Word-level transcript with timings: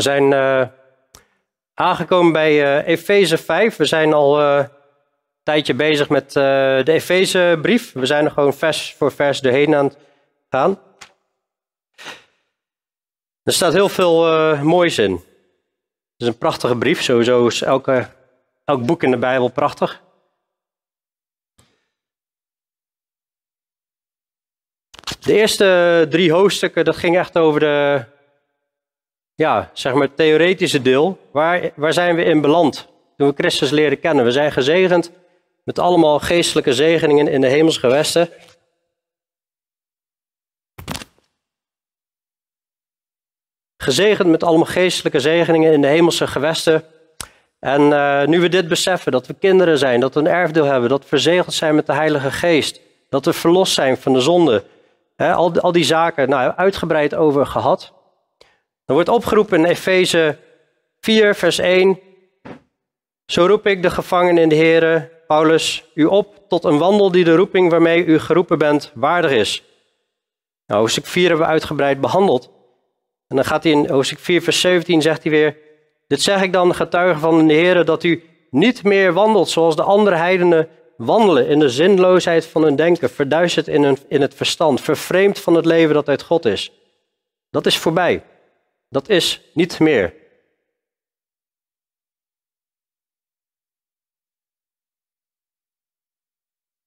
We 0.00 0.06
zijn 0.06 0.32
uh, 0.32 0.66
aangekomen 1.74 2.32
bij 2.32 2.52
uh, 2.52 2.88
Efeze 2.88 3.38
5. 3.38 3.76
We 3.76 3.84
zijn 3.84 4.12
al 4.12 4.40
uh, 4.40 4.56
een 4.56 4.68
tijdje 5.42 5.74
bezig 5.74 6.08
met 6.08 6.32
de 6.32 6.82
Efezebrief. 6.84 7.92
We 7.92 8.06
zijn 8.06 8.24
er 8.24 8.30
gewoon 8.30 8.54
vers 8.54 8.94
voor 8.94 9.12
vers 9.12 9.40
doorheen 9.40 9.74
aan 9.74 9.84
het 9.84 9.96
gaan. 10.50 10.78
Er 13.42 13.52
staat 13.52 13.72
heel 13.72 13.88
veel 13.88 14.24
moois 14.56 14.98
in. 14.98 15.12
Het 15.12 15.22
is 16.16 16.26
een 16.26 16.38
prachtige 16.38 16.76
brief. 16.76 17.02
Sowieso 17.02 17.46
is 17.46 17.62
elke, 17.62 18.08
elk 18.64 18.86
boek 18.86 19.02
in 19.02 19.10
de 19.10 19.18
Bijbel 19.18 19.48
prachtig. 19.48 20.02
De 25.20 25.32
eerste 25.32 26.06
drie 26.10 26.32
hoofdstukken, 26.32 26.84
dat 26.84 26.96
ging 26.96 27.18
echt 27.18 27.38
over 27.38 27.60
de, 27.60 28.04
ja, 29.40 29.70
zeg 29.72 29.92
maar 29.92 30.02
het 30.02 30.16
theoretische 30.16 30.82
deel. 30.82 31.18
Waar, 31.30 31.70
waar 31.74 31.92
zijn 31.92 32.16
we 32.16 32.24
in 32.24 32.40
beland 32.40 32.88
toen 33.16 33.28
we 33.28 33.34
Christus 33.36 33.70
leren 33.70 34.00
kennen? 34.00 34.24
We 34.24 34.32
zijn 34.32 34.52
gezegend 34.52 35.10
met 35.64 35.78
allemaal 35.78 36.18
geestelijke 36.18 36.72
zegeningen 36.72 37.28
in 37.28 37.40
de 37.40 37.46
hemelsgewesten. 37.46 38.28
Gezegend 43.76 44.28
met 44.28 44.42
allemaal 44.42 44.66
geestelijke 44.66 45.20
zegeningen 45.20 45.72
in 45.72 45.80
de 45.80 45.86
hemelse 45.86 46.26
gewesten. 46.26 46.84
En 47.58 47.80
uh, 47.80 48.24
nu 48.24 48.40
we 48.40 48.48
dit 48.48 48.68
beseffen, 48.68 49.12
dat 49.12 49.26
we 49.26 49.34
kinderen 49.34 49.78
zijn, 49.78 50.00
dat 50.00 50.14
we 50.14 50.20
een 50.20 50.26
erfdeel 50.26 50.64
hebben, 50.64 50.88
dat 50.88 51.02
we 51.02 51.08
verzegeld 51.08 51.54
zijn 51.54 51.74
met 51.74 51.86
de 51.86 51.92
Heilige 51.92 52.30
Geest, 52.30 52.80
dat 53.08 53.24
we 53.24 53.32
verlost 53.32 53.74
zijn 53.74 53.96
van 53.96 54.12
de 54.12 54.20
zonde, 54.20 54.64
al, 55.16 55.60
al 55.60 55.72
die 55.72 55.84
zaken, 55.84 56.28
nou, 56.28 56.52
uitgebreid 56.56 57.14
over 57.14 57.46
gehad. 57.46 57.92
Er 58.90 58.96
wordt 58.96 59.08
opgeroepen 59.08 59.58
in 59.58 59.64
Efeze 59.64 60.38
4, 61.00 61.34
vers 61.34 61.58
1. 61.58 62.00
Zo 63.26 63.46
roep 63.46 63.66
ik 63.66 63.82
de 63.82 63.90
gevangenen 63.90 64.42
in 64.42 64.48
de 64.48 64.54
Here, 64.54 65.10
Paulus, 65.26 65.84
u 65.94 66.04
op 66.04 66.48
tot 66.48 66.64
een 66.64 66.78
wandel 66.78 67.10
die 67.10 67.24
de 67.24 67.34
roeping 67.34 67.70
waarmee 67.70 68.04
u 68.04 68.18
geroepen 68.18 68.58
bent 68.58 68.92
waardig 68.94 69.30
is. 69.30 69.62
Nou, 70.66 70.80
hoofdstuk 70.80 71.06
4 71.06 71.28
hebben 71.28 71.46
we 71.46 71.52
uitgebreid 71.52 72.00
behandeld. 72.00 72.50
En 73.28 73.36
dan 73.36 73.44
gaat 73.44 73.62
hij 73.62 73.72
in 73.72 73.88
hoofdstuk 73.88 74.18
4, 74.18 74.42
vers 74.42 74.60
17, 74.60 75.02
zegt 75.02 75.22
hij 75.22 75.32
weer, 75.32 75.56
dit 76.06 76.22
zeg 76.22 76.42
ik 76.42 76.52
dan, 76.52 76.74
getuige 76.74 77.20
van 77.20 77.46
de 77.46 77.54
Heer, 77.54 77.84
dat 77.84 78.02
u 78.02 78.22
niet 78.50 78.84
meer 78.84 79.12
wandelt 79.12 79.48
zoals 79.48 79.76
de 79.76 79.82
andere 79.82 80.16
heidenen 80.16 80.68
wandelen 80.96 81.48
in 81.48 81.58
de 81.58 81.68
zinloosheid 81.68 82.46
van 82.46 82.62
hun 82.62 82.76
denken, 82.76 83.10
verduisterd 83.10 83.68
in, 83.68 83.82
hun, 83.82 83.98
in 84.08 84.20
het 84.20 84.34
verstand, 84.34 84.80
vervreemd 84.80 85.38
van 85.38 85.54
het 85.54 85.64
leven 85.64 85.94
dat 85.94 86.08
uit 86.08 86.22
God 86.22 86.44
is. 86.44 86.72
Dat 87.50 87.66
is 87.66 87.78
voorbij. 87.78 88.22
Dat 88.90 89.08
is 89.08 89.40
niet 89.54 89.78
meer. 89.78 90.14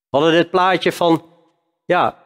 We 0.10 0.18
hadden 0.20 0.32
dit 0.32 0.50
plaatje 0.50 0.92
van, 0.92 1.26
ja, 1.86 2.24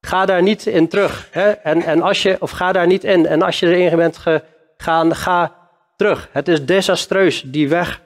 ga 0.00 0.26
daar 0.26 0.42
niet 0.42 0.66
in 0.66 0.88
terug. 0.88 1.28
Hè? 1.30 1.50
En, 1.50 1.82
en 1.82 2.02
als 2.02 2.22
je, 2.22 2.36
of 2.40 2.50
ga 2.50 2.72
daar 2.72 2.86
niet 2.86 3.04
in. 3.04 3.26
En 3.26 3.42
als 3.42 3.60
je 3.60 3.76
erin 3.76 3.96
bent 3.96 4.16
gegaan, 4.16 5.14
ga 5.14 5.68
terug. 5.96 6.28
Het 6.32 6.48
is 6.48 6.64
desastreus, 6.64 7.42
die 7.42 7.68
weg. 7.68 8.02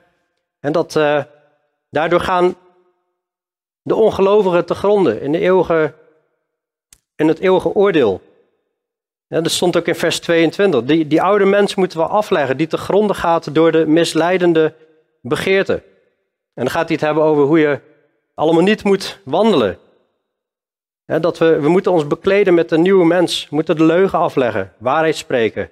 En 0.60 0.72
dat, 0.72 0.94
uh, 0.94 1.24
daardoor 1.90 2.20
gaan 2.20 2.56
de 3.82 3.94
ongelovigen 3.94 4.66
te 4.66 4.74
gronden 4.74 5.20
in, 5.20 5.32
de 5.32 5.38
eeuwige, 5.38 5.94
in 7.16 7.28
het 7.28 7.38
eeuwige 7.38 7.74
oordeel. 7.74 8.27
Dat 9.28 9.50
stond 9.50 9.76
ook 9.76 9.86
in 9.86 9.94
vers 9.94 10.20
22. 10.20 10.84
Die, 10.84 11.06
die 11.06 11.22
oude 11.22 11.44
mens 11.44 11.74
moeten 11.74 11.98
we 11.98 12.06
afleggen, 12.06 12.56
die 12.56 12.66
te 12.66 12.76
gronden 12.76 13.16
gaat 13.16 13.54
door 13.54 13.72
de 13.72 13.86
misleidende 13.86 14.74
begeerte. 15.22 15.72
En 16.54 16.64
dan 16.64 16.70
gaat 16.70 16.86
hij 16.86 16.96
het 16.96 17.04
hebben 17.04 17.22
over 17.22 17.44
hoe 17.44 17.58
je 17.58 17.80
allemaal 18.34 18.62
niet 18.62 18.84
moet 18.84 19.18
wandelen. 19.24 19.78
dat 21.04 21.38
we, 21.38 21.60
we 21.60 21.68
moeten 21.68 21.92
ons 21.92 22.06
bekleden 22.06 22.54
met 22.54 22.70
een 22.70 22.82
nieuwe 22.82 23.06
mens. 23.06 23.46
We 23.48 23.54
moeten 23.54 23.76
de 23.76 23.84
leugen 23.84 24.18
afleggen, 24.18 24.72
waarheid 24.78 25.16
spreken. 25.16 25.70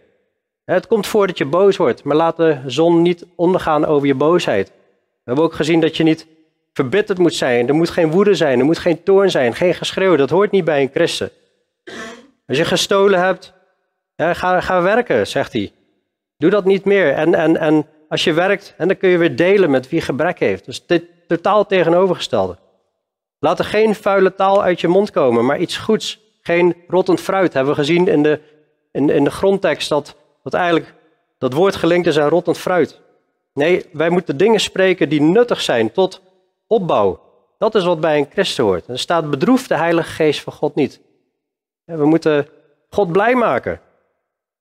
het 0.64 0.86
komt 0.86 1.06
voor 1.06 1.26
dat 1.26 1.38
je 1.38 1.44
boos 1.44 1.76
wordt, 1.76 2.04
maar 2.04 2.16
laat 2.16 2.36
de 2.36 2.58
zon 2.66 3.02
niet 3.02 3.26
ondergaan 3.34 3.84
over 3.84 4.06
je 4.06 4.14
boosheid. 4.14 4.68
We 4.68 5.32
hebben 5.32 5.44
ook 5.44 5.54
gezien 5.54 5.80
dat 5.80 5.96
je 5.96 6.02
niet 6.02 6.26
verbitterd 6.72 7.18
moet 7.18 7.34
zijn. 7.34 7.68
Er 7.68 7.74
moet 7.74 7.90
geen 7.90 8.10
woede 8.10 8.34
zijn, 8.34 8.58
er 8.58 8.64
moet 8.64 8.78
geen 8.78 9.02
toorn 9.02 9.30
zijn, 9.30 9.54
geen 9.54 9.74
geschreeuw. 9.74 10.16
Dat 10.16 10.30
hoort 10.30 10.50
niet 10.50 10.64
bij 10.64 10.82
een 10.82 10.90
christen. 10.94 11.30
Als 12.46 12.58
je 12.58 12.64
gestolen 12.64 13.20
hebt, 13.20 13.52
ga, 14.16 14.60
ga 14.60 14.82
werken, 14.82 15.26
zegt 15.26 15.52
hij. 15.52 15.72
Doe 16.38 16.50
dat 16.50 16.64
niet 16.64 16.84
meer. 16.84 17.12
En, 17.12 17.34
en, 17.34 17.56
en 17.56 17.86
als 18.08 18.24
je 18.24 18.32
werkt, 18.32 18.74
dan 18.78 18.96
kun 18.96 19.08
je 19.08 19.18
weer 19.18 19.36
delen 19.36 19.70
met 19.70 19.88
wie 19.88 20.00
gebrek 20.00 20.38
heeft. 20.38 20.64
Dus 20.64 20.86
dit 20.86 21.04
totaal 21.28 21.66
tegenovergestelde. 21.66 22.56
Laat 23.38 23.58
er 23.58 23.64
geen 23.64 23.94
vuile 23.94 24.34
taal 24.34 24.62
uit 24.62 24.80
je 24.80 24.88
mond 24.88 25.10
komen, 25.10 25.44
maar 25.44 25.58
iets 25.58 25.76
goeds. 25.76 26.24
Geen 26.42 26.76
rottend 26.88 27.20
fruit. 27.20 27.52
Hebben 27.52 27.74
we 27.74 27.78
gezien 27.78 28.08
in 28.08 28.22
de, 28.22 28.40
in, 28.92 29.10
in 29.10 29.24
de 29.24 29.30
grondtekst 29.30 29.88
dat, 29.88 30.16
dat 30.42 30.54
eigenlijk 30.54 30.94
dat 31.38 31.52
woord 31.52 31.76
gelinkt 31.76 32.06
is 32.06 32.18
aan 32.18 32.28
rottend 32.28 32.58
fruit. 32.58 33.00
Nee, 33.54 33.84
wij 33.92 34.10
moeten 34.10 34.36
dingen 34.36 34.60
spreken 34.60 35.08
die 35.08 35.20
nuttig 35.20 35.60
zijn 35.60 35.92
tot 35.92 36.22
opbouw. 36.66 37.20
Dat 37.58 37.74
is 37.74 37.84
wat 37.84 38.00
bij 38.00 38.18
een 38.18 38.28
christen 38.30 38.64
hoort. 38.64 38.88
Er 38.88 38.98
staat 38.98 39.30
bedroefd 39.30 39.68
de 39.68 39.76
Heilige 39.76 40.10
Geest 40.10 40.40
van 40.40 40.52
God 40.52 40.74
niet. 40.74 41.00
We 41.86 42.06
moeten 42.06 42.48
God 42.90 43.12
blij 43.12 43.34
maken. 43.34 43.80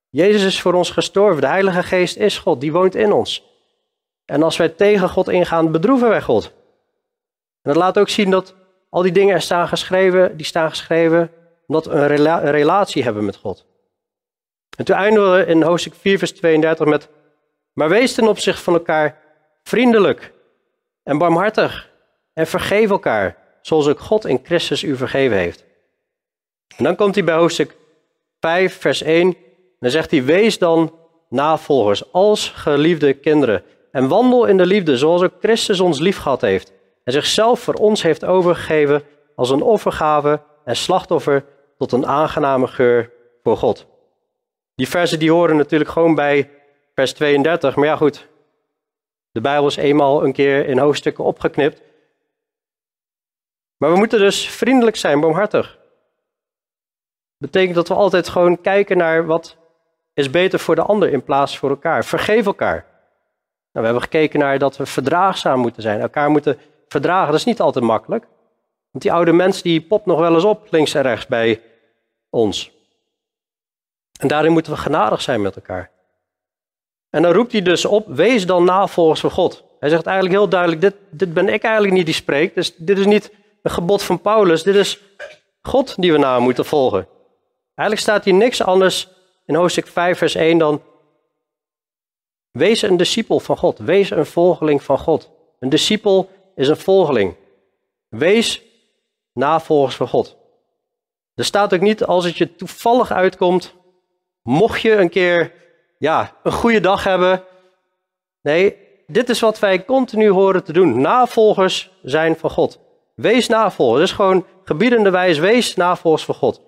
Jezus 0.10 0.44
is 0.44 0.62
voor 0.62 0.74
ons 0.74 0.90
gestorven. 0.90 1.42
De 1.42 1.48
Heilige 1.48 1.84
Geest 1.84 2.18
is 2.18 2.38
God, 2.38 2.62
die 2.62 2.72
woont 2.72 2.96
in 2.96 3.12
ons. 3.12 3.44
En 4.26 4.44
als 4.44 4.58
wij 4.58 4.70
tegen 4.70 5.10
God 5.10 5.30
ingaan, 5.30 5.72
bedroeven 5.72 6.10
wij 6.10 6.22
God. 6.22 6.46
En 7.62 7.74
dat 7.74 7.76
laat 7.76 8.00
ook 8.00 8.10
zien 8.10 8.30
dat 8.30 8.56
al 8.90 9.02
die 9.02 9.12
dingen 9.12 9.36
er 9.36 9.42
staan 9.42 9.68
geschreven, 9.68 10.38
die 10.38 10.46
staan 10.46 10.70
geschreven 10.70 11.32
omdat 11.68 11.86
we 11.86 11.94
een, 11.94 12.52
relatie 12.52 13.04
hebben 13.04 13.26
met 13.26 13.36
God. 13.36 13.66
En 14.78 14.86
toen 14.86 14.96
eindigen 14.96 15.32
we 15.32 15.46
in 15.46 15.62
hoofdstuk 15.62 15.94
4, 15.94 16.18
vers 16.18 16.32
32 16.32 16.88
met, 16.88 17.10
maar 17.74 17.90
wees 17.90 18.14
ten 18.14 18.28
opzichte 18.28 18.62
van 18.64 18.74
elkaar 18.74 19.22
vriendelijk 19.64 20.34
en 21.04 21.18
barmhartig 21.18 21.90
en 22.34 22.48
vergeef 22.48 22.90
elkaar, 22.90 23.38
zoals 23.62 23.88
ook 23.88 24.00
God 24.00 24.26
in 24.26 24.40
Christus 24.44 24.84
u 24.84 24.96
vergeven 24.96 25.38
heeft. 25.38 25.64
En 26.78 26.84
dan 26.84 26.96
komt 26.96 27.16
hij 27.16 27.24
bij 27.24 27.36
hoofdstuk 27.36 27.76
5, 28.40 28.80
vers 28.80 29.02
1. 29.02 29.28
En 29.28 29.36
dan 29.80 29.90
zegt 29.90 30.12
hij, 30.12 30.24
wees 30.24 30.58
dan 30.58 30.94
navolgers 31.30 32.12
als 32.12 32.50
geliefde 32.50 33.14
kinderen. 33.14 33.64
En 33.92 34.08
wandel 34.08 34.46
in 34.46 34.58
de 34.58 34.66
liefde, 34.66 34.98
zoals 34.98 35.22
ook 35.22 35.34
Christus 35.40 35.80
ons 35.80 36.00
lief 36.00 36.18
gehad 36.18 36.42
heeft. 36.42 36.74
En 37.04 37.14
zichzelf 37.14 37.60
voor 37.60 37.74
ons 37.74 38.02
heeft 38.02 38.26
overgegeven 38.26 39.04
als 39.36 39.50
een 39.50 39.62
offergave 39.62 40.42
en 40.66 40.76
slachtoffer 40.76 41.46
tot 41.78 41.92
een 41.92 42.06
aangename 42.06 42.68
geur 42.68 43.12
voor 43.44 43.58
God. 43.58 43.86
Die 44.76 44.88
versen 44.88 45.20
die 45.20 45.32
horen 45.32 45.56
natuurlijk 45.56 45.90
gewoon 45.90 46.16
bij 46.16 46.50
vers 46.96 47.14
32. 47.14 47.76
Maar 47.76 47.86
ja 47.86 47.96
goed, 47.96 48.28
de 49.32 49.42
Bijbel 49.42 49.68
is 49.68 49.76
eenmaal 49.76 50.24
een 50.24 50.34
keer 50.34 50.68
in 50.68 50.78
hoofdstukken 50.78 51.24
opgeknipt. 51.24 51.82
Maar 53.78 53.92
we 53.92 53.98
moeten 53.98 54.20
dus 54.20 54.50
vriendelijk 54.50 54.96
zijn, 54.96 55.20
barmhartig 55.20 55.78
betekent 57.38 57.76
dat 57.76 57.88
we 57.88 57.94
altijd 57.94 58.28
gewoon 58.28 58.62
kijken 58.62 58.98
naar 58.98 59.26
wat 59.26 59.58
is 60.14 60.30
beter 60.30 60.60
voor 60.60 60.76
de 60.76 60.82
ander 60.82 61.12
in 61.12 61.24
plaats 61.24 61.58
voor 61.58 61.70
elkaar. 61.70 62.06
Vergeef 62.06 62.46
elkaar. 62.46 62.86
Nou, 63.72 63.88
we 63.88 63.94
hebben 63.94 64.02
gekeken 64.02 64.40
naar 64.40 64.60
dat 64.60 64.78
we 64.78 64.86
verdraagzaam 64.86 65.60
moeten 65.60 65.82
zijn, 65.82 66.00
elkaar 66.02 66.30
moeten 66.30 66.58
verdragen. 66.88 67.32
Dat 67.32 67.40
is 67.40 67.46
niet 67.46 67.62
altijd 67.62 67.86
makkelijk. 67.86 68.28
Want 68.92 69.04
die 69.04 69.14
oude 69.14 69.32
mens 69.32 69.62
die 69.62 69.82
popt 69.82 70.06
nog 70.06 70.20
wel 70.20 70.34
eens 70.34 70.44
op, 70.44 70.68
links 70.70 70.94
en 70.94 71.02
rechts 71.02 71.28
bij 71.28 71.62
ons. 72.30 72.72
En 74.20 74.28
daarin 74.28 74.52
moeten 74.52 74.72
we 74.72 74.78
genadig 74.78 75.22
zijn 75.22 75.42
met 75.42 75.56
elkaar. 75.56 75.92
En 77.10 77.22
dan 77.22 77.34
roept 77.34 77.52
hij 77.52 77.62
dus 77.62 77.86
op, 77.86 78.08
wees 78.08 78.46
dan 78.46 78.64
navolgers 78.64 79.20
van 79.20 79.32
God. 79.32 79.64
Hij 79.80 79.90
zegt 79.90 80.06
eigenlijk 80.06 80.38
heel 80.38 80.50
duidelijk, 80.50 80.82
dit, 80.82 80.96
dit 81.10 81.34
ben 81.34 81.50
ik 81.50 81.64
eigenlijk 81.64 81.94
niet 81.94 82.06
die 82.06 82.16
spreekt. 82.16 82.56
Dus 82.56 82.76
dit 82.76 82.98
is 82.98 83.06
niet 83.06 83.32
een 83.62 83.72
gebod 83.72 84.04
van 84.04 84.22
Paulus, 84.22 84.64
dit 84.64 84.76
is 84.76 85.00
God 85.62 86.02
die 86.02 86.12
we 86.12 86.18
na 86.18 86.40
moeten 86.40 86.66
volgen. 86.66 87.08
Eigenlijk 87.76 88.00
staat 88.00 88.24
hier 88.24 88.34
niks 88.34 88.64
anders 88.64 89.10
in 89.46 89.56
hoofdstuk 89.56 89.88
5, 89.88 90.18
vers 90.18 90.36
1 90.36 90.58
dan. 90.58 90.82
Wees 92.52 92.82
een 92.82 92.98
discipel 92.98 93.40
van 93.40 93.58
God. 93.58 93.80
Wees 93.80 94.10
een 94.10 94.26
volgeling 94.26 94.84
van 94.84 94.98
God. 94.98 95.32
Een 95.60 95.70
discipel 95.70 96.30
is 96.56 96.68
een 96.68 96.78
volgeling. 96.78 97.36
Wees 98.10 98.62
navolgers 99.34 99.96
van 99.96 100.08
God. 100.08 100.38
Er 101.36 101.46
staat 101.46 101.74
ook 101.74 101.82
niet 101.82 102.04
als 102.04 102.26
het 102.26 102.38
je 102.38 102.56
toevallig 102.56 103.12
uitkomt, 103.12 103.74
mocht 104.42 104.82
je 104.82 104.92
een 104.92 105.10
keer 105.10 105.54
ja, 105.98 106.36
een 106.44 106.52
goede 106.52 106.80
dag 106.80 107.04
hebben. 107.04 107.44
Nee, 108.42 108.78
dit 109.08 109.30
is 109.30 109.40
wat 109.40 109.60
wij 109.60 109.86
continu 109.86 110.30
horen 110.30 110.64
te 110.64 110.74
doen. 110.74 111.02
Navolgers 111.02 111.92
zijn 112.04 112.36
van 112.36 112.50
God. 112.50 112.80
Wees 113.16 113.48
navolgers. 113.48 114.04
Is 114.04 114.12
gewoon 114.12 114.46
gebiedende 114.64 115.10
wijs. 115.10 115.38
Wees 115.38 115.76
navolgers 115.76 116.26
van 116.26 116.36
God 116.36 116.62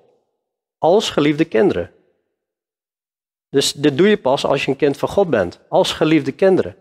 als 0.78 1.10
geliefde 1.10 1.46
kinderen. 1.46 1.92
Dus 3.50 3.74
dit 3.74 3.98
doe 3.98 4.08
je 4.08 4.18
pas 4.18 4.46
als 4.46 4.66
je 4.66 4.72
een 4.72 4.78
kind 4.78 4.98
van 4.98 5.10
God 5.10 5.30
bent, 5.30 5.60
als 5.70 5.92
geliefde 5.92 6.32
kinderen. 6.32 6.76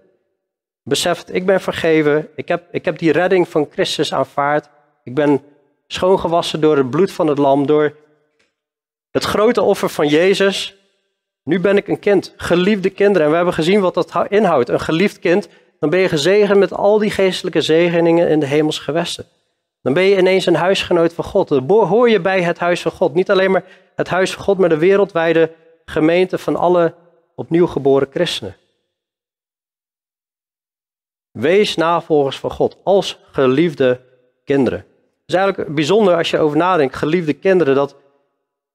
Beseft, 0.83 1.35
ik 1.35 1.47
ben 1.47 1.61
vergeven, 1.61 2.29
ik 2.37 2.49
heb, 2.49 2.69
ik 2.71 2.85
heb 2.85 2.99
die 2.99 3.13
redding 3.13 3.49
van 3.49 3.69
Christus 3.71 4.13
aanvaard, 4.13 4.69
ik 5.05 5.15
ben 5.15 5.43
schoongewassen 5.87 6.61
door 6.61 6.77
het 6.77 6.91
bloed 6.91 7.13
van 7.13 7.27
het 7.27 7.39
lam, 7.39 7.67
door 7.67 7.97
het 9.11 9.25
grote 9.25 9.63
offer 9.63 9.89
van 9.89 10.09
Jezus. 10.09 10.77
Nu 11.43 11.61
ben 11.61 11.77
ik 11.77 11.89
een 11.89 11.99
kind, 11.99 12.35
geliefde 12.37 12.91
kinderen. 12.91 13.23
En 13.23 13.31
we 13.31 13.37
hebben 13.37 13.55
gezien 13.55 13.81
wat 13.81 13.95
dat 13.95 14.27
inhoudt. 14.29 14.69
Een 14.69 14.81
geliefd 14.81 15.19
kind, 15.19 15.49
dan 15.81 15.91
ben 15.91 16.01
je 16.01 16.09
gezegend 16.09 16.59
met 16.59 16.73
al 16.73 16.99
die 16.99 17.11
geestelijke 17.11 17.61
zegeningen 17.61 18.29
in 18.29 18.41
de 18.41 18.47
hemels 18.47 18.79
gewesten. 18.79 19.27
Dan 19.87 19.95
ben 19.95 20.05
je 20.05 20.17
ineens 20.17 20.47
een 20.47 20.55
huisgenoot 20.55 21.13
van 21.13 21.25
God. 21.25 21.49
Dan 21.49 21.69
hoor 21.69 22.11
je 22.11 22.21
bij 22.21 22.43
het 22.43 22.59
huis 22.59 22.83
van 22.83 22.93
God. 22.93 23.15
Niet 23.15 23.31
alleen 23.31 23.51
maar 23.51 23.65
het 23.95 24.09
huis 24.09 24.33
van 24.33 24.43
God, 24.43 24.59
maar 24.59 24.69
de 24.69 24.79
wereldwijde 24.79 25.53
gemeente 25.85 26.39
van 26.39 26.57
alle 26.57 26.95
opnieuw 27.35 27.67
geboren 27.67 28.09
christenen. 28.11 28.57
Wees 31.31 31.77
navolgers 31.77 32.39
van 32.39 32.51
God 32.51 32.77
als 32.83 33.19
geliefde 33.33 34.01
kinderen. 34.45 34.79
Het 34.79 35.27
is 35.27 35.35
eigenlijk 35.35 35.75
bijzonder 35.75 36.17
als 36.17 36.31
je 36.31 36.39
over 36.39 36.57
nadenkt, 36.57 36.97
geliefde 36.97 37.33
kinderen, 37.33 37.75
dat 37.75 37.97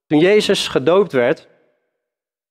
toen 0.07 0.19
Jezus 0.19 0.67
gedoopt 0.67 1.11
werd, 1.11 1.47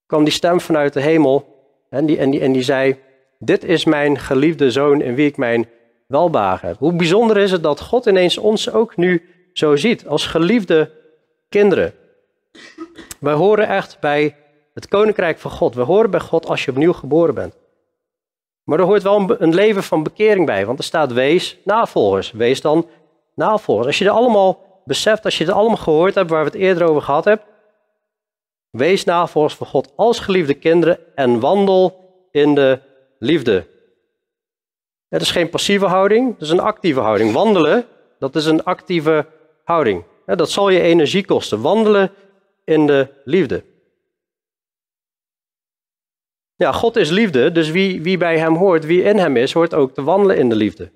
kwam 0.07 0.25
die 0.25 0.33
stem 0.33 0.61
vanuit 0.61 0.93
de 0.93 1.01
hemel 1.01 1.67
en 1.91 2.07
die, 2.07 2.19
en 2.19 2.31
die, 2.31 2.41
en 2.41 2.53
die 2.53 2.63
zei, 2.63 2.99
dit 3.39 3.65
is 3.65 3.85
mijn 3.85 4.19
geliefde 4.19 4.71
zoon 4.71 5.01
in 5.01 5.15
wie 5.15 5.27
ik 5.27 5.37
mijn 5.37 5.69
welbagen 6.11 6.69
heb. 6.69 6.79
Hoe 6.79 6.93
bijzonder 6.93 7.37
is 7.37 7.51
het 7.51 7.63
dat 7.63 7.81
God 7.81 8.07
ineens 8.07 8.39
ons 8.39 8.73
ook 8.73 8.97
nu 8.97 9.29
zo 9.53 9.77
ziet, 9.77 10.07
als 10.07 10.27
geliefde 10.27 10.91
kinderen. 11.49 11.95
Wij 13.21 13.35
horen 13.35 13.69
echt 13.69 14.01
bij 14.01 14.37
het 14.75 14.89
koninkrijk 14.89 15.39
van 15.39 15.51
God. 15.51 15.75
We 15.75 15.83
horen 15.83 16.11
bij 16.11 16.21
God 16.21 16.47
als 16.47 16.65
je 16.65 16.71
opnieuw 16.71 16.93
geboren 16.93 17.35
bent. 17.35 17.55
Maar 18.65 18.79
er 18.79 18.85
hoort 18.85 19.03
wel 19.03 19.41
een 19.41 19.55
leven 19.55 19.83
van 19.83 20.03
bekering 20.03 20.47
bij, 20.47 20.67
want 20.67 20.79
er 20.79 20.85
staat 20.85 21.13
wees 21.13 21.59
navolgers. 21.65 22.31
Wees 22.31 22.61
dan 22.61 22.87
navolgers. 23.35 23.87
Als 23.87 23.99
je 23.99 24.05
er 24.05 24.11
allemaal 24.11 24.83
beseft, 24.85 25.25
als 25.25 25.39
je 25.39 25.45
het 25.45 25.55
allemaal 25.55 25.77
gehoord 25.77 26.15
hebt 26.15 26.31
waar 26.31 26.45
we 26.45 26.51
het 26.51 26.61
eerder 26.61 26.89
over 26.89 27.03
gehad 27.03 27.25
hebben, 27.25 27.47
wees 28.71 29.05
navolgers 29.05 29.55
van 29.55 29.67
God 29.67 29.93
als 29.97 30.19
geliefde 30.19 30.55
kinderen 30.55 30.99
en 31.15 31.41
wandel 31.41 31.99
in 32.31 32.55
de 32.55 32.79
liefde. 33.19 33.67
Het 35.11 35.23
is 35.23 35.31
geen 35.31 35.51
passieve 35.51 35.87
houding, 35.87 36.33
het 36.33 36.43
is 36.43 36.51
een 36.51 36.61
actieve 36.61 37.01
houding. 37.01 37.33
Wandelen, 37.33 37.87
dat 38.19 38.37
is 38.37 38.47
een 38.47 38.65
actieve 38.65 39.27
houding. 39.65 40.05
Dat 40.27 40.51
zal 40.51 40.69
je 40.69 40.81
energie 40.81 41.25
kosten. 41.25 41.61
Wandelen 41.61 42.11
in 42.65 42.87
de 42.87 43.09
liefde. 43.25 43.65
Ja, 46.57 46.73
God 46.73 46.97
is 46.97 47.11
liefde, 47.11 47.53
dus 47.53 47.71
wie, 47.71 48.03
wie 48.03 48.17
bij 48.17 48.39
hem 48.39 48.57
hoort, 48.57 48.85
wie 48.87 49.03
in 49.03 49.19
hem 49.19 49.37
is, 49.37 49.53
hoort 49.53 49.75
ook 49.75 49.95
te 49.95 50.03
wandelen 50.03 50.37
in 50.37 50.49
de 50.49 50.55
liefde. 50.55 50.91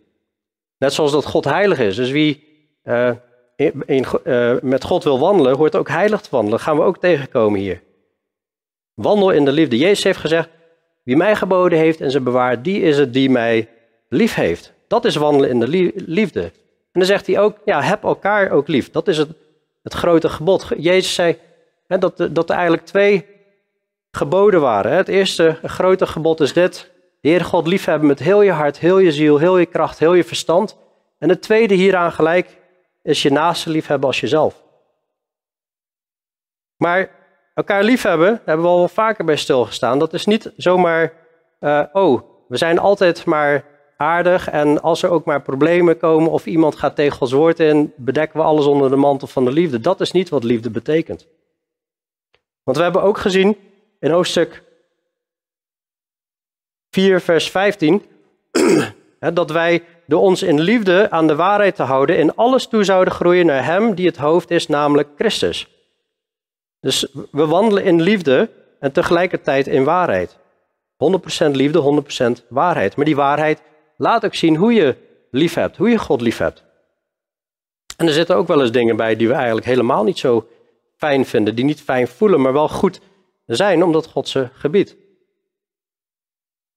Net 0.78 0.93
zoals 0.93 1.12
dat 1.12 1.25
God 1.25 1.44
heilig 1.44 1.78
is. 1.78 1.96
Dus 1.96 2.11
wie 2.11 2.44
uh, 2.84 3.11
in, 3.56 4.05
uh, 4.25 4.55
met 4.61 4.84
God 4.84 5.05
wil 5.05 5.19
wandelen, 5.19 5.56
hoort 5.56 5.76
ook 5.76 5.88
heilig 5.88 6.20
te 6.20 6.28
wandelen. 6.31 6.56
Dat 6.56 6.66
gaan 6.66 6.76
we 6.76 6.82
ook 6.82 6.99
tegenkomen 6.99 7.61
hier. 7.61 7.82
Wandel 8.94 9.31
in 9.31 9.44
de 9.44 9.52
liefde. 9.52 9.78
Jezus 9.78 10.05
heeft 10.05 10.19
gezegd, 10.19 10.49
wie 11.02 11.16
mij 11.16 11.37
geboden 11.37 11.78
heeft 11.78 12.00
en 12.00 12.11
ze 12.11 12.20
bewaart, 12.20 12.64
die 12.64 12.81
is 12.81 12.99
het 12.99 13.12
die 13.12 13.31
mij 13.31 13.69
lief 14.14 14.34
heeft. 14.34 14.72
Dat 14.87 15.05
is 15.05 15.16
wandelen 15.16 15.50
in 15.50 15.61
de 15.61 15.93
liefde. 16.06 16.43
En 16.43 17.00
dan 17.00 17.05
zegt 17.05 17.26
hij 17.26 17.40
ook, 17.40 17.58
ja, 17.64 17.82
heb 17.82 18.05
elkaar 18.05 18.50
ook 18.50 18.69
lief. 18.69 18.90
Dat 18.90 19.08
is 19.08 19.19
het, 19.19 19.28
het 19.82 19.94
grote 19.94 20.28
gebod. 20.28 20.69
Jezus 20.76 21.14
zei 21.14 21.38
hè, 21.87 21.99
dat, 21.99 22.28
dat 22.31 22.49
er 22.49 22.55
eigenlijk 22.55 22.87
twee 22.87 23.26
geboden 24.11 24.61
waren. 24.61 24.93
Het 24.93 25.08
eerste 25.08 25.58
grote 25.62 26.06
gebod 26.06 26.40
is 26.40 26.52
dit. 26.52 26.90
Heer 27.20 27.44
God 27.44 27.66
liefhebben 27.66 28.08
met 28.08 28.19
heel 28.19 28.43
je 28.43 28.52
hart, 28.52 28.78
heel 28.78 28.99
je 28.99 29.12
ziel, 29.12 29.38
heel 29.38 29.58
je 29.58 29.66
kracht, 29.66 29.99
heel 29.99 30.14
je 30.14 30.25
verstand. 30.25 30.76
En 31.19 31.28
het 31.28 31.43
tweede 31.43 31.75
hieraan 31.75 32.12
gelijk 32.12 32.58
is 33.02 33.22
je 33.22 33.31
naaste 33.31 33.70
liefhebben 33.70 34.06
als 34.08 34.20
jezelf. 34.20 34.62
Maar 36.76 37.11
elkaar 37.55 37.82
liefhebben, 37.82 38.28
daar 38.28 38.43
hebben 38.44 38.66
we 38.66 38.72
al 38.72 38.88
vaker 38.88 39.25
bij 39.25 39.37
stilgestaan. 39.37 39.99
Dat 39.99 40.12
is 40.12 40.26
niet 40.26 40.52
zomaar, 40.56 41.12
uh, 41.61 41.82
oh, 41.93 42.22
we 42.49 42.56
zijn 42.56 42.78
altijd 42.78 43.25
maar 43.25 43.64
aardig 43.96 44.50
en 44.50 44.82
als 44.82 45.02
er 45.02 45.11
ook 45.11 45.25
maar 45.25 45.43
problemen 45.43 45.99
komen 45.99 46.31
of 46.31 46.46
iemand 46.46 46.76
gaat 46.76 46.96
tegen 46.96 47.37
woord 47.37 47.61
in, 47.61 47.93
bedekken 47.96 48.38
we 48.38 48.44
alles 48.44 48.67
onder 48.67 48.91
de 48.91 48.96
mantel 48.96 49.26
van 49.26 49.44
de 49.44 49.52
liefde. 49.52 49.81
Dat 49.81 50.00
is 50.00 50.12
niet 50.12 50.29
wat 50.29 50.44
liefde 50.44 50.70
betekent. 50.70 51.26
Want 52.62 52.76
we 52.76 52.82
hebben 52.82 53.02
ook 53.02 53.19
gezien 53.19 53.56
in 54.00 54.11
hoofdstuk 54.11 54.62
4, 56.91 57.20
vers 57.20 57.50
15, 57.50 58.02
dat 59.32 59.50
wij 59.50 59.82
door 60.06 60.20
ons 60.20 60.43
in 60.43 60.61
liefde 60.61 61.11
aan 61.11 61.26
de 61.26 61.35
waarheid 61.35 61.76
te 61.76 61.82
houden 61.82 62.19
in 62.19 62.35
alles 62.35 62.67
toe 62.67 62.85
zouden 62.85 63.14
groeien 63.14 63.47
naar 63.47 63.64
Hem 63.64 63.94
die 63.94 64.06
het 64.06 64.17
hoofd 64.17 64.50
is, 64.50 64.67
namelijk 64.67 65.08
Christus. 65.17 65.69
Dus 66.81 67.06
we 67.31 67.47
wandelen 67.47 67.85
in 67.85 68.02
liefde 68.02 68.50
en 68.81 68.93
tegelijkertijd 68.93 69.67
in 69.67 69.85
waarheid. 69.85 70.37
100% 71.47 71.50
liefde, 71.50 72.02
100% 72.43 72.47
waarheid. 72.49 72.97
Maar 72.97 73.05
die 73.05 73.17
waarheid 73.17 73.62
laat 73.96 74.25
ook 74.25 74.35
zien 74.35 74.56
hoe 74.56 74.73
je 74.73 74.96
lief 75.31 75.55
hebt, 75.55 75.76
hoe 75.76 75.91
je 75.91 75.99
God 75.99 76.20
lief 76.20 76.38
hebt. 76.38 76.64
En 77.96 78.06
er 78.06 78.12
zitten 78.12 78.37
ook 78.37 78.46
wel 78.46 78.61
eens 78.61 78.73
dingen 78.73 78.96
bij 78.96 79.17
die 79.17 79.29
we 79.29 79.35
eigenlijk 79.35 79.67
helemaal 79.67 80.05
niet 80.05 80.19
zo 80.19 80.49
fijn 80.96 81.26
vinden, 81.26 81.55
die 81.55 81.64
niet 81.64 81.81
fijn 81.81 82.08
voelen, 82.08 82.41
maar 82.41 82.52
wel 82.52 82.69
goed 82.69 83.00
zijn 83.46 83.82
omdat 83.82 84.06
God 84.06 84.29
ze 84.29 84.49
gebiedt. 84.52 84.96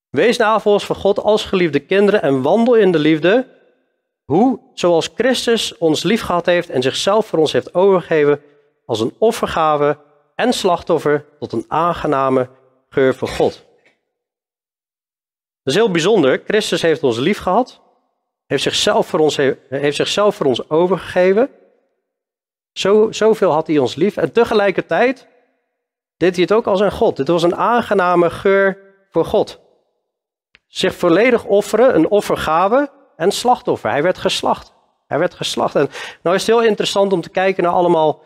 Wees 0.09 0.37
navolgers 0.37 0.85
van 0.85 0.95
God 0.95 1.19
als 1.19 1.45
geliefde 1.45 1.79
kinderen 1.79 2.21
en 2.21 2.41
wandel 2.41 2.75
in 2.75 2.91
de 2.91 2.99
liefde, 2.99 3.47
hoe, 4.23 4.59
zoals 4.73 5.09
Christus 5.15 5.77
ons 5.77 6.03
lief 6.03 6.21
gehad 6.21 6.45
heeft 6.45 6.69
en 6.69 6.81
zichzelf 6.81 7.25
voor 7.25 7.39
ons 7.39 7.51
heeft 7.51 7.73
overgegeven 7.73 8.41
als 8.85 8.99
een 8.99 9.13
offergave 9.17 9.97
en 10.35 10.53
slachtoffer 10.53 11.25
tot 11.39 11.51
een 11.51 11.65
aangename 11.67 12.49
geur 12.89 13.15
voor 13.15 13.27
God. 13.27 13.66
Dat 15.67 15.75
is 15.75 15.81
heel 15.81 15.91
bijzonder. 15.91 16.41
Christus 16.45 16.81
heeft 16.81 17.03
ons 17.03 17.17
lief 17.17 17.37
gehad, 17.37 17.81
heeft 18.45 18.63
zichzelf 18.63 19.07
voor 19.07 19.19
ons, 19.19 19.35
heeft 19.69 19.95
zichzelf 19.95 20.35
voor 20.35 20.45
ons 20.45 20.69
overgegeven. 20.69 21.49
Zo, 22.73 23.11
zoveel 23.11 23.51
had 23.51 23.67
hij 23.67 23.77
ons 23.77 23.95
lief. 23.95 24.17
En 24.17 24.31
tegelijkertijd 24.31 25.27
deed 26.17 26.33
hij 26.33 26.41
het 26.41 26.51
ook 26.51 26.67
als 26.67 26.79
een 26.79 26.91
God. 26.91 27.15
Dit 27.15 27.27
was 27.27 27.43
een 27.43 27.55
aangename 27.55 28.29
geur 28.29 28.77
voor 29.09 29.25
God. 29.25 29.59
Zich 30.67 30.95
volledig 30.95 31.45
offeren, 31.45 31.95
een 31.95 32.09
offergave 32.09 32.91
en 33.15 33.31
slachtoffer. 33.31 33.89
Hij 33.89 34.03
werd 34.03 34.17
geslacht. 34.17 34.73
Hij 35.07 35.19
werd 35.19 35.33
geslacht. 35.33 35.75
En 35.75 35.89
nou 36.21 36.35
is 36.35 36.45
het 36.45 36.55
heel 36.55 36.67
interessant 36.67 37.13
om 37.13 37.21
te 37.21 37.29
kijken 37.29 37.63
naar 37.63 37.73
allemaal 37.73 38.23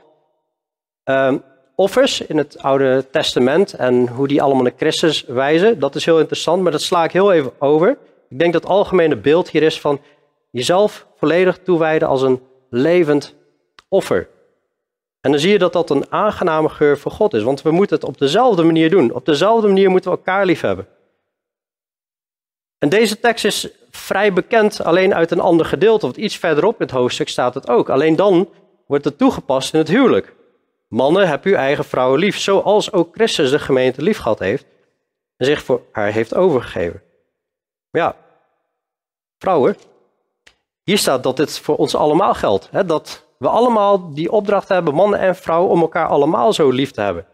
uh, 1.06 1.34
offers 1.82 2.22
in 2.22 2.38
het 2.38 2.58
Oude 2.58 3.06
Testament 3.12 3.74
en 3.74 4.08
hoe 4.08 4.28
die 4.28 4.42
allemaal 4.42 4.64
naar 4.64 4.74
Christus 4.78 5.24
wijzen. 5.28 5.80
Dat 5.80 5.96
is 5.96 6.06
heel 6.06 6.20
interessant, 6.20 6.62
maar 6.62 6.72
dat 6.72 6.82
sla 6.82 7.04
ik 7.04 7.12
heel 7.12 7.32
even 7.32 7.52
over. 7.60 7.98
Ik 8.30 8.40
denk 8.40 8.54
dat 8.54 8.62
het 8.62 8.72
algemene 8.72 9.16
beeld 9.16 9.50
hier 9.50 9.64
is 9.64 9.80
van 9.80 10.02
jezelf 10.52 11.08
volledig 11.18 11.58
toewijden 11.58 12.08
als 12.08 12.22
een 12.22 12.42
levend 12.70 13.36
offer. 13.90 14.28
En 15.22 15.32
dan 15.32 15.40
zie 15.40 15.52
je 15.52 15.58
dat 15.58 15.74
dat 15.74 15.90
een 15.90 16.12
aangename 16.12 16.70
geur 16.70 16.98
voor 16.98 17.12
God 17.12 17.34
is, 17.34 17.44
want 17.44 17.62
we 17.62 17.72
moeten 17.72 17.96
het 17.96 18.06
op 18.06 18.18
dezelfde 18.18 18.64
manier 18.64 18.90
doen. 18.90 19.14
Op 19.14 19.26
dezelfde 19.26 19.68
manier 19.68 19.90
moeten 19.90 20.12
we 20.12 20.18
elkaar 20.18 20.46
lief 20.46 20.62
hebben. 20.62 20.88
En 22.78 22.90
deze 22.90 23.20
tekst 23.20 23.46
is 23.46 23.70
vrij 23.90 24.34
bekend 24.34 24.84
alleen 24.84 25.14
uit 25.14 25.32
een 25.32 25.40
ander 25.40 25.66
gedeelte, 25.66 26.06
want 26.06 26.18
iets 26.18 26.38
verderop 26.38 26.80
in 26.80 26.86
het 26.86 26.96
hoofdstuk 26.96 27.30
staat 27.30 27.54
het 27.54 27.70
ook. 27.70 27.90
Alleen 27.90 28.16
dan 28.16 28.50
wordt 28.88 29.06
het 29.06 29.18
toegepast 29.18 29.74
in 29.74 29.80
het 29.80 29.90
huwelijk. 29.90 30.40
Mannen, 30.92 31.28
heb 31.28 31.44
uw 31.44 31.56
eigen 31.56 31.86
vrouwen 31.86 32.20
lief, 32.20 32.40
zoals 32.40 32.92
ook 32.92 33.14
Christus 33.16 33.50
de 33.50 33.60
gemeente 33.60 34.02
lief 34.02 34.18
gehad 34.18 34.40
heeft 34.40 34.66
en 35.38 35.46
zich 35.46 35.64
voor 35.64 35.82
haar 35.92 36.12
heeft 36.12 36.36
overgegeven. 36.36 37.04
Ja, 37.90 38.16
vrouwen, 39.38 39.78
hier 40.84 40.98
staat 40.98 41.24
dat 41.24 41.38
dit 41.38 41.60
voor 41.60 41.76
ons 41.76 41.96
allemaal 41.96 42.34
geldt. 42.34 42.72
Hè? 42.72 42.86
Dat 42.86 43.26
we 43.38 43.48
allemaal 43.48 44.14
die 44.14 44.32
opdracht 44.32 44.68
hebben, 44.68 44.94
mannen 44.94 45.20
en 45.20 45.36
vrouwen, 45.36 45.72
om 45.72 45.82
elkaar 45.82 46.08
allemaal 46.08 46.54
zo 46.54 46.70
lief 46.70 46.92
te 46.92 47.02
hebben. 47.02 47.28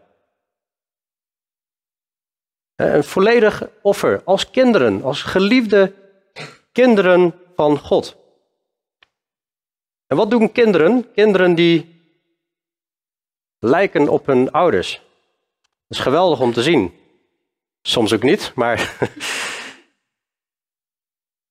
Een 2.76 3.04
volledig 3.04 3.68
offer, 3.82 4.22
als 4.24 4.50
kinderen, 4.50 5.02
als 5.02 5.22
geliefde 5.22 5.92
kinderen 6.72 7.34
van 7.54 7.78
God. 7.78 8.16
En 10.06 10.16
wat 10.16 10.30
doen 10.30 10.52
kinderen? 10.52 11.12
Kinderen 11.12 11.54
die 11.54 11.97
lijken 13.58 14.08
op 14.08 14.26
hun 14.26 14.50
ouders. 14.50 14.92
Dat 15.62 15.98
is 15.98 15.98
geweldig 15.98 16.40
om 16.40 16.52
te 16.52 16.62
zien. 16.62 16.94
Soms 17.82 18.12
ook 18.12 18.22
niet, 18.22 18.52
maar 18.54 18.96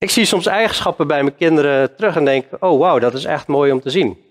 ik 0.06 0.10
zie 0.10 0.26
soms 0.26 0.46
eigenschappen 0.46 1.08
bij 1.08 1.24
mijn 1.24 1.36
kinderen 1.36 1.96
terug 1.96 2.16
en 2.16 2.26
denk, 2.26 2.46
oh 2.60 2.80
wauw, 2.80 3.00
dat 3.00 3.14
is 3.14 3.26
echt 3.26 3.48
mooi 3.48 3.72
om 3.72 3.82
te 3.82 3.90
zien. 3.90 4.26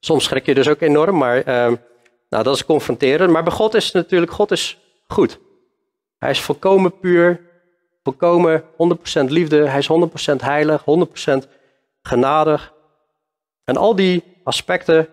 Soms 0.00 0.24
schrik 0.24 0.46
je 0.46 0.54
dus 0.54 0.68
ook 0.68 0.80
enorm, 0.80 1.16
maar 1.16 1.38
uh, 1.38 1.72
nou, 2.28 2.44
dat 2.44 2.54
is 2.54 2.64
confronteren. 2.64 3.30
Maar 3.30 3.42
bij 3.42 3.52
God 3.52 3.74
is 3.74 3.92
natuurlijk, 3.92 4.32
God 4.32 4.50
is 4.50 4.78
goed. 5.06 5.38
Hij 6.18 6.30
is 6.30 6.40
volkomen 6.40 6.98
puur, 6.98 7.40
volkomen 8.02 8.62
100% 8.62 8.64
liefde, 9.24 9.68
hij 9.68 9.78
is 9.78 9.88
100% 10.32 10.36
heilig, 10.36 10.84
100% 11.44 11.48
genadig. 12.02 12.72
En 13.64 13.76
al 13.76 13.94
die 13.94 14.22
aspecten 14.42 15.08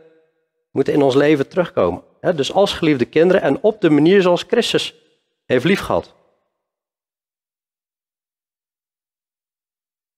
moeten 0.72 0.94
in 0.94 1.02
ons 1.02 1.16
leven 1.16 1.50
terugkomen. 1.50 2.04
Dus 2.36 2.54
als 2.54 2.74
geliefde 2.74 3.06
kinderen 3.06 3.42
en 3.42 3.62
op 3.62 3.82
de 3.82 3.90
manier 3.90 4.22
zoals 4.22 4.44
Christus 4.48 4.96
heeft 5.46 5.66
liefgehad. 5.66 6.14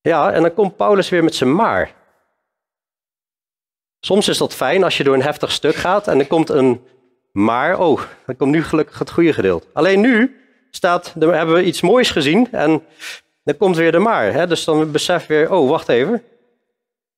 Ja, 0.01 0.31
en 0.31 0.41
dan 0.41 0.53
komt 0.53 0.75
Paulus 0.75 1.09
weer 1.09 1.23
met 1.23 1.35
zijn 1.35 1.55
maar. 1.55 1.95
Soms 3.99 4.27
is 4.27 4.37
dat 4.37 4.53
fijn 4.53 4.83
als 4.83 4.97
je 4.97 5.03
door 5.03 5.13
een 5.13 5.21
heftig 5.21 5.51
stuk 5.51 5.75
gaat 5.75 6.07
en 6.07 6.19
er 6.19 6.27
komt 6.27 6.49
een 6.49 6.87
maar. 7.31 7.79
Oh, 7.79 8.01
dan 8.25 8.35
komt 8.35 8.51
nu 8.51 8.63
gelukkig 8.63 8.99
het 8.99 9.11
goede 9.11 9.33
gedeelte. 9.33 9.67
Alleen 9.73 10.01
nu 10.01 10.41
staat, 10.71 11.13
dan 11.15 11.33
hebben 11.33 11.55
we 11.55 11.63
iets 11.63 11.81
moois 11.81 12.11
gezien 12.11 12.51
en 12.51 12.85
dan 13.43 13.57
komt 13.57 13.75
weer 13.75 13.91
de 13.91 13.99
maar. 13.99 14.33
Hè? 14.33 14.47
Dus 14.47 14.63
dan 14.63 14.91
besef 14.91 15.25
weer, 15.25 15.51
oh, 15.51 15.69
wacht 15.69 15.89
even. 15.89 16.23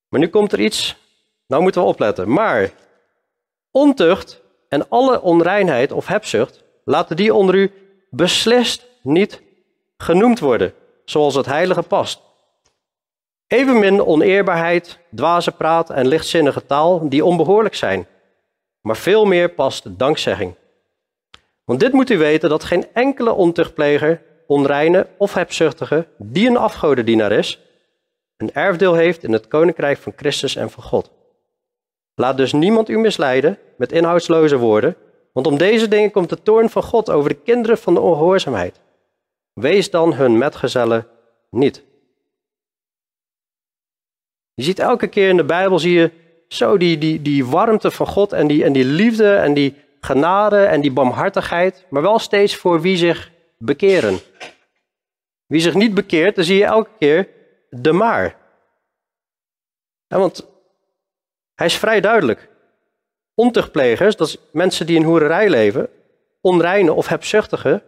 Maar 0.09 0.19
nu 0.19 0.27
komt 0.27 0.51
er 0.51 0.59
iets, 0.59 0.95
nou 1.47 1.61
moeten 1.61 1.81
we 1.81 1.87
opletten. 1.87 2.31
Maar 2.31 2.71
ontucht 3.75 4.41
en 4.69 4.89
alle 4.89 5.21
onreinheid 5.21 5.91
of 5.91 6.07
hebzucht, 6.07 6.63
laten 6.83 7.15
die 7.15 7.33
onder 7.33 7.55
u 7.55 7.71
beslist 8.09 8.85
niet 9.01 9.41
genoemd 9.97 10.39
worden, 10.39 10.73
zoals 11.05 11.35
het 11.35 11.45
heilige 11.45 11.81
past. 11.81 12.21
Evenmin 13.47 14.05
oneerbaarheid, 14.05 14.99
dwaze 15.15 15.51
praat 15.51 15.89
en 15.89 16.07
lichtzinnige 16.07 16.65
taal 16.65 17.09
die 17.09 17.25
onbehoorlijk 17.25 17.75
zijn. 17.75 18.07
Maar 18.81 18.97
veel 18.97 19.25
meer 19.25 19.49
past 19.49 19.99
dankzegging. 19.99 20.55
Want 21.63 21.79
dit 21.79 21.93
moet 21.93 22.09
u 22.09 22.17
weten 22.17 22.49
dat 22.49 22.63
geen 22.63 22.87
enkele 22.93 23.31
ontuchtpleger, 23.31 24.21
onreine 24.47 25.07
of 25.17 25.33
hebzuchtige, 25.33 26.07
die 26.17 26.47
een 26.47 26.57
afgodendienaar 26.57 27.31
is, 27.31 27.59
een 28.37 28.53
erfdeel 28.53 28.93
heeft 28.93 29.23
in 29.23 29.33
het 29.33 29.47
koninkrijk 29.47 29.97
van 29.97 30.13
Christus 30.15 30.55
en 30.55 30.69
van 30.69 30.83
God. 30.83 31.11
Laat 32.15 32.37
dus 32.37 32.53
niemand 32.53 32.89
u 32.89 32.97
misleiden 32.97 33.59
met 33.77 33.91
inhoudsloze 33.91 34.57
woorden, 34.57 34.95
want 35.31 35.47
om 35.47 35.57
deze 35.57 35.87
dingen 35.87 36.11
komt 36.11 36.29
de 36.29 36.41
toorn 36.41 36.69
van 36.69 36.83
God 36.83 37.09
over 37.09 37.29
de 37.29 37.35
kinderen 37.35 37.77
van 37.77 37.93
de 37.93 37.99
ongehoorzaamheid. 37.99 38.79
Wees 39.53 39.89
dan 39.89 40.13
hun 40.13 40.37
metgezellen 40.37 41.07
niet. 41.49 41.83
Je 44.53 44.63
ziet 44.63 44.79
elke 44.79 45.07
keer 45.07 45.29
in 45.29 45.37
de 45.37 45.45
Bijbel, 45.45 45.79
zie 45.79 45.93
je 45.93 46.11
zo 46.47 46.77
die, 46.77 46.97
die, 46.97 47.21
die 47.21 47.45
warmte 47.45 47.91
van 47.91 48.07
God 48.07 48.33
en 48.33 48.47
die, 48.47 48.63
en 48.63 48.73
die 48.73 48.85
liefde 48.85 49.35
en 49.35 49.53
die 49.53 49.75
genade 49.99 50.65
en 50.65 50.81
die 50.81 50.91
barmhartigheid, 50.91 51.85
maar 51.89 52.01
wel 52.01 52.19
steeds 52.19 52.55
voor 52.55 52.81
wie 52.81 52.97
zich 52.97 53.31
bekeren. 53.57 54.19
Wie 55.45 55.61
zich 55.61 55.73
niet 55.73 55.93
bekeert, 55.93 56.35
dan 56.35 56.43
zie 56.43 56.57
je 56.57 56.65
elke 56.65 56.89
keer 56.99 57.29
de 57.69 57.91
maar. 57.91 58.37
want 60.07 60.54
hij 61.55 61.65
is 61.65 61.77
vrij 61.77 62.01
duidelijk. 62.01 62.49
Ontuchtplegers, 63.33 64.15
dat 64.15 64.27
is 64.27 64.37
mensen 64.51 64.85
die 64.85 64.95
in 64.95 65.03
hoererij 65.03 65.49
leven, 65.49 65.89
onreine 66.41 66.93
of 66.93 67.07
hebzuchtige. 67.07 67.83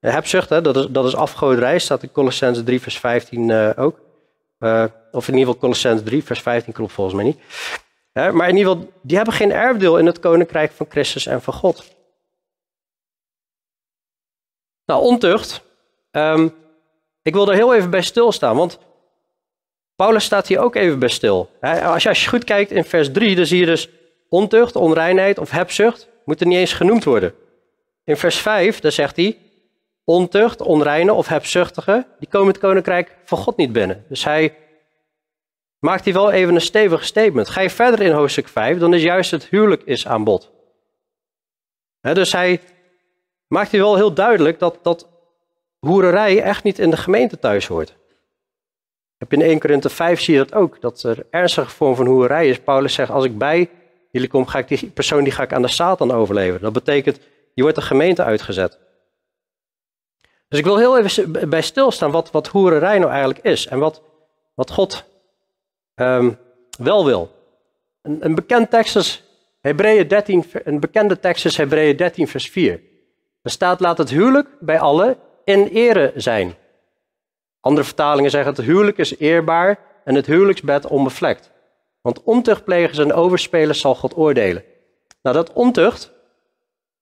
Hebzucht, 0.00 0.48
hè, 0.48 0.60
dat, 0.60 0.76
is, 0.76 0.86
dat 0.90 1.04
is 1.04 1.16
afgoderij, 1.16 1.78
staat 1.78 2.02
in 2.02 2.12
Colossense 2.12 2.62
3 2.62 2.80
vers 2.80 2.98
15 2.98 3.48
uh, 3.48 3.70
eh, 3.70 3.78
ook. 3.78 4.00
Uh, 4.58 4.84
of 5.10 5.28
in 5.28 5.34
ieder 5.34 5.46
geval 5.46 5.60
Colossense 5.60 6.04
3 6.04 6.24
vers 6.24 6.42
15 6.42 6.72
klopt 6.72 6.92
volgens 6.92 7.16
mij 7.16 7.24
niet. 7.24 7.38
maar 8.12 8.48
in 8.48 8.56
ieder 8.56 8.72
geval, 8.72 8.92
die 9.02 9.16
hebben 9.16 9.34
geen 9.34 9.52
erfdeel 9.52 9.98
in 9.98 10.06
het 10.06 10.18
koninkrijk 10.18 10.72
van 10.72 10.86
Christus 10.88 11.26
en 11.26 11.42
van 11.42 11.54
God. 11.54 11.84
Nou, 14.84 15.02
ontucht. 15.02 15.62
Um, 16.10 16.54
ik 17.22 17.34
wil 17.34 17.48
er 17.48 17.54
heel 17.54 17.74
even 17.74 17.90
bij 17.90 18.02
stilstaan, 18.02 18.56
want 18.56 18.78
Paulus 19.96 20.24
staat 20.24 20.46
hier 20.46 20.60
ook 20.60 20.74
even 20.74 20.98
bij 20.98 21.08
stil. 21.08 21.50
Als 21.60 22.02
je, 22.02 22.08
als 22.08 22.22
je 22.22 22.28
goed 22.28 22.44
kijkt 22.44 22.70
in 22.70 22.84
vers 22.84 23.12
3, 23.12 23.36
dan 23.36 23.46
zie 23.46 23.58
je 23.58 23.66
dus 23.66 23.88
ontucht, 24.28 24.76
onreinheid 24.76 25.38
of 25.38 25.50
hebzucht, 25.50 26.08
moeten 26.24 26.48
niet 26.48 26.58
eens 26.58 26.72
genoemd 26.72 27.04
worden. 27.04 27.34
In 28.04 28.16
vers 28.16 28.36
5, 28.36 28.80
dan 28.80 28.92
zegt 28.92 29.16
hij, 29.16 29.38
ontucht, 30.04 30.60
onreine 30.60 31.12
of 31.12 31.28
hebzuchtige, 31.28 32.06
die 32.18 32.28
komen 32.28 32.48
het 32.48 32.58
koninkrijk 32.58 33.16
van 33.24 33.38
God 33.38 33.56
niet 33.56 33.72
binnen. 33.72 34.04
Dus 34.08 34.24
hij 34.24 34.56
maakt 35.78 36.04
hier 36.04 36.14
wel 36.14 36.30
even 36.30 36.54
een 36.54 36.60
stevig 36.60 37.04
statement. 37.04 37.48
Ga 37.48 37.60
je 37.60 37.70
verder 37.70 38.00
in 38.00 38.12
hoofdstuk 38.12 38.48
5, 38.48 38.78
dan 38.78 38.94
is 38.94 39.02
juist 39.02 39.30
het 39.30 39.46
huwelijk 39.46 39.82
is 39.82 40.06
aan 40.06 40.24
bod. 40.24 40.50
dus 42.00 42.32
hij 42.32 42.60
maakt 43.46 43.70
hier 43.70 43.80
wel 43.80 43.96
heel 43.96 44.14
duidelijk 44.14 44.58
dat, 44.58 44.78
dat 44.82 45.08
hoererij 45.78 46.42
echt 46.42 46.62
niet 46.62 46.78
in 46.78 46.90
de 46.90 46.96
gemeente 46.96 47.38
thuis 47.38 47.66
hoort. 47.66 47.94
In 49.32 49.42
1 49.42 49.58
Korinthe 49.58 49.88
5 49.88 50.20
zie 50.20 50.34
je 50.34 50.44
dat 50.44 50.54
ook, 50.54 50.80
dat 50.80 51.02
er 51.02 51.26
ernstige 51.30 51.70
vorm 51.70 51.94
van 51.94 52.06
hoerij 52.06 52.48
is. 52.48 52.60
Paulus 52.60 52.94
zegt, 52.94 53.10
als 53.10 53.24
ik 53.24 53.38
bij 53.38 53.70
jullie 54.10 54.28
kom, 54.28 54.46
ga 54.46 54.58
ik 54.58 54.68
die 54.68 54.90
persoon 54.90 55.24
die 55.24 55.32
ga 55.32 55.42
ik 55.42 55.52
aan 55.52 55.62
de 55.62 55.68
Satan 55.68 56.10
overleveren. 56.10 56.60
Dat 56.60 56.72
betekent, 56.72 57.20
je 57.54 57.62
wordt 57.62 57.76
de 57.76 57.82
gemeente 57.82 58.22
uitgezet. 58.24 58.78
Dus 60.48 60.58
ik 60.58 60.64
wil 60.64 60.78
heel 60.78 60.98
even 60.98 61.50
bij 61.50 61.62
stilstaan 61.62 62.10
wat, 62.10 62.30
wat 62.30 62.46
hoererij 62.46 62.98
nou 62.98 63.10
eigenlijk 63.10 63.44
is 63.44 63.66
en 63.66 63.78
wat, 63.78 64.02
wat 64.54 64.70
God 64.70 65.04
um, 65.94 66.38
wel 66.78 67.04
wil. 67.04 67.30
Een, 68.02 68.24
een, 68.24 68.34
bekend 68.34 68.70
tekst 68.70 68.96
is 68.96 69.24
Hebreeën 69.60 70.08
13, 70.08 70.44
een 70.64 70.80
bekende 70.80 71.20
tekst 71.20 71.44
is 71.44 71.56
Hebreeën 71.56 71.96
13 71.96 72.28
vers 72.28 72.48
4. 72.48 72.80
Er 73.42 73.50
staat, 73.50 73.80
laat 73.80 73.98
het 73.98 74.10
huwelijk 74.10 74.48
bij 74.60 74.80
allen 74.80 75.16
in 75.44 75.66
ere 75.66 76.12
zijn. 76.14 76.54
Andere 77.62 77.86
vertalingen 77.86 78.30
zeggen 78.30 78.54
het 78.54 78.64
huwelijk 78.64 78.98
is 78.98 79.18
eerbaar 79.18 79.78
en 80.04 80.14
het 80.14 80.26
huwelijksbed 80.26 80.86
onbevlekt. 80.86 81.50
Want 82.00 82.22
ontuchtplegers 82.22 82.98
en 82.98 83.12
overspelers 83.12 83.80
zal 83.80 83.94
God 83.94 84.16
oordelen. 84.16 84.64
Nou, 85.22 85.36
dat 85.36 85.52
ontucht, 85.52 86.12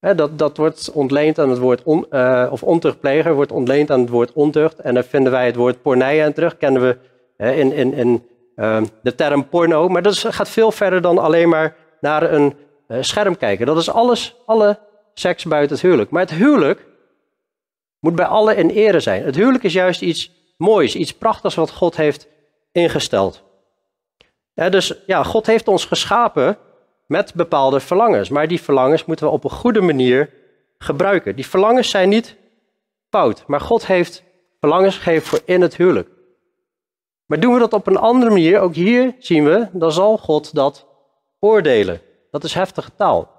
hè, 0.00 0.14
dat, 0.14 0.38
dat 0.38 0.56
wordt 0.56 0.90
ontleend 0.92 1.38
aan 1.38 1.50
het 1.50 1.58
woord, 1.58 1.82
on, 1.82 2.06
uh, 2.10 2.48
of 2.50 2.62
ontuchtpleger 2.62 3.34
wordt 3.34 3.52
ontleend 3.52 3.90
aan 3.90 4.00
het 4.00 4.08
woord 4.08 4.32
ontucht. 4.32 4.78
En 4.78 4.94
daar 4.94 5.04
vinden 5.04 5.32
wij 5.32 5.46
het 5.46 5.56
woord 5.56 5.82
pornij 5.82 6.24
aan 6.24 6.32
terug, 6.32 6.56
kennen 6.56 6.82
we 6.82 6.96
hè, 7.36 7.52
in, 7.52 7.72
in, 7.72 7.92
in 7.92 8.26
uh, 8.56 8.82
de 9.02 9.14
term 9.14 9.48
porno. 9.48 9.88
Maar 9.88 10.02
dat 10.02 10.18
gaat 10.18 10.48
veel 10.48 10.72
verder 10.72 11.02
dan 11.02 11.18
alleen 11.18 11.48
maar 11.48 11.76
naar 12.00 12.32
een 12.32 12.54
uh, 12.88 12.98
scherm 13.00 13.36
kijken. 13.36 13.66
Dat 13.66 13.76
is 13.76 13.90
alles, 13.90 14.36
alle 14.46 14.78
seks 15.14 15.44
buiten 15.44 15.76
het 15.76 15.84
huwelijk. 15.84 16.10
Maar 16.10 16.22
het 16.22 16.30
huwelijk 16.30 16.86
moet 18.00 18.14
bij 18.14 18.26
allen 18.26 18.56
in 18.56 18.70
ere 18.70 19.00
zijn. 19.00 19.24
Het 19.24 19.36
huwelijk 19.36 19.64
is 19.64 19.72
juist 19.72 20.02
iets 20.02 20.39
moois, 20.60 20.94
iets 20.94 21.14
prachtigs 21.14 21.54
wat 21.54 21.70
God 21.70 21.96
heeft 21.96 22.28
ingesteld. 22.72 23.42
dus 24.54 24.94
ja, 25.06 25.22
God 25.22 25.46
heeft 25.46 25.68
ons 25.68 25.84
geschapen 25.84 26.58
met 27.06 27.34
bepaalde 27.34 27.80
verlangens, 27.80 28.28
maar 28.28 28.48
die 28.48 28.60
verlangens 28.60 29.04
moeten 29.04 29.26
we 29.26 29.32
op 29.32 29.44
een 29.44 29.50
goede 29.50 29.80
manier 29.80 30.30
gebruiken. 30.78 31.36
Die 31.36 31.46
verlangens 31.46 31.90
zijn 31.90 32.08
niet 32.08 32.36
fout, 33.08 33.44
maar 33.46 33.60
God 33.60 33.86
heeft 33.86 34.22
verlangens 34.60 34.96
gegeven 34.96 35.26
voor 35.28 35.40
in 35.44 35.60
het 35.60 35.76
huwelijk. 35.76 36.08
Maar 37.26 37.40
doen 37.40 37.52
we 37.52 37.58
dat 37.58 37.72
op 37.72 37.86
een 37.86 37.96
andere 37.96 38.30
manier, 38.30 38.60
ook 38.60 38.74
hier 38.74 39.14
zien 39.18 39.44
we, 39.44 39.68
dan 39.72 39.92
zal 39.92 40.18
God 40.18 40.54
dat 40.54 40.86
oordelen. 41.38 42.00
Dat 42.30 42.44
is 42.44 42.54
heftige 42.54 42.90
taal. 42.96 43.30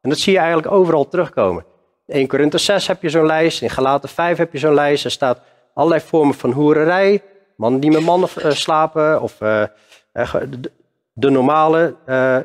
En 0.00 0.10
dat 0.10 0.18
zie 0.18 0.32
je 0.32 0.38
eigenlijk 0.38 0.72
overal 0.72 1.08
terugkomen. 1.08 1.64
In 2.06 2.14
1 2.14 2.26
Korinthe 2.26 2.58
6 2.58 2.86
heb 2.86 3.02
je 3.02 3.08
zo'n 3.08 3.26
lijst, 3.26 3.62
in 3.62 3.70
Galaten 3.70 4.08
5 4.08 4.36
heb 4.38 4.52
je 4.52 4.58
zo'n 4.58 4.74
lijst, 4.74 5.04
er 5.04 5.10
staat 5.10 5.40
allerlei 5.76 6.00
vormen 6.00 6.34
van 6.34 6.52
hoererij. 6.52 7.22
Mannen 7.56 7.80
die 7.80 7.90
met 7.90 8.00
mannen 8.00 8.28
uh, 8.38 8.50
slapen. 8.50 9.22
Of 9.22 9.40
uh, 9.40 9.64
de, 10.12 10.72
de, 11.12 11.30
normale 11.30 11.96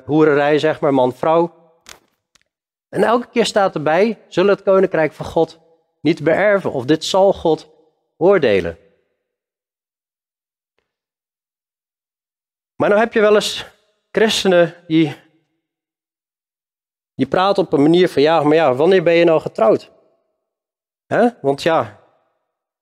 hoererij, 0.05 0.59
zeg 0.59 0.79
maar, 0.79 0.93
man-vrouw. 0.93 1.53
En 2.89 3.03
elke 3.03 3.27
keer 3.27 3.45
staat 3.45 3.75
erbij, 3.75 4.19
zullen 4.27 4.53
het 4.53 4.63
koninkrijk 4.63 5.13
van 5.13 5.25
God 5.25 5.59
niet 6.01 6.23
beërven. 6.23 6.71
Of 6.71 6.85
dit 6.85 7.05
zal 7.05 7.33
God 7.33 7.69
oordelen. 8.17 8.77
Maar 12.75 12.89
nou 12.89 13.01
heb 13.01 13.13
je 13.13 13.21
wel 13.21 13.35
eens 13.35 13.65
christenen 14.11 14.75
die, 14.87 15.15
die 17.15 17.27
praten 17.27 17.63
op 17.63 17.73
een 17.73 17.81
manier 17.81 18.09
van, 18.09 18.21
ja, 18.21 18.43
maar 18.43 18.55
ja, 18.55 18.73
wanneer 18.73 19.03
ben 19.03 19.13
je 19.13 19.23
nou 19.23 19.41
getrouwd? 19.41 19.91
Want 21.41 21.63
ja, 21.63 22.00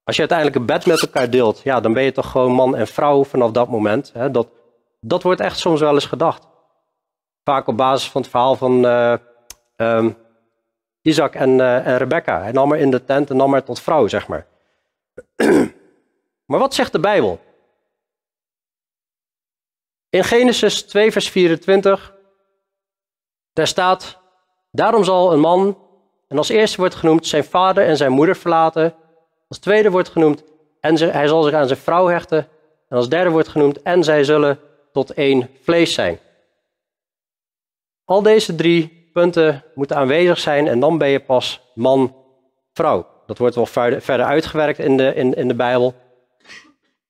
als 0.09 0.17
je 0.17 0.27
uiteindelijk 0.27 0.59
een 0.59 0.75
bed 0.75 0.85
met 0.85 1.01
elkaar 1.01 1.29
deelt, 1.29 1.61
ja, 1.61 1.79
dan 1.79 1.93
ben 1.93 2.03
je 2.03 2.11
toch 2.11 2.31
gewoon 2.31 2.51
man 2.51 2.75
en 2.75 2.87
vrouw 2.87 3.23
vanaf 3.23 3.51
dat 3.51 3.69
moment. 3.69 4.11
Hè? 4.13 4.31
Dat, 4.31 4.47
dat 4.99 5.23
wordt 5.23 5.41
echt 5.41 5.59
soms 5.59 5.79
wel 5.79 5.93
eens 5.93 6.05
gedacht. 6.05 6.47
Vaak 7.43 7.67
op 7.67 7.77
basis 7.77 8.09
van 8.09 8.21
het 8.21 8.29
verhaal 8.29 8.55
van 8.55 8.85
uh, 8.85 10.05
Isaac 11.01 11.35
en, 11.35 11.49
uh, 11.49 11.87
en 11.87 11.97
Rebecca. 11.97 12.41
Hij 12.41 12.51
nam 12.51 12.69
maar 12.69 12.77
in 12.77 12.91
de 12.91 13.03
tent 13.03 13.29
en 13.29 13.35
nam 13.35 13.49
maar 13.49 13.63
tot 13.63 13.79
vrouw, 13.79 14.07
zeg 14.07 14.27
maar. 14.27 14.47
maar 16.49 16.59
wat 16.59 16.73
zegt 16.73 16.91
de 16.91 16.99
Bijbel? 16.99 17.39
In 20.09 20.23
Genesis 20.23 20.83
2, 20.83 21.11
vers 21.11 21.29
24, 21.29 22.15
daar 23.53 23.67
staat: 23.67 24.17
Daarom 24.71 25.03
zal 25.03 25.33
een 25.33 25.39
man 25.39 25.77
En 26.27 26.37
als 26.37 26.49
eerste 26.49 26.77
wordt 26.77 26.95
genoemd 26.95 27.27
zijn 27.27 27.43
vader 27.43 27.85
en 27.85 27.97
zijn 27.97 28.11
moeder 28.11 28.35
verlaten. 28.35 28.95
Als 29.49 29.59
tweede 29.59 29.91
wordt 29.91 30.09
genoemd 30.09 30.43
en 30.79 31.11
hij 31.11 31.27
zal 31.27 31.43
zich 31.43 31.53
aan 31.53 31.67
zijn 31.67 31.79
vrouw 31.79 32.07
hechten. 32.07 32.47
En 32.89 32.97
als 32.97 33.09
derde 33.09 33.29
wordt 33.29 33.47
genoemd 33.47 33.81
en 33.81 34.03
zij 34.03 34.23
zullen 34.23 34.59
tot 34.91 35.13
één 35.13 35.49
vlees 35.61 35.93
zijn. 35.93 36.19
Al 38.05 38.21
deze 38.21 38.55
drie 38.55 39.09
punten 39.13 39.63
moeten 39.73 39.97
aanwezig 39.97 40.39
zijn 40.39 40.67
en 40.67 40.79
dan 40.79 40.97
ben 40.97 41.09
je 41.09 41.19
pas 41.19 41.61
man, 41.73 42.15
vrouw. 42.73 43.07
Dat 43.25 43.37
wordt 43.37 43.55
wel 43.55 43.65
verder 43.65 44.23
uitgewerkt 44.23 44.79
in 44.79 44.97
de, 44.97 45.13
in, 45.13 45.33
in 45.33 45.47
de 45.47 45.53
Bijbel. 45.53 45.93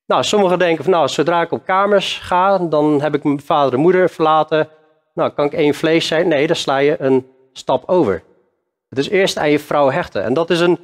Nou, 0.06 0.24
sommigen 0.24 0.60
denken 0.60 0.84
van 0.84 0.94
nou, 0.94 1.08
zodra 1.08 1.42
ik 1.42 1.52
op 1.52 1.66
kamers 1.66 2.18
ga, 2.18 2.58
dan 2.58 3.02
heb 3.02 3.16
ik 3.16 3.24
mijn 3.24 3.42
vader 3.42 3.74
en 3.74 3.80
moeder 3.80 4.10
verlaten. 4.10 4.70
Nou, 5.14 5.32
kan 5.32 5.46
ik 5.46 5.54
één 5.54 5.74
vlees 5.74 6.08
zijn? 6.08 6.28
Nee, 6.28 6.48
dan 6.48 6.56
sla 6.56 6.78
je 6.78 7.02
een 7.02 7.28
stap 7.54 7.84
over. 7.90 8.24
Het 8.90 9.00
is 9.00 9.10
eerst 9.10 9.38
aan 9.38 9.50
je 9.50 9.60
vrouw 9.60 9.90
hechten. 9.90 10.24
En 10.24 10.34
dat 10.34 10.50
is 10.50 10.60
een, 10.60 10.80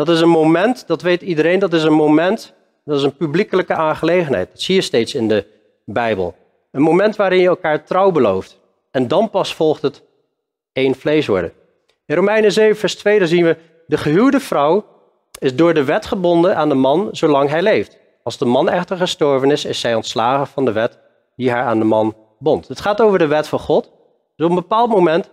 dat 0.00 0.08
is 0.08 0.20
een 0.20 0.28
moment, 0.28 0.86
dat 0.86 1.02
weet 1.02 1.22
iedereen, 1.22 1.58
dat 1.58 1.72
is 1.72 1.82
een 1.82 1.92
moment, 1.92 2.54
dat 2.84 2.96
is 2.96 3.02
een 3.02 3.16
publiekelijke 3.16 3.74
aangelegenheid. 3.74 4.48
Dat 4.50 4.60
zie 4.60 4.74
je 4.74 4.80
steeds 4.80 5.14
in 5.14 5.28
de 5.28 5.46
Bijbel. 5.84 6.34
Een 6.70 6.82
moment 6.82 7.16
waarin 7.16 7.40
je 7.40 7.48
elkaar 7.48 7.84
trouw 7.84 8.10
belooft. 8.10 8.60
En 8.90 9.08
dan 9.08 9.30
pas 9.30 9.54
volgt 9.54 9.82
het 9.82 10.02
één 10.72 10.94
vlees 10.94 11.26
worden. 11.26 11.52
In 12.06 12.14
Romeinen 12.14 12.52
7, 12.52 12.76
vers 12.76 12.94
2, 12.96 13.26
zien 13.26 13.44
we, 13.44 13.56
de 13.86 13.98
gehuwde 13.98 14.40
vrouw 14.40 14.84
is 15.38 15.56
door 15.56 15.74
de 15.74 15.84
wet 15.84 16.06
gebonden 16.06 16.56
aan 16.56 16.68
de 16.68 16.74
man 16.74 17.08
zolang 17.12 17.48
hij 17.48 17.62
leeft. 17.62 17.98
Als 18.22 18.38
de 18.38 18.44
man 18.44 18.68
echter 18.68 18.96
gestorven 18.96 19.50
is, 19.50 19.64
is 19.64 19.80
zij 19.80 19.94
ontslagen 19.94 20.46
van 20.46 20.64
de 20.64 20.72
wet 20.72 20.98
die 21.36 21.50
haar 21.50 21.64
aan 21.64 21.78
de 21.78 21.84
man 21.84 22.16
bond. 22.38 22.68
Het 22.68 22.80
gaat 22.80 23.00
over 23.00 23.18
de 23.18 23.26
wet 23.26 23.48
van 23.48 23.58
God. 23.58 23.90
Dus 24.36 24.46
op 24.46 24.50
een 24.50 24.62
bepaald 24.62 24.90
moment 24.90 25.30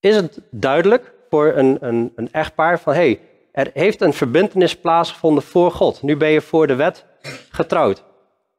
is 0.00 0.16
het 0.16 0.40
duidelijk 0.50 1.12
voor 1.30 1.52
een, 1.56 1.78
een, 1.80 2.12
een 2.16 2.32
echtpaar 2.32 2.80
van 2.80 2.92
hé, 2.92 3.00
hey, 3.00 3.20
er 3.52 3.70
heeft 3.74 4.00
een 4.00 4.12
verbindenis 4.12 4.76
plaatsgevonden 4.76 5.42
voor 5.42 5.70
God. 5.70 6.02
Nu 6.02 6.16
ben 6.16 6.30
je 6.30 6.40
voor 6.40 6.66
de 6.66 6.74
wet 6.74 7.04
getrouwd. 7.50 8.04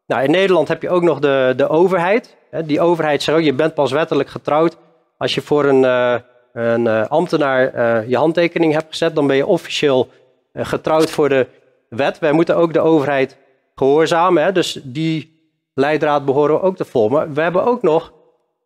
Nou, 0.08 0.24
in 0.24 0.32
Nederland 0.32 0.68
heb 0.68 0.82
je 0.82 0.90
ook 0.90 1.02
nog 1.02 1.20
de, 1.20 1.54
de 1.58 1.68
overheid. 1.68 2.36
Die 2.66 2.82
overheid 2.82 3.24
zegt 3.24 3.38
ook, 3.38 3.44
je 3.44 3.54
bent 3.54 3.74
pas 3.74 3.92
wettelijk 3.92 4.30
getrouwd 4.30 4.78
als 5.18 5.36
je 5.36 5.42
voor 5.42 5.66
een, 5.66 5.84
uh, 5.84 6.16
een 6.54 6.86
uh, 6.86 7.08
ambtenaar 7.08 7.76
uh, 7.76 8.10
je 8.10 8.18
handtekening 8.18 8.74
hebt 8.74 8.88
gezet. 8.90 9.16
Dan 9.16 9.28
ben 9.28 9.36
je 9.36 9.46
officieel 9.46 10.10
getrouwd 10.54 11.10
voor 11.10 11.30
de 11.30 11.48
wet. 11.90 12.20
Wij 12.20 12.32
moeten 12.32 12.56
ook 12.56 12.74
de 12.74 12.80
overheid 12.80 13.38
gehoorzamen. 13.76 14.54
Dus 14.54 14.80
die 14.84 15.50
leidraad 15.74 16.26
behoren 16.26 16.56
we 16.56 16.62
ook 16.62 16.76
te 16.76 16.86
volgen. 16.86 17.12
Maar 17.12 17.34
we 17.34 17.42
hebben 17.42 17.66
ook 17.66 17.82
nog 17.82 18.14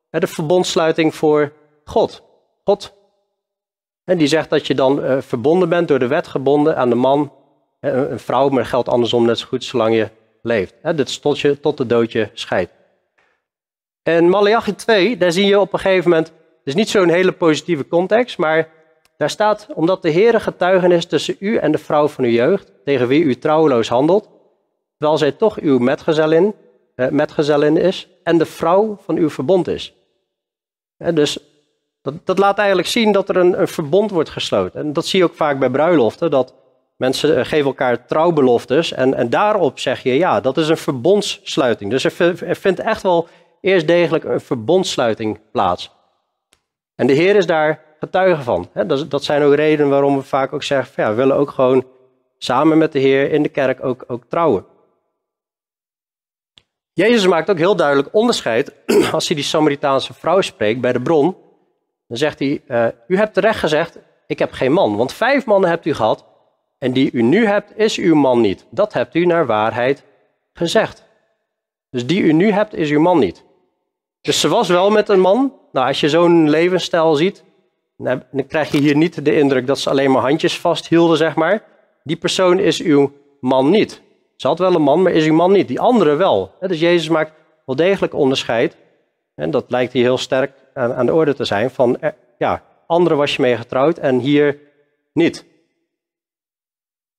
de 0.10 0.28
verbondsluiting 0.28 1.16
voor 1.16 1.54
God. 1.84 2.24
God. 2.64 2.95
En 4.06 4.18
die 4.18 4.28
zegt 4.28 4.50
dat 4.50 4.68
je 4.68 4.76
dan 4.76 5.04
uh, 5.04 5.22
verbonden 5.22 5.70
bent, 5.70 5.88
door 5.88 6.00
de 6.00 6.08
wet 6.08 6.28
gebonden 6.28 6.78
aan 6.78 6.90
de 6.90 6.96
man. 6.96 7.32
Hè, 7.80 8.10
een 8.10 8.20
vrouw, 8.20 8.50
maar 8.50 8.66
geldt 8.66 8.90
andersom 8.90 9.26
net 9.26 9.40
zo 9.40 9.48
goed 9.48 9.64
zolang 9.64 9.96
je 9.96 10.10
leeft. 10.42 10.74
Hè? 10.82 10.96
Dat 10.96 11.08
is 11.08 11.20
tot, 11.20 11.40
je, 11.40 11.60
tot 11.60 11.78
de 11.78 11.86
dood 11.86 12.12
je 12.12 12.30
scheidt. 12.34 12.72
En 14.04 14.30
Malachi 14.30 14.76
2, 14.76 15.18
daar 15.18 15.32
zie 15.32 15.46
je 15.46 15.60
op 15.60 15.74
een 15.74 15.80
gegeven 15.80 16.10
moment, 16.10 16.28
het 16.28 16.38
is 16.64 16.76
niet 16.76 16.90
zo'n 16.90 17.10
hele 17.10 17.32
positieve 17.32 17.88
context, 17.88 18.38
maar 18.38 18.70
daar 19.18 19.30
staat, 19.30 19.68
omdat 19.74 20.02
de 20.02 20.12
Heere 20.12 20.40
getuigenis 20.40 21.06
tussen 21.06 21.36
u 21.40 21.58
en 21.58 21.72
de 21.72 21.78
vrouw 21.78 22.08
van 22.08 22.24
uw 22.24 22.30
jeugd, 22.30 22.72
tegen 22.84 23.08
wie 23.08 23.24
u 23.24 23.38
trouweloos 23.38 23.88
handelt, 23.88 24.30
terwijl 24.98 25.18
zij 25.18 25.32
toch 25.32 25.60
uw 25.60 25.78
metgezellin, 25.78 26.54
eh, 26.96 27.08
metgezellin 27.08 27.78
is 27.78 28.08
en 28.24 28.38
de 28.38 28.46
vrouw 28.46 28.98
van 29.02 29.18
uw 29.18 29.30
verbond 29.30 29.68
is. 29.68 29.94
dus 31.14 31.40
dat, 32.06 32.14
dat, 32.24 32.40
laat 32.40 32.58
eigenlijk 32.58 32.88
zien 32.88 33.12
dat 33.12 33.30
er 33.30 33.38
een, 33.38 33.60
een, 33.60 33.68
verbond 33.68 34.12
wordt 34.12 34.30
gesloten. 34.30 34.80
En 34.80 34.94
dat 34.94 35.06
zie 35.06 35.20
je 35.20 35.26
ook 35.26 35.36
vaak 35.36 35.60
bij 35.60 35.70
bruiloften, 35.70 36.32
dat 36.32 36.54
mensen 36.96 37.38
eh, 37.38 37.46
geven 37.46 37.66
elkaar 37.66 38.06
trouwbeloftes 38.06 38.92
en, 38.92 39.14
en 39.14 39.30
daarop 39.30 39.80
zeg 39.80 40.04
je 40.04 40.18
ja, 40.18 40.42
dat 40.42 40.58
is 40.58 40.70
een 40.70 40.78
verbondssluiting. 40.78 41.92
Dus 41.92 42.04
er, 42.04 42.36
vindt 42.56 42.80
echt 42.80 43.02
wel 43.02 43.28
eerst 43.62 43.88
degelijk 43.88 44.24
een 44.24 44.42
verbondssluiting 44.42 45.40
plaats. 45.52 45.92
En 46.96 47.08
de 47.08 47.14
Heer 47.14 47.36
is 47.36 47.46
daar 47.46 47.84
getuige 48.00 48.42
van. 48.42 48.70
Dat, 49.08 49.24
zijn 49.24 49.42
ook 49.42 49.56
redenen 49.56 49.90
waarom 49.90 50.18
we 50.18 50.24
vaak 50.24 50.54
ook 50.54 50.64
zeggen, 50.64 51.04
ja, 51.04 51.10
we 51.10 51.16
willen 51.16 51.36
ook 51.36 51.50
gewoon 51.50 51.86
samen 52.38 52.78
met 52.78 52.92
de 52.92 53.00
Heer 53.00 53.32
in 53.32 53.44
de 53.44 53.50
kerk 53.50 53.84
ook, 53.86 54.04
ook 54.08 54.24
trouwen. 54.30 54.66
Jezus 56.94 57.28
maakt 57.28 57.50
ook 57.50 57.58
heel 57.58 57.76
duidelijk 57.76 58.10
onderscheid 58.12 58.72
als 59.12 59.28
hij 59.28 59.36
die 59.36 59.46
Samaritaanse 59.46 60.14
vrouw 60.14 60.42
spreekt 60.42 60.82
bij 60.82 60.94
de 60.94 61.02
bron. 61.02 61.36
Dan 62.08 62.18
zegt 62.18 62.40
hij, 62.40 62.62
uh, 62.68 62.88
u 63.08 63.18
hebt 63.18 63.34
terecht 63.34 63.60
gezegd, 63.60 64.00
ik 64.28 64.40
heb 64.40 64.52
geen 64.52 64.72
man. 64.72 64.98
Want 64.98 65.14
vijf 65.14 65.46
mannen 65.46 65.70
hebt 65.70 65.86
u 65.86 65.94
gehad 65.94 66.26
en 66.78 66.92
die 66.92 67.12
u 67.12 67.22
nu 67.22 67.46
hebt 67.46 67.78
is 67.78 67.98
uw 67.98 68.16
man 68.16 68.42
niet. 68.42 68.66
Dat 68.70 68.94
hebt 68.94 69.16
u 69.16 69.26
naar 69.26 69.46
waarheid 69.46 70.04
gezegd. 70.54 71.04
Dus 71.90 72.06
die 72.06 72.22
u 72.22 72.34
nu 72.34 72.52
hebt 72.52 72.74
is 72.74 72.90
uw 72.90 73.00
man 73.00 73.20
niet. 73.20 73.44
Dus 74.22 74.40
ze 74.40 74.48
was 74.48 74.68
wel 74.68 74.90
met 74.92 75.10
een 75.10 75.20
man. 75.20 75.54
Nou, 75.72 75.88
als 75.88 76.00
je 76.00 76.10
zo'n 76.10 76.50
levensstijl 76.50 77.16
ziet, 77.16 77.44
dan 77.98 78.24
krijg 78.48 78.72
je 78.72 78.78
hier 78.78 78.96
niet 78.96 79.26
de 79.26 79.38
indruk 79.38 79.68
dat 79.68 79.80
ze 79.80 79.90
alleen 79.90 80.12
maar 80.12 80.22
handjes 80.22 80.60
vasthielden, 80.60 81.18
zeg 81.18 81.36
maar. 81.36 81.64
Die 82.04 82.16
persoon 82.16 82.60
is 82.60 82.82
uw 82.82 83.12
man 83.40 83.70
niet. 83.70 84.02
Ze 84.36 84.48
had 84.48 84.60
wel 84.60 84.76
een 84.76 84.82
man, 84.82 85.02
maar 85.02 85.12
is 85.12 85.26
uw 85.26 85.34
man 85.34 85.52
niet. 85.52 85.68
Die 85.68 85.80
andere 85.80 86.16
wel. 86.16 86.52
Dus 86.60 86.80
Jezus 86.80 87.10
maakt 87.10 87.32
wel 87.66 87.76
degelijk 87.76 88.14
onderscheid. 88.14 88.78
En 89.36 89.52
dat 89.52 89.66
lijkt 89.68 89.94
hier 89.94 90.04
heel 90.04 90.18
sterk 90.18 90.52
aan, 90.76 91.06
de 91.06 91.14
orde 91.14 91.34
te 91.34 91.46
zijn. 91.46 91.70
Van, 91.70 92.00
eh, 92.00 92.10
ja, 92.38 92.64
andere 92.88 93.16
was 93.16 93.36
je 93.36 93.42
mee 93.42 93.58
getrouwd 93.58 93.98
en 93.98 94.20
hier 94.20 94.60
niet. 95.14 95.46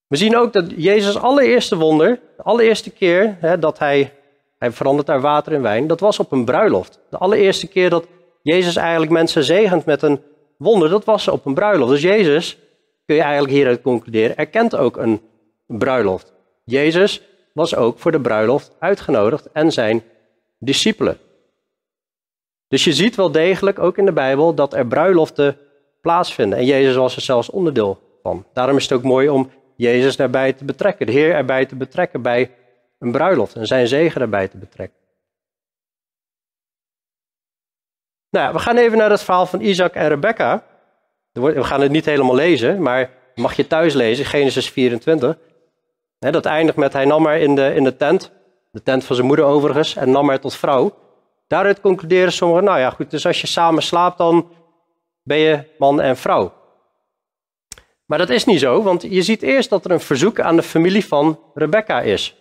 We 0.07 0.17
zien 0.17 0.37
ook 0.37 0.53
dat 0.53 0.73
Jezus' 0.77 1.17
allereerste 1.17 1.77
wonder, 1.77 2.21
de 2.37 2.43
allereerste 2.43 2.91
keer 2.91 3.37
hè, 3.41 3.59
dat 3.59 3.79
hij, 3.79 4.13
hij 4.59 4.73
verandert 4.73 5.07
daar 5.07 5.21
water 5.21 5.53
in 5.53 5.63
wijn, 5.63 5.87
dat 5.87 6.01
was 6.01 6.19
op 6.19 6.33
een 6.33 6.45
bruiloft. 6.45 7.01
De 7.11 7.19
allereerste 7.19 7.69
keer 7.69 7.91
dat 7.91 8.07
Jezus 8.43 8.77
eigenlijk 8.77 9.13
mensen 9.13 9.45
zegent 9.45 9.85
met 9.85 10.03
een 10.03 10.23
wonder, 10.59 10.89
dat 10.89 11.05
was 11.05 11.29
op 11.29 11.47
een 11.47 11.55
bruiloft. 11.55 11.91
Dus 11.91 12.03
Jezus, 12.03 12.59
kun 13.07 13.17
je 13.17 13.23
eigenlijk 13.23 13.53
hieruit 13.53 13.83
concluderen, 13.83 14.37
erkent 14.37 14.77
ook 14.77 14.97
een 14.97 15.21
bruiloft. 15.67 16.33
Jezus 16.65 17.23
was 17.53 17.75
ook 17.75 17.99
voor 17.99 18.13
de 18.13 18.21
bruiloft 18.21 18.77
uitgenodigd 18.79 19.49
en 19.53 19.73
zijn 19.73 20.03
discipelen. 20.59 21.19
Dus 22.77 22.85
je 22.85 22.93
ziet 22.93 23.17
wel 23.17 23.31
degelijk, 23.33 23.79
ook 23.79 23.99
in 23.99 24.05
de 24.05 24.13
Bijbel, 24.13 24.55
dat 24.55 24.75
er 24.75 24.87
bruiloften 24.87 25.59
plaatsvinden. 26.01 26.59
En 26.59 26.65
Jezus 26.65 26.95
was 26.95 27.17
er 27.17 27.23
zelfs 27.23 27.51
onderdeel 27.51 28.19
van. 28.23 28.47
Daarom 28.53 28.77
is 28.77 28.83
het 28.83 28.93
ook 28.93 29.03
mooi 29.03 29.29
om 29.29 29.51
Jezus 29.77 30.17
daarbij 30.17 30.53
te 30.53 30.65
betrekken, 30.65 31.07
de 31.07 31.13
Heer 31.13 31.35
erbij 31.35 31.67
te 31.67 31.77
betrekken 31.77 32.23
bij 32.23 32.51
een 32.99 33.13
bruiloft 33.13 33.55
en 33.55 33.67
zijn 33.67 33.89
zegen 33.89 34.21
erbij 34.21 34.49
te 34.49 34.57
betrekken. 34.57 34.97
Nou, 38.31 38.53
we 38.53 38.59
gaan 38.59 38.77
even 38.77 38.99
naar 38.99 39.11
het 39.11 39.23
verhaal 39.23 39.47
van 39.47 39.61
Isaac 39.61 39.95
en 39.95 40.09
Rebecca. 40.09 40.65
We 41.33 41.65
gaan 41.65 41.81
het 41.81 41.91
niet 41.91 42.05
helemaal 42.05 42.35
lezen, 42.35 42.83
maar 42.83 43.11
mag 43.35 43.57
je 43.57 43.67
thuis 43.67 43.95
lezen, 43.95 44.25
Genesis 44.25 44.71
24. 44.71 45.39
Dat 46.19 46.45
eindigt 46.45 46.77
met 46.77 46.93
hij 46.93 47.05
nam 47.05 47.27
haar 47.27 47.39
in 47.39 47.55
de, 47.55 47.75
in 47.75 47.85
de 47.85 47.97
tent, 47.97 48.33
de 48.71 48.83
tent 48.83 49.05
van 49.05 49.17
zijn 49.17 49.29
moeder 49.29 49.45
overigens, 49.45 49.97
en 49.97 50.11
nam 50.11 50.29
haar 50.29 50.41
tot 50.41 50.57
vrouw. 50.57 51.05
Daaruit 51.47 51.81
concluderen 51.81 52.33
sommigen, 52.33 52.65
nou 52.65 52.79
ja 52.79 52.91
goed, 52.91 53.11
dus 53.11 53.27
als 53.27 53.41
je 53.41 53.47
samen 53.47 53.83
slaapt, 53.83 54.19
dan 54.19 54.51
ben 55.23 55.39
je 55.39 55.75
man 55.79 56.01
en 56.01 56.17
vrouw. 56.17 56.53
Maar 58.05 58.19
dat 58.19 58.31
is 58.31 58.45
niet 58.45 58.61
zo, 58.61 58.83
want 58.83 59.03
je 59.03 59.23
ziet 59.23 59.43
eerst 59.43 59.71
dat 59.71 59.85
er 59.85 59.91
een 59.91 60.01
verzoek 60.01 60.41
aan 60.41 60.57
de 60.57 60.63
familie 60.63 61.07
van 61.07 61.41
Rebecca 61.55 62.01
is. 62.01 62.35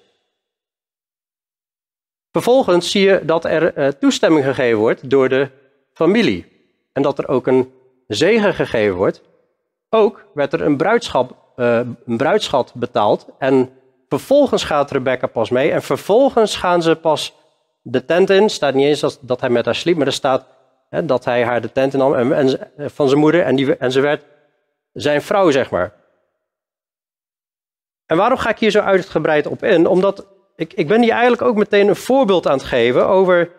Vervolgens 2.31 2.91
zie 2.91 3.01
je 3.01 3.21
dat 3.25 3.45
er 3.45 3.73
eh, 3.73 3.87
toestemming 3.87 4.45
gegeven 4.45 4.79
wordt 4.79 5.09
door 5.09 5.29
de 5.29 5.49
familie. 5.93 6.45
En 6.93 7.01
dat 7.01 7.17
er 7.17 7.27
ook 7.27 7.47
een 7.47 7.73
zegen 8.07 8.53
gegeven 8.53 8.95
wordt. 8.95 9.21
Ook 9.89 10.25
werd 10.33 10.53
er 10.53 10.61
een, 10.61 10.77
bruidschap, 10.77 11.35
uh, 11.55 11.79
een 12.05 12.17
bruidschat 12.17 12.73
betaald. 12.73 13.27
En 13.39 13.69
vervolgens 14.09 14.63
gaat 14.63 14.91
Rebecca 14.91 15.27
pas 15.27 15.49
mee. 15.49 15.71
En 15.71 15.81
vervolgens 15.81 16.55
gaan 16.55 16.81
ze 16.81 16.95
pas 16.95 17.35
de 17.87 18.05
tent 18.05 18.29
in. 18.29 18.49
staat 18.49 18.73
niet 18.73 18.85
eens 18.85 19.17
dat, 19.21 19.39
hij 19.39 19.49
met 19.49 19.65
haar 19.65 19.75
sliep, 19.75 19.97
maar 19.97 20.07
er 20.07 20.13
staat 20.13 20.45
hè, 20.89 21.05
dat 21.05 21.25
hij 21.25 21.43
haar 21.43 21.61
de 21.61 21.71
tent 21.71 21.93
in 21.93 21.99
nam 21.99 22.15
en, 22.15 22.33
en, 22.33 22.91
van 22.91 23.07
zijn 23.07 23.19
moeder. 23.19 23.41
En, 23.41 23.55
die, 23.55 23.77
en 23.77 23.91
ze 23.91 24.01
werd 24.01 24.23
zijn 24.93 25.21
vrouw, 25.21 25.51
zeg 25.51 25.69
maar. 25.69 25.93
En 28.05 28.17
waarom 28.17 28.37
ga 28.37 28.49
ik 28.49 28.59
hier 28.59 28.71
zo 28.71 28.79
uitgebreid 28.79 29.47
op 29.47 29.63
in? 29.63 29.87
Omdat 29.87 30.25
ik, 30.55 30.73
ik 30.73 30.87
ben 30.87 31.01
hier 31.01 31.11
eigenlijk 31.11 31.41
ook 31.41 31.55
meteen 31.55 31.87
een 31.87 31.95
voorbeeld 31.95 32.47
aan 32.47 32.57
het 32.57 32.67
geven 32.67 33.07
over 33.07 33.51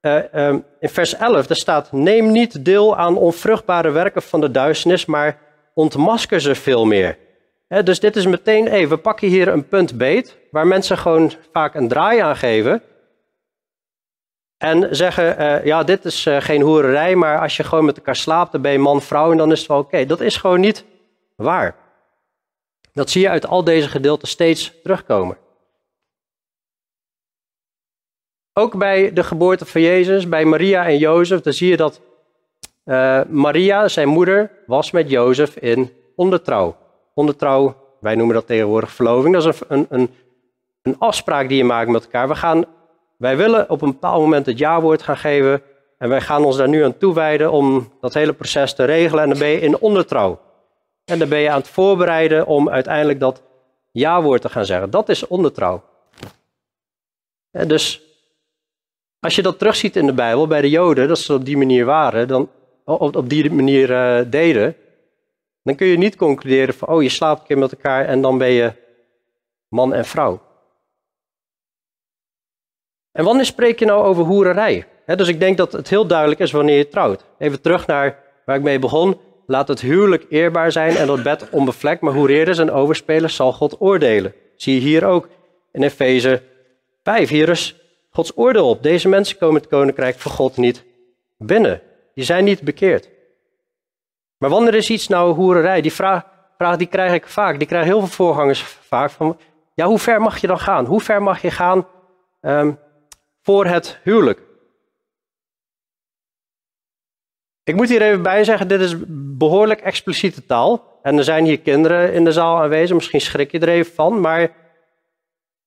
uh, 0.00 0.34
um, 0.34 0.64
in 0.80 0.88
vers 0.88 1.14
11, 1.14 1.46
daar 1.46 1.56
staat: 1.56 1.92
Neem 1.92 2.30
niet 2.30 2.64
deel 2.64 2.96
aan 2.96 3.16
onvruchtbare 3.16 3.90
werken 3.90 4.22
van 4.22 4.40
de 4.40 4.50
duisternis, 4.50 5.06
maar 5.06 5.38
ontmasker 5.74 6.40
ze 6.40 6.54
veel 6.54 6.84
meer. 6.84 7.18
dus 7.84 8.00
dit 8.00 8.16
is 8.16 8.26
meteen 8.26 8.66
even, 8.66 8.88
we 8.88 8.96
pakken 8.96 9.28
hier 9.28 9.48
een 9.48 9.68
punt 9.68 9.98
beet, 9.98 10.36
waar 10.50 10.66
mensen 10.66 10.98
gewoon 10.98 11.32
vaak 11.52 11.74
een 11.74 11.88
draai 11.88 12.18
aan 12.18 12.36
geven. 12.36 12.82
En 14.58 14.96
zeggen, 14.96 15.40
uh, 15.40 15.64
ja, 15.64 15.82
dit 15.82 16.04
is 16.04 16.26
uh, 16.26 16.40
geen 16.40 16.60
hoererij, 16.60 17.16
maar 17.16 17.40
als 17.40 17.56
je 17.56 17.64
gewoon 17.64 17.84
met 17.84 17.96
elkaar 17.96 18.16
slaapt, 18.16 18.52
dan 18.52 18.62
ben 18.62 18.72
je 18.72 18.78
man, 18.78 19.02
vrouw 19.02 19.30
en 19.30 19.36
dan 19.36 19.52
is 19.52 19.58
het 19.58 19.68
wel 19.68 19.78
oké. 19.78 20.06
Dat 20.06 20.20
is 20.20 20.36
gewoon 20.36 20.60
niet 20.60 20.84
waar. 21.36 21.76
Dat 22.92 23.10
zie 23.10 23.20
je 23.20 23.28
uit 23.28 23.46
al 23.46 23.64
deze 23.64 23.88
gedeelten 23.88 24.28
steeds 24.28 24.72
terugkomen. 24.82 25.36
Ook 28.52 28.76
bij 28.78 29.12
de 29.12 29.24
geboorte 29.24 29.66
van 29.66 29.80
Jezus, 29.80 30.28
bij 30.28 30.44
Maria 30.44 30.86
en 30.86 30.98
Jozef, 30.98 31.40
dan 31.40 31.52
zie 31.52 31.68
je 31.68 31.76
dat 31.76 32.00
uh, 32.84 33.20
Maria, 33.28 33.88
zijn 33.88 34.08
moeder, 34.08 34.50
was 34.66 34.90
met 34.90 35.10
Jozef 35.10 35.56
in 35.56 35.92
ondertrouw. 36.16 36.76
Ondertrouw, 37.14 37.76
wij 38.00 38.14
noemen 38.14 38.34
dat 38.34 38.46
tegenwoordig 38.46 38.92
verloving, 38.92 39.34
dat 39.34 39.46
is 39.46 39.60
een, 39.68 39.86
een, 39.88 40.10
een 40.82 40.98
afspraak 40.98 41.48
die 41.48 41.56
je 41.56 41.64
maakt 41.64 41.90
met 41.90 42.04
elkaar. 42.04 42.28
We 42.28 42.34
gaan, 42.34 42.64
wij 43.18 43.36
willen 43.36 43.70
op 43.70 43.82
een 43.82 43.90
bepaald 43.90 44.20
moment 44.20 44.46
het 44.46 44.58
ja-woord 44.58 45.02
gaan 45.02 45.16
geven 45.16 45.62
en 45.98 46.08
wij 46.08 46.20
gaan 46.20 46.44
ons 46.44 46.56
daar 46.56 46.68
nu 46.68 46.84
aan 46.84 46.98
toewijden 46.98 47.52
om 47.52 47.92
dat 48.00 48.14
hele 48.14 48.32
proces 48.32 48.74
te 48.74 48.84
regelen 48.84 49.22
en 49.22 49.28
dan 49.30 49.38
ben 49.38 49.48
je 49.48 49.60
in 49.60 49.78
ondertrouw. 49.78 50.40
En 51.04 51.18
dan 51.18 51.28
ben 51.28 51.38
je 51.38 51.50
aan 51.50 51.58
het 51.58 51.68
voorbereiden 51.68 52.46
om 52.46 52.68
uiteindelijk 52.68 53.20
dat 53.20 53.42
ja-woord 53.92 54.42
te 54.42 54.48
gaan 54.48 54.64
zeggen. 54.64 54.90
Dat 54.90 55.08
is 55.08 55.26
ondertrouw. 55.26 55.82
Dus 57.50 58.02
als 59.20 59.34
je 59.34 59.42
dat 59.42 59.58
terugziet 59.58 59.96
in 59.96 60.06
de 60.06 60.12
Bijbel 60.12 60.46
bij 60.46 60.60
de 60.60 60.70
Joden, 60.70 61.08
dat 61.08 61.18
ze 61.18 61.34
op 61.34 61.44
die 61.44 61.56
manier 61.56 61.84
waren, 61.84 62.28
dan, 62.28 62.50
op, 62.84 63.16
op 63.16 63.28
die 63.28 63.52
manier 63.52 63.90
uh, 63.90 64.30
deden, 64.30 64.76
dan 65.62 65.74
kun 65.74 65.86
je 65.86 65.98
niet 65.98 66.16
concluderen 66.16 66.74
van, 66.74 66.88
oh 66.88 67.02
je 67.02 67.08
slaapt 67.08 67.40
een 67.40 67.46
keer 67.46 67.58
met 67.58 67.72
elkaar 67.72 68.04
en 68.04 68.20
dan 68.22 68.38
ben 68.38 68.50
je 68.50 68.72
man 69.68 69.94
en 69.94 70.04
vrouw. 70.04 70.40
En 73.18 73.24
wanneer 73.24 73.44
spreek 73.44 73.78
je 73.78 73.84
nou 73.84 74.04
over 74.04 74.24
hoererij? 74.24 74.86
dus 75.06 75.28
ik 75.28 75.40
denk 75.40 75.56
dat 75.56 75.72
het 75.72 75.88
heel 75.88 76.06
duidelijk 76.06 76.40
is 76.40 76.52
wanneer 76.52 76.76
je 76.76 76.88
trouwt. 76.88 77.24
Even 77.38 77.60
terug 77.60 77.86
naar 77.86 78.18
waar 78.44 78.56
ik 78.56 78.62
mee 78.62 78.78
begon. 78.78 79.20
Laat 79.46 79.68
het 79.68 79.80
huwelijk 79.80 80.26
eerbaar 80.28 80.72
zijn 80.72 80.96
en 80.96 81.06
dat 81.06 81.22
bed 81.22 81.48
onbevlekt, 81.50 82.00
maar 82.00 82.12
hoereerders 82.12 82.58
en 82.58 82.70
overspelers 82.70 83.34
zal 83.34 83.52
God 83.52 83.80
oordelen. 83.80 84.34
Zie 84.56 84.74
je 84.74 84.80
hier 84.80 85.04
ook 85.04 85.28
in 85.72 85.82
Efeze 85.82 86.42
5. 87.02 87.28
Hier 87.28 87.48
is 87.48 87.76
Gods 88.10 88.32
oordeel 88.34 88.68
op. 88.68 88.82
Deze 88.82 89.08
mensen 89.08 89.38
komen 89.38 89.60
het 89.60 89.70
koninkrijk 89.70 90.18
van 90.18 90.32
God 90.32 90.56
niet 90.56 90.84
binnen. 91.38 91.82
Die 92.14 92.24
zijn 92.24 92.44
niet 92.44 92.62
bekeerd. 92.62 93.08
Maar 94.36 94.50
wanneer 94.50 94.74
is 94.74 94.90
iets 94.90 95.08
nou 95.08 95.34
hoererij? 95.34 95.80
Die 95.80 95.92
vraag, 95.92 96.22
vraag 96.56 96.76
die 96.76 96.86
krijg 96.86 97.12
ik 97.12 97.26
vaak. 97.26 97.58
Die 97.58 97.68
krijgen 97.68 97.88
heel 97.88 98.00
veel 98.00 98.08
voorgangers 98.08 98.62
vaak. 98.62 99.10
Van, 99.10 99.38
ja, 99.74 99.86
hoe 99.86 99.98
ver 99.98 100.20
mag 100.20 100.38
je 100.38 100.46
dan 100.46 100.60
gaan? 100.60 100.84
Hoe 100.84 101.00
ver 101.00 101.22
mag 101.22 101.42
je 101.42 101.50
gaan 101.50 101.86
um, 102.40 102.78
voor 103.48 103.66
het 103.66 103.98
huwelijk? 104.02 104.40
Ik 107.64 107.74
moet 107.74 107.88
hier 107.88 108.02
even 108.02 108.22
bij 108.22 108.44
zeggen, 108.44 108.68
dit 108.68 108.80
is 108.80 108.94
behoorlijk 109.38 109.80
expliciete 109.80 110.46
taal. 110.46 110.98
En 111.02 111.18
er 111.18 111.24
zijn 111.24 111.44
hier 111.44 111.60
kinderen 111.60 112.12
in 112.12 112.24
de 112.24 112.32
zaal 112.32 112.62
aanwezig, 112.62 112.96
misschien 112.96 113.20
schrik 113.20 113.50
je 113.50 113.58
er 113.58 113.68
even 113.68 113.94
van. 113.94 114.20
Maar 114.20 114.50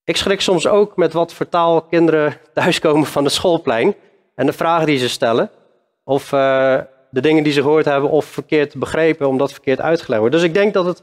ik 0.03 0.17
schrik 0.17 0.41
soms 0.41 0.67
ook 0.67 0.95
met 0.95 1.13
wat 1.13 1.33
voor 1.33 1.49
taal 1.49 1.81
kinderen 1.81 2.37
thuiskomen 2.53 3.05
van 3.05 3.23
het 3.23 3.33
schoolplein. 3.33 3.95
En 4.35 4.45
de 4.45 4.53
vragen 4.53 4.85
die 4.85 4.97
ze 4.97 5.09
stellen. 5.09 5.49
Of 6.03 6.31
uh, 6.31 6.79
de 7.09 7.21
dingen 7.21 7.43
die 7.43 7.53
ze 7.53 7.61
gehoord 7.61 7.85
hebben 7.85 8.09
of 8.09 8.25
verkeerd 8.25 8.75
begrepen, 8.75 9.27
omdat 9.27 9.51
verkeerd 9.51 9.81
uitgelegd 9.81 10.21
wordt. 10.21 10.35
Dus 10.35 10.45
ik 10.45 10.53
denk 10.53 10.73
dat 10.73 10.85
het 10.85 11.01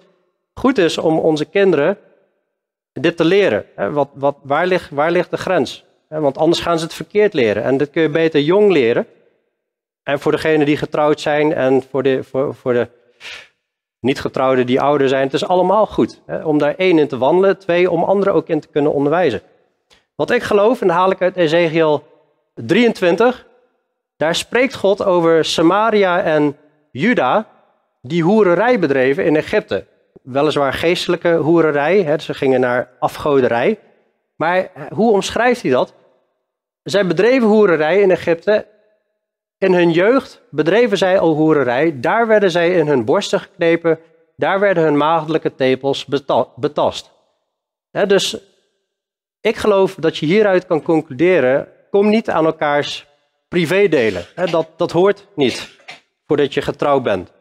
goed 0.55 0.79
is 0.79 0.99
om 0.99 1.19
onze 1.19 1.45
kinderen 1.45 1.99
dit 2.93 3.17
te 3.17 3.25
leren. 3.25 3.64
Wat, 3.93 4.09
wat, 4.14 4.37
waar, 4.43 4.67
ligt, 4.67 4.91
waar 4.91 5.11
ligt 5.11 5.31
de 5.31 5.37
grens? 5.37 5.87
Want 6.09 6.38
anders 6.38 6.61
gaan 6.61 6.79
ze 6.79 6.85
het 6.85 6.94
verkeerd 6.94 7.33
leren. 7.33 7.62
En 7.62 7.77
dat 7.77 7.90
kun 7.90 8.03
je 8.03 8.09
beter 8.09 8.40
jong 8.40 8.73
leren. 8.73 9.07
En 10.03 10.21
voor 10.21 10.33
degenen 10.33 10.66
die 10.66 10.77
getrouwd 10.77 11.21
zijn 11.21 11.55
en 11.55 11.83
voor 11.90 12.03
de, 12.03 12.25
voor, 12.25 12.55
voor 12.55 12.73
de 12.73 12.88
niet-getrouwden 14.01 14.66
die 14.66 14.81
ouder 14.81 15.09
zijn, 15.09 15.23
het 15.23 15.33
is 15.33 15.47
allemaal 15.47 15.87
goed. 15.87 16.21
Om 16.44 16.59
daar 16.59 16.75
één 16.75 16.99
in 16.99 17.09
te 17.09 17.18
wandelen, 17.18 17.59
twee, 17.59 17.90
om 17.90 18.05
anderen 18.05 18.35
ook 18.35 18.49
in 18.49 18.61
te 18.61 18.68
kunnen 18.68 18.92
onderwijzen. 18.92 19.40
Wat 20.14 20.31
ik 20.31 20.42
geloof, 20.42 20.81
en 20.81 20.87
dan 20.87 20.97
haal 20.97 21.11
ik 21.11 21.23
uit 21.23 21.37
Ezekiel 21.37 22.07
23, 22.55 23.47
daar 24.16 24.35
spreekt 24.35 24.75
God 24.75 25.05
over 25.05 25.44
Samaria 25.44 26.23
en 26.23 26.57
Juda, 26.90 27.47
die 28.03 28.23
hoererij 28.23 28.79
bedreven 28.79 29.25
in 29.25 29.37
Egypte. 29.37 29.85
Weliswaar 30.23 30.73
geestelijke 30.73 31.35
hoererij, 31.35 32.03
hè, 32.03 32.18
ze 32.18 32.35
gingen 32.35 32.61
naar 32.61 32.90
afgoderij. 32.99 33.79
Maar 34.38 34.70
hoe 34.94 35.12
omschrijft 35.12 35.62
hij 35.62 35.70
dat? 35.70 35.94
Zij 36.83 37.07
bedreven 37.07 37.48
hoererij 37.48 38.01
in 38.01 38.11
Egypte 38.11 38.66
in 39.59 39.74
hun 39.74 39.90
jeugd 39.90 40.40
bedreven 40.51 40.98
zij 40.98 41.18
al 41.18 41.35
hoererij, 41.35 42.01
daar 42.01 42.27
werden 42.27 42.51
zij 42.51 42.72
in 42.72 42.87
hun 42.87 43.05
borsten 43.05 43.40
geknepen, 43.40 43.98
daar 44.37 44.61
werden 44.61 44.83
hun 44.83 44.96
maagdelijke 44.96 45.55
tepels 45.55 46.07
betast. 46.57 47.11
dus 47.90 48.37
ik 49.40 49.57
geloof 49.57 49.94
dat 49.94 50.16
je 50.16 50.27
hieruit 50.27 50.66
kan 50.66 50.83
concluderen, 50.83 51.68
kom 51.90 52.09
niet 52.09 52.31
aan 52.31 52.44
elkaars 52.44 53.07
privé 53.48 53.88
delen. 53.88 54.27
dat, 54.51 54.68
dat 54.77 54.92
hoort 54.92 55.27
niet 55.35 55.77
voordat 56.27 56.55
je 56.55 56.62
getrouwd 56.62 57.03
bent. 57.03 57.33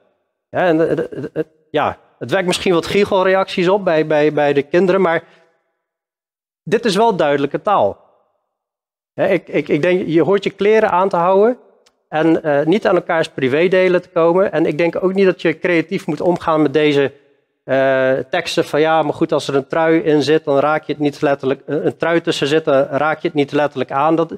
en 0.49 0.77
het, 0.77 1.29
het, 1.33 1.47
ja, 1.71 1.99
het 2.19 2.31
wekt 2.31 2.47
misschien 2.47 2.73
wat 2.73 2.85
giechelreacties 2.85 3.67
op 3.67 3.83
bij, 3.83 4.07
bij, 4.07 4.33
bij 4.33 4.53
de 4.53 4.63
kinderen, 4.63 5.01
maar 5.01 5.23
dit 6.67 6.85
is 6.85 6.95
wel 6.95 7.15
duidelijke 7.15 7.61
taal. 7.61 7.97
ik, 9.13 9.47
ik, 9.47 9.67
ik 9.67 9.81
denk, 9.81 10.07
je 10.07 10.23
hoort 10.23 10.43
je 10.43 10.49
kleren 10.49 10.91
aan 10.91 11.09
te 11.09 11.15
houden 11.15 11.57
en 12.09 12.39
uh, 12.43 12.65
niet 12.65 12.87
aan 12.87 12.95
elkaars 12.95 13.29
privédelen 13.29 14.01
te 14.01 14.09
komen. 14.09 14.51
En 14.51 14.65
ik 14.65 14.77
denk 14.77 15.03
ook 15.03 15.13
niet 15.13 15.25
dat 15.25 15.41
je 15.41 15.59
creatief 15.59 16.07
moet 16.07 16.21
omgaan 16.21 16.61
met 16.61 16.73
deze 16.73 17.11
uh, 17.65 18.11
teksten 18.29 18.65
van 18.65 18.79
ja, 18.79 19.01
maar 19.01 19.13
goed, 19.13 19.31
als 19.31 19.47
er 19.47 19.55
een 19.55 19.67
trui 19.67 19.99
in 19.99 20.23
zit, 20.23 20.43
dan 20.43 20.59
raak 20.59 20.83
je 20.83 20.93
het 20.93 21.01
niet 21.01 21.21
letterlijk, 21.21 21.61
een 21.65 21.97
trui 21.97 22.21
tussen 22.21 22.47
zit, 22.47 22.65
dan 22.65 22.83
raak 22.83 23.19
je 23.19 23.27
het 23.27 23.37
niet 23.37 23.51
letterlijk 23.51 23.91
aan. 23.91 24.15
Dat, 24.15 24.33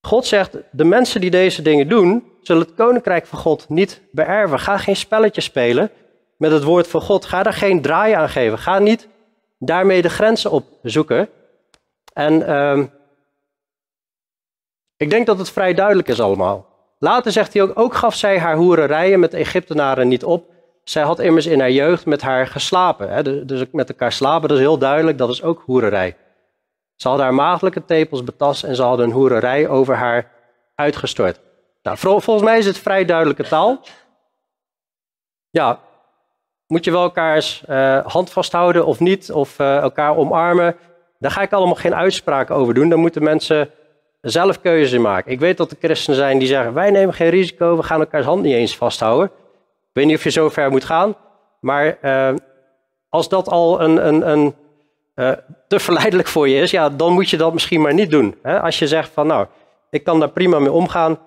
God 0.00 0.26
zegt, 0.26 0.56
de 0.70 0.84
mensen 0.84 1.20
die 1.20 1.30
deze 1.30 1.62
dingen 1.62 1.88
doen, 1.88 2.32
zullen 2.42 2.62
het 2.62 2.74
koninkrijk 2.74 3.26
van 3.26 3.38
God 3.38 3.68
niet 3.68 4.00
beërven. 4.10 4.58
Ga 4.58 4.78
geen 4.78 4.96
spelletje 4.96 5.40
spelen 5.40 5.90
met 6.36 6.50
het 6.50 6.62
woord 6.62 6.88
van 6.88 7.00
God. 7.00 7.24
Ga 7.24 7.42
daar 7.42 7.52
geen 7.52 7.82
draai 7.82 8.12
aan 8.12 8.28
geven. 8.28 8.58
Ga 8.58 8.78
niet 8.78 9.08
daarmee 9.58 10.02
de 10.02 10.08
grenzen 10.08 10.50
opzoeken. 10.50 11.28
En 12.12 12.40
uh, 12.40 12.84
ik 14.96 15.10
denk 15.10 15.26
dat 15.26 15.38
het 15.38 15.50
vrij 15.50 15.74
duidelijk 15.74 16.08
is 16.08 16.20
allemaal. 16.20 16.66
Later 16.98 17.32
zegt 17.32 17.52
hij 17.52 17.62
ook, 17.62 17.78
ook 17.78 17.94
gaf 17.94 18.14
zij 18.14 18.38
haar 18.38 18.56
hoererijen 18.56 19.20
met 19.20 19.34
Egyptenaren 19.34 20.08
niet 20.08 20.24
op. 20.24 20.50
Zij 20.84 21.02
had 21.02 21.18
immers 21.18 21.46
in 21.46 21.60
haar 21.60 21.70
jeugd 21.70 22.06
met 22.06 22.22
haar 22.22 22.46
geslapen. 22.46 23.10
Hè? 23.10 23.44
Dus 23.44 23.64
met 23.72 23.88
elkaar 23.88 24.12
slapen, 24.12 24.48
dat 24.48 24.58
is 24.58 24.64
heel 24.64 24.78
duidelijk, 24.78 25.18
dat 25.18 25.28
is 25.28 25.42
ook 25.42 25.62
hoererij. 25.66 26.16
Ze 26.96 27.08
hadden 27.08 27.26
haar 27.26 27.34
maagdelijke 27.34 27.84
tepels 27.84 28.24
betast 28.24 28.64
en 28.64 28.76
ze 28.76 28.82
hadden 28.82 29.06
een 29.06 29.12
hoererij 29.12 29.68
over 29.68 29.94
haar 29.94 30.30
uitgestort. 30.74 31.40
Nou, 31.82 31.98
volgens 31.98 32.42
mij 32.42 32.58
is 32.58 32.66
het 32.66 32.78
vrij 32.78 33.04
duidelijke 33.04 33.48
taal. 33.48 33.80
Ja, 35.50 35.80
moet 36.68 36.84
je 36.84 36.90
wel 36.90 37.02
elkaars 37.02 37.62
uh, 37.68 38.06
hand 38.06 38.30
vasthouden 38.30 38.86
of 38.86 39.00
niet, 39.00 39.32
of 39.32 39.58
uh, 39.58 39.76
elkaar 39.76 40.16
omarmen. 40.16 40.76
Daar 41.18 41.30
ga 41.30 41.42
ik 41.42 41.52
allemaal 41.52 41.74
geen 41.74 41.94
uitspraken 41.94 42.54
over 42.54 42.74
doen. 42.74 42.88
Dan 42.88 42.98
moeten 42.98 43.22
mensen 43.22 43.70
zelf 44.20 44.60
keuzes 44.60 44.98
maken. 44.98 45.32
Ik 45.32 45.40
weet 45.40 45.56
dat 45.56 45.70
er 45.70 45.76
christenen 45.80 46.18
zijn 46.18 46.38
die 46.38 46.48
zeggen: 46.48 46.74
wij 46.74 46.90
nemen 46.90 47.14
geen 47.14 47.30
risico, 47.30 47.76
we 47.76 47.82
gaan 47.82 48.00
elkaars 48.00 48.24
hand 48.24 48.42
niet 48.42 48.54
eens 48.54 48.76
vasthouden. 48.76 49.26
Ik 49.26 49.92
weet 49.92 50.06
niet 50.06 50.16
of 50.16 50.24
je 50.24 50.30
zo 50.30 50.48
ver 50.48 50.70
moet 50.70 50.84
gaan, 50.84 51.16
maar 51.60 51.98
uh, 52.02 52.34
als 53.08 53.28
dat 53.28 53.48
al 53.48 53.80
een, 53.80 54.06
een, 54.06 54.30
een 54.30 54.54
te 55.68 55.78
verleidelijk 55.80 56.28
voor 56.28 56.48
je 56.48 56.60
is, 56.60 56.70
ja, 56.70 56.88
dan 56.90 57.12
moet 57.12 57.30
je 57.30 57.36
dat 57.36 57.52
misschien 57.52 57.80
maar 57.80 57.94
niet 57.94 58.10
doen. 58.10 58.38
Hè? 58.42 58.60
Als 58.60 58.78
je 58.78 58.86
zegt 58.86 59.10
van 59.12 59.26
nou, 59.26 59.46
ik 59.90 60.04
kan 60.04 60.20
daar 60.20 60.30
prima 60.30 60.58
mee 60.58 60.72
omgaan. 60.72 61.18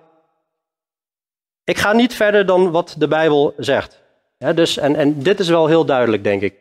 Ik 1.64 1.78
ga 1.78 1.92
niet 1.92 2.14
verder 2.14 2.46
dan 2.46 2.70
wat 2.70 2.94
de 2.98 3.08
Bijbel 3.08 3.54
zegt. 3.56 4.01
Dus, 4.54 4.76
en, 4.78 4.96
en 4.96 5.22
dit 5.22 5.40
is 5.40 5.48
wel 5.48 5.66
heel 5.66 5.84
duidelijk, 5.84 6.24
denk 6.24 6.42
ik. 6.42 6.54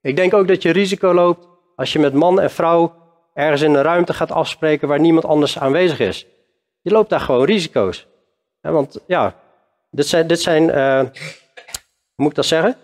Ik 0.00 0.16
denk 0.16 0.34
ook 0.34 0.48
dat 0.48 0.62
je 0.62 0.70
risico 0.70 1.14
loopt 1.14 1.46
als 1.76 1.92
je 1.92 1.98
met 1.98 2.12
man 2.12 2.40
en 2.40 2.50
vrouw 2.50 2.94
ergens 3.34 3.62
in 3.62 3.74
een 3.74 3.82
ruimte 3.82 4.14
gaat 4.14 4.32
afspreken 4.32 4.88
waar 4.88 5.00
niemand 5.00 5.24
anders 5.24 5.58
aanwezig 5.58 5.98
is. 5.98 6.26
Je 6.80 6.90
loopt 6.90 7.10
daar 7.10 7.20
gewoon 7.20 7.44
risico's. 7.44 8.06
want 8.60 9.00
ja, 9.06 9.34
dit 9.90 10.06
zijn, 10.06 10.26
dit 10.26 10.40
zijn 10.40 10.62
uh, 10.62 10.98
hoe 12.16 12.24
moet 12.24 12.30
ik 12.30 12.34
dat 12.34 12.46
zeggen? 12.46 12.76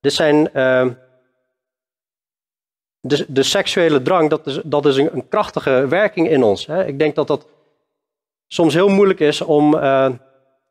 Dit 0.00 0.12
zijn, 0.12 0.50
uh, 0.54 0.86
de, 3.00 3.24
de 3.28 3.42
seksuele 3.42 4.02
drang, 4.02 4.30
dat 4.30 4.46
is, 4.46 4.60
dat 4.64 4.86
is 4.86 4.96
een, 4.96 5.14
een 5.14 5.28
krachtige 5.28 5.86
werking 5.88 6.28
in 6.28 6.42
ons. 6.42 6.66
Hè? 6.66 6.86
Ik 6.86 6.98
denk 6.98 7.14
dat 7.14 7.26
dat 7.26 7.46
soms 8.46 8.74
heel 8.74 8.88
moeilijk 8.88 9.20
is 9.20 9.40
om 9.40 9.74
uh, 9.74 10.10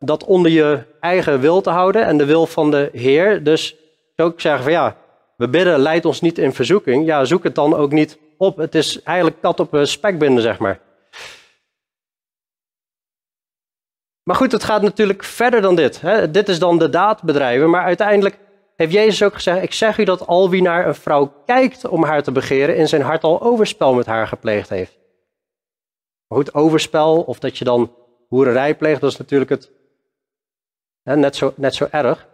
dat 0.04 0.24
onder 0.24 0.52
je 0.52 0.84
eigen 1.00 1.40
wil 1.40 1.62
te 1.62 1.70
houden 1.70 2.06
en 2.06 2.18
de 2.18 2.26
wil 2.26 2.46
van 2.46 2.72
de 2.72 2.90
Heer. 2.94 3.44
Dus 3.44 3.76
ook 4.16 4.42
zeggen 4.42 4.64
van 4.64 4.72
ja, 4.72 4.96
we 5.38 5.50
bidden, 5.50 5.80
leid 5.80 6.06
ons 6.06 6.22
niet 6.22 6.38
in 6.38 6.54
verzoeking. 6.54 7.06
Ja, 7.06 7.26
zoek 7.26 7.44
het 7.44 7.56
dan 7.56 7.76
ook 7.76 7.92
niet 7.92 8.18
op. 8.38 8.58
Het 8.58 8.76
is 8.76 9.04
eigenlijk 9.04 9.42
kat 9.42 9.60
op 9.60 9.80
spek 9.84 10.20
binden, 10.20 10.44
zeg 10.44 10.60
maar. 10.60 10.80
Maar 14.24 14.36
goed, 14.36 14.52
het 14.52 14.64
gaat 14.64 14.82
natuurlijk 14.82 15.24
verder 15.24 15.62
dan 15.62 15.76
dit. 15.76 16.02
Hè. 16.02 16.32
Dit 16.32 16.50
is 16.50 16.60
dan 16.60 16.78
de 16.78 16.90
daadbedrijven, 16.90 17.70
maar 17.70 17.84
uiteindelijk 17.84 18.38
heeft 18.76 18.92
Jezus 18.92 19.24
ook 19.24 19.34
gezegd: 19.34 19.64
Ik 19.64 19.74
zeg 19.74 19.98
u 19.98 20.04
dat 20.04 20.28
al 20.28 20.50
wie 20.50 20.62
naar 20.62 20.88
een 20.88 20.96
vrouw 20.96 21.34
kijkt 21.46 21.88
om 21.88 22.04
haar 22.04 22.24
te 22.24 22.32
begeren, 22.32 22.76
in 22.76 22.88
zijn 22.88 23.02
hart 23.02 23.24
al 23.24 23.42
overspel 23.42 23.94
met 23.94 24.06
haar 24.06 24.28
gepleegd 24.28 24.70
heeft. 24.70 24.98
Maar 26.28 26.38
goed, 26.38 26.54
overspel 26.54 27.22
of 27.22 27.40
dat 27.40 27.58
je 27.58 27.64
dan 27.64 27.96
hoererij 28.28 28.76
pleegt, 28.76 29.02
dat 29.02 29.12
is 29.12 29.18
natuurlijk 29.18 29.50
het, 29.50 29.72
net, 31.04 31.36
zo, 31.36 31.54
net 31.56 31.76
zo 31.76 31.88
erg. 31.92 32.28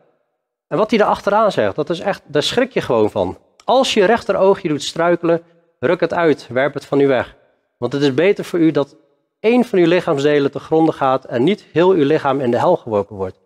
En 0.68 0.78
wat 0.78 0.90
hij 0.90 1.00
daar 1.00 1.08
achteraan 1.08 1.52
zegt, 1.52 1.76
dat 1.76 1.90
is 1.90 2.00
echt, 2.00 2.22
daar 2.26 2.44
schrik 2.44 2.72
je 2.72 2.82
gewoon 2.82 3.12
van. 3.12 3.38
Als 3.66 3.94
je 3.94 4.06
rechteroogje 4.06 4.68
doet 4.68 4.84
struikelen, 4.84 5.42
ruk 5.80 6.00
het 6.00 6.14
uit, 6.14 6.48
werp 6.48 6.74
het 6.74 6.86
van 6.86 7.00
u 7.00 7.08
weg. 7.08 7.36
Want 7.78 7.94
het 7.94 8.02
is 8.02 8.14
beter 8.14 8.46
voor 8.46 8.60
u 8.60 8.72
dat 8.72 8.96
één 9.40 9.66
van 9.66 9.80
uw 9.80 9.88
lichaamsdelen 9.88 10.52
te 10.52 10.60
gronden 10.60 10.94
gaat 10.94 11.26
en 11.26 11.44
niet 11.44 11.66
heel 11.72 11.92
uw 11.92 12.06
lichaam 12.06 12.40
in 12.40 12.52
de 12.52 12.60
hel 12.60 12.76
geworpen 12.76 13.16
wordt. 13.16 13.40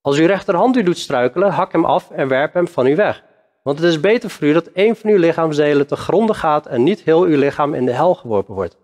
Als 0.00 0.18
uw 0.18 0.26
rechterhand 0.26 0.76
u 0.76 0.82
doet 0.82 0.98
struikelen, 0.98 1.50
hak 1.50 1.72
hem 1.72 1.84
af 1.84 2.10
en 2.10 2.28
werp 2.28 2.54
hem 2.54 2.68
van 2.68 2.86
u 2.86 2.96
weg. 2.96 3.22
Want 3.62 3.78
het 3.78 3.88
is 3.88 4.00
beter 4.00 4.30
voor 4.30 4.48
u 4.48 4.52
dat 4.52 4.66
één 4.66 4.96
van 4.96 5.10
uw 5.10 5.18
lichaamsdelen 5.18 5.86
te 5.86 5.96
gronden 5.96 6.36
gaat 6.36 6.66
en 6.66 6.82
niet 6.82 7.00
heel 7.00 7.22
uw 7.22 7.38
lichaam 7.38 7.74
in 7.74 7.84
de 7.84 7.92
hel 7.92 8.14
geworpen 8.14 8.54
wordt. 8.54 8.76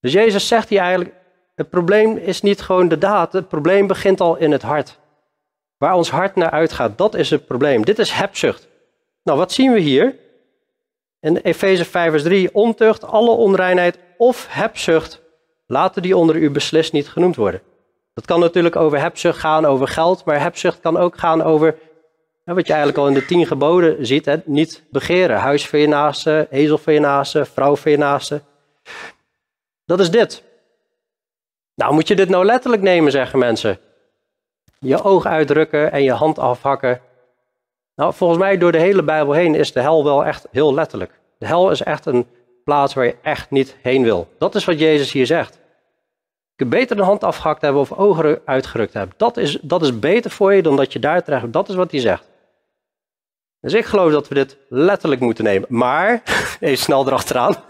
Dus 0.00 0.12
Jezus 0.12 0.48
zegt 0.48 0.68
hier 0.68 0.80
eigenlijk, 0.80 1.14
het 1.60 1.70
probleem 1.70 2.16
is 2.16 2.42
niet 2.42 2.60
gewoon 2.60 2.88
de 2.88 2.98
daad, 2.98 3.32
het 3.32 3.48
probleem 3.48 3.86
begint 3.86 4.20
al 4.20 4.36
in 4.36 4.52
het 4.52 4.62
hart. 4.62 4.98
Waar 5.76 5.94
ons 5.94 6.10
hart 6.10 6.34
naar 6.36 6.50
uitgaat, 6.50 6.98
dat 6.98 7.14
is 7.14 7.30
het 7.30 7.46
probleem. 7.46 7.84
Dit 7.84 7.98
is 7.98 8.10
hebzucht. 8.10 8.68
Nou, 9.22 9.38
wat 9.38 9.52
zien 9.52 9.72
we 9.72 9.80
hier? 9.80 10.16
In 11.20 11.36
Efeze 11.36 11.84
5 11.84 12.10
vers 12.10 12.22
3, 12.22 12.54
ontucht, 12.54 13.04
alle 13.04 13.30
onreinheid 13.30 13.98
of 14.16 14.46
hebzucht, 14.50 15.20
laten 15.66 16.02
die 16.02 16.16
onder 16.16 16.36
u 16.36 16.50
beslist 16.50 16.92
niet 16.92 17.08
genoemd 17.08 17.36
worden. 17.36 17.62
Dat 18.14 18.24
kan 18.24 18.40
natuurlijk 18.40 18.76
over 18.76 19.00
hebzucht 19.00 19.38
gaan, 19.38 19.64
over 19.64 19.88
geld, 19.88 20.24
maar 20.24 20.40
hebzucht 20.40 20.80
kan 20.80 20.96
ook 20.96 21.18
gaan 21.18 21.42
over, 21.42 21.78
wat 22.44 22.66
je 22.66 22.72
eigenlijk 22.72 23.02
al 23.02 23.08
in 23.08 23.14
de 23.14 23.24
tien 23.24 23.46
geboden 23.46 24.06
ziet, 24.06 24.24
hè, 24.24 24.36
niet 24.44 24.82
begeren. 24.90 25.36
Huis 25.36 25.66
voor 25.66 25.78
je 25.78 25.88
naaste, 25.88 26.46
ezel 26.50 26.78
voor 26.78 26.92
je 26.92 27.00
vrouw 27.46 27.76
je. 27.82 28.42
Dat 29.84 30.00
is 30.00 30.10
dit. 30.10 30.48
Nou, 31.80 31.94
moet 31.94 32.08
je 32.08 32.16
dit 32.16 32.28
nou 32.28 32.44
letterlijk 32.44 32.82
nemen, 32.82 33.12
zeggen 33.12 33.38
mensen. 33.38 33.78
Je 34.78 35.02
oog 35.02 35.26
uitdrukken 35.26 35.92
en 35.92 36.02
je 36.02 36.12
hand 36.12 36.38
afhakken. 36.38 37.00
Nou, 37.94 38.14
volgens 38.14 38.38
mij 38.38 38.58
door 38.58 38.72
de 38.72 38.78
hele 38.78 39.02
Bijbel 39.02 39.32
heen 39.32 39.54
is 39.54 39.72
de 39.72 39.80
hel 39.80 40.04
wel 40.04 40.24
echt 40.24 40.46
heel 40.50 40.74
letterlijk. 40.74 41.20
De 41.38 41.46
hel 41.46 41.70
is 41.70 41.82
echt 41.82 42.06
een 42.06 42.26
plaats 42.64 42.94
waar 42.94 43.04
je 43.04 43.16
echt 43.22 43.50
niet 43.50 43.76
heen 43.82 44.02
wil. 44.02 44.28
Dat 44.38 44.54
is 44.54 44.64
wat 44.64 44.78
Jezus 44.78 45.12
hier 45.12 45.26
zegt. 45.26 45.54
Je 45.54 46.56
kunt 46.56 46.70
beter 46.70 46.98
een 46.98 47.04
hand 47.04 47.24
afgehakt 47.24 47.62
hebben 47.62 47.80
of 47.80 47.92
ogen 47.92 48.40
uitgerukt 48.44 48.92
hebben. 48.92 49.14
Dat 49.16 49.36
is, 49.36 49.58
dat 49.62 49.82
is 49.82 49.98
beter 49.98 50.30
voor 50.30 50.54
je 50.54 50.62
dan 50.62 50.76
dat 50.76 50.92
je 50.92 50.98
daar 50.98 51.22
terecht 51.22 51.42
bent. 51.42 51.54
Dat 51.54 51.68
is 51.68 51.74
wat 51.74 51.90
hij 51.90 52.00
zegt. 52.00 52.28
Dus 53.60 53.72
ik 53.72 53.84
geloof 53.84 54.12
dat 54.12 54.28
we 54.28 54.34
dit 54.34 54.56
letterlijk 54.68 55.20
moeten 55.20 55.44
nemen. 55.44 55.68
Maar, 55.70 56.22
even 56.60 56.78
snel 56.78 57.06
erachteraan. 57.06 57.54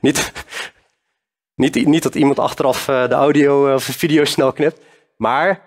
niet, 0.00 0.32
niet, 1.58 1.86
niet 1.86 2.02
dat 2.02 2.14
iemand 2.14 2.38
achteraf 2.38 2.88
eh, 2.88 3.08
de 3.08 3.14
audio 3.14 3.74
of 3.74 3.86
de 3.86 3.92
video 3.92 4.24
snel 4.24 4.52
knipt. 4.52 4.80
Maar 5.16 5.66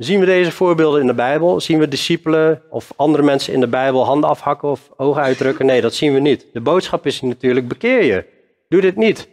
Zien 0.00 0.20
we 0.20 0.26
deze 0.26 0.52
voorbeelden 0.52 1.00
in 1.00 1.06
de 1.06 1.14
Bijbel? 1.14 1.60
Zien 1.60 1.78
we 1.78 1.88
discipelen 1.88 2.62
of 2.70 2.92
andere 2.96 3.22
mensen 3.22 3.52
in 3.52 3.60
de 3.60 3.68
Bijbel 3.68 4.04
handen 4.04 4.30
afhakken 4.30 4.68
of 4.68 4.90
ogen 4.96 5.22
uitdrukken? 5.22 5.66
Nee, 5.66 5.80
dat 5.80 5.94
zien 5.94 6.14
we 6.14 6.20
niet. 6.20 6.46
De 6.52 6.60
boodschap 6.60 7.06
is 7.06 7.20
natuurlijk: 7.20 7.68
bekeer 7.68 8.04
je. 8.04 8.24
Doe 8.68 8.80
dit 8.80 8.96
niet. 8.96 9.28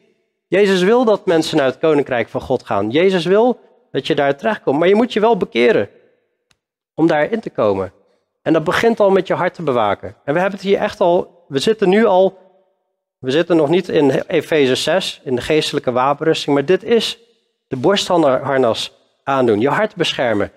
Jezus 0.48 0.82
wil 0.82 1.06
dat 1.06 1.26
mensen 1.26 1.58
naar 1.58 1.66
het 1.66 1.78
koninkrijk 1.78 2.30
van 2.30 2.42
God 2.42 2.63
gaan. 2.63 2.90
Jezus 2.90 3.26
wil 3.26 3.60
dat 3.92 4.08
je 4.08 4.16
daar 4.16 4.38
terechtkomt, 4.38 4.80
maar 4.80 4.88
je 4.88 4.96
moet 4.96 5.13
je 5.13 5.20
wel 5.20 5.38
bekeren 5.38 5.90
om 6.94 7.08
daarin 7.08 7.40
te 7.40 7.50
komen. 7.50 7.94
En 8.42 8.54
dat 8.54 8.63
begint 8.63 9.00
al 9.00 9.10
met 9.10 9.28
je 9.28 9.34
hart 9.34 9.54
te 9.54 9.63
bewaken. 9.63 10.08
En 10.08 10.34
we 10.34 10.40
hebben 10.40 10.60
het 10.60 10.68
hier 10.68 10.80
echt 10.80 11.00
al, 11.00 11.46
we 11.48 11.60
zitten 11.60 11.90
nu 11.90 12.06
al, 12.06 12.38
we 13.19 13.32
zitten 13.32 13.56
nog 13.56 13.69
niet 13.69 13.89
in 13.89 14.10
Efeze 14.10 14.75
6, 14.75 15.21
in 15.23 15.36
de 15.36 15.41
geestelijke 15.41 15.91
wapenrusting, 15.91 16.56
maar 16.56 16.65
dit 16.65 16.84
is 16.84 17.19
de 17.67 17.75
borstharnas 17.75 18.93
aandoen, 19.23 19.60
je 19.60 19.69
hart 19.69 19.95
beschermen. 19.95 20.51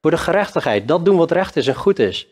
Voor 0.00 0.10
de 0.10 0.16
gerechtigheid, 0.16 0.88
dat 0.88 1.04
doen 1.04 1.16
wat 1.16 1.30
recht 1.30 1.56
is 1.56 1.66
en 1.66 1.74
goed 1.74 1.98
is. 1.98 2.28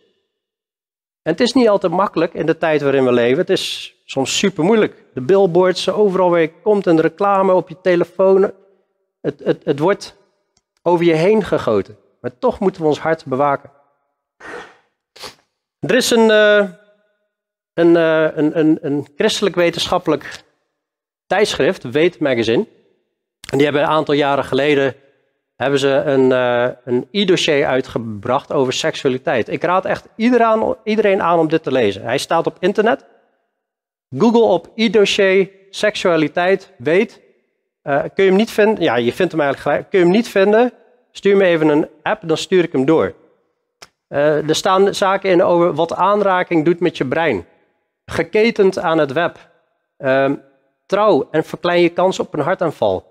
En 1.22 1.32
het 1.32 1.40
is 1.40 1.52
niet 1.52 1.68
altijd 1.68 1.92
makkelijk 1.92 2.34
in 2.34 2.46
de 2.46 2.58
tijd 2.58 2.82
waarin 2.82 3.04
we 3.04 3.12
leven. 3.12 3.38
Het 3.38 3.50
is 3.50 3.94
soms 4.04 4.38
super 4.38 4.64
moeilijk. 4.64 5.04
De 5.14 5.20
billboards, 5.20 5.90
overal 5.90 6.36
je 6.36 6.52
komt 6.62 6.86
en 6.86 6.96
de 6.96 7.02
reclame 7.02 7.52
op 7.52 7.68
je 7.68 7.80
telefoon. 7.82 8.52
Het, 9.20 9.40
het, 9.44 9.64
het 9.64 9.78
wordt 9.78 10.16
over 10.82 11.04
je 11.04 11.14
heen 11.14 11.44
gegoten. 11.44 11.96
Maar 12.20 12.38
toch 12.38 12.58
moeten 12.58 12.82
we 12.82 12.88
ons 12.88 12.98
hart 12.98 13.24
bewaken. 13.24 13.70
Er 15.78 15.94
is 15.94 16.10
een, 16.10 16.28
uh, 16.28 16.70
een, 17.74 17.94
uh, 17.94 18.36
een, 18.36 18.58
een, 18.58 18.78
een 18.80 19.08
christelijk 19.16 19.54
wetenschappelijk 19.54 20.42
tijdschrift, 21.26 21.90
Weet 21.90 22.18
Magazine. 22.18 22.66
En 23.50 23.56
die 23.58 23.62
hebben 23.62 23.82
een 23.82 23.88
aantal 23.88 24.14
jaren 24.14 24.44
geleden 24.44 24.94
hebben 25.56 25.78
ze 25.78 25.88
een, 25.88 26.30
een 26.84 27.08
e-dossier 27.10 27.66
uitgebracht 27.66 28.52
over 28.52 28.72
seksualiteit. 28.72 29.48
Ik 29.48 29.62
raad 29.62 29.84
echt 29.84 30.08
iedereen, 30.84 31.22
aan 31.22 31.38
om 31.38 31.48
dit 31.48 31.62
te 31.62 31.72
lezen. 31.72 32.02
Hij 32.02 32.18
staat 32.18 32.46
op 32.46 32.56
internet. 32.60 33.04
Google 34.18 34.42
op 34.42 34.70
e-dossier 34.74 35.50
seksualiteit 35.70 36.72
weet. 36.78 37.20
Uh, 37.82 38.00
kun 38.00 38.24
je 38.24 38.30
hem 38.30 38.36
niet 38.38 38.50
vinden? 38.50 38.82
Ja, 38.82 38.96
je 38.96 39.12
vindt 39.12 39.32
hem 39.32 39.40
eigenlijk 39.40 39.70
gelijk. 39.70 39.90
Kun 39.90 39.98
je 39.98 40.04
hem 40.04 40.14
niet 40.14 40.28
vinden? 40.28 40.72
Stuur 41.12 41.36
me 41.36 41.44
even 41.44 41.68
een 41.68 41.88
app, 42.02 42.22
dan 42.28 42.36
stuur 42.36 42.64
ik 42.64 42.72
hem 42.72 42.84
door. 42.84 43.14
Er 44.08 44.54
staan 44.54 44.94
zaken 44.94 45.30
in 45.30 45.42
over 45.42 45.74
wat 45.74 45.94
aanraking 45.94 46.64
doet 46.64 46.80
met 46.80 46.96
je 46.96 47.04
brein. 47.04 47.46
Geketend 48.04 48.78
aan 48.78 48.98
het 48.98 49.12
web. 49.12 49.50
Uh, 49.98 50.32
trouw 50.86 51.28
en 51.30 51.44
verklein 51.44 51.82
je 51.82 51.88
kans 51.88 52.18
op 52.18 52.34
een 52.34 52.40
hartaanval. 52.40 53.10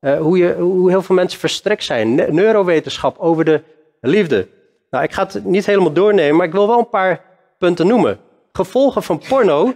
Uh, 0.00 0.18
hoe, 0.18 0.38
je, 0.38 0.54
hoe 0.54 0.90
heel 0.90 1.02
veel 1.02 1.14
mensen 1.14 1.40
verstrikt 1.40 1.84
zijn. 1.84 2.14
neurowetenschap 2.14 3.18
over 3.18 3.44
de 3.44 3.62
liefde. 4.00 4.48
Nou, 4.90 5.04
ik 5.04 5.12
ga 5.12 5.26
het 5.26 5.44
niet 5.44 5.66
helemaal 5.66 5.92
doornemen, 5.92 6.36
maar 6.36 6.46
ik 6.46 6.52
wil 6.52 6.66
wel 6.66 6.78
een 6.78 6.88
paar 6.88 7.24
punten 7.58 7.86
noemen. 7.86 8.20
Gevolgen 8.52 9.02
van 9.02 9.18
porno 9.28 9.74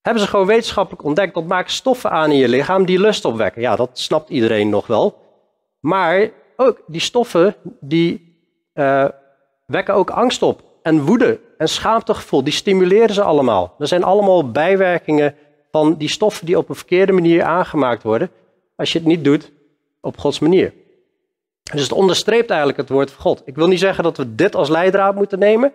hebben 0.00 0.22
ze 0.22 0.28
gewoon 0.28 0.46
wetenschappelijk 0.46 1.04
ontdekt. 1.04 1.34
Dat 1.34 1.46
maakt 1.46 1.70
stoffen 1.70 2.10
aan 2.10 2.30
in 2.30 2.36
je 2.36 2.48
lichaam 2.48 2.84
die 2.84 3.00
lust 3.00 3.24
opwekken. 3.24 3.62
Ja, 3.62 3.76
dat 3.76 3.98
snapt 3.98 4.30
iedereen 4.30 4.68
nog 4.68 4.86
wel. 4.86 5.18
Maar 5.80 6.30
ook 6.56 6.82
die 6.86 7.00
stoffen 7.00 7.56
die 7.80 8.38
uh, 8.74 9.08
wekken 9.66 9.94
ook 9.94 10.10
angst 10.10 10.42
op. 10.42 10.62
En 10.82 11.04
woede 11.04 11.40
en 11.60 11.68
schaamtegevoel, 11.68 12.44
die 12.44 12.52
stimuleren 12.52 13.14
ze 13.14 13.22
allemaal. 13.22 13.74
Er 13.78 13.86
zijn 13.86 14.04
allemaal 14.04 14.50
bijwerkingen 14.50 15.34
van 15.70 15.94
die 15.94 16.08
stoffen 16.08 16.46
die 16.46 16.58
op 16.58 16.68
een 16.68 16.74
verkeerde 16.74 17.12
manier 17.12 17.42
aangemaakt 17.42 18.02
worden, 18.02 18.30
als 18.76 18.92
je 18.92 18.98
het 18.98 19.06
niet 19.06 19.24
doet 19.24 19.52
op 20.00 20.18
Gods 20.18 20.38
manier. 20.38 20.72
Dus 21.72 21.82
het 21.82 21.92
onderstreept 21.92 22.48
eigenlijk 22.48 22.78
het 22.78 22.88
woord 22.88 23.10
van 23.10 23.20
God. 23.20 23.42
Ik 23.44 23.54
wil 23.54 23.68
niet 23.68 23.78
zeggen 23.78 24.04
dat 24.04 24.16
we 24.16 24.34
dit 24.34 24.54
als 24.54 24.68
leidraad 24.68 25.14
moeten 25.14 25.38
nemen, 25.38 25.72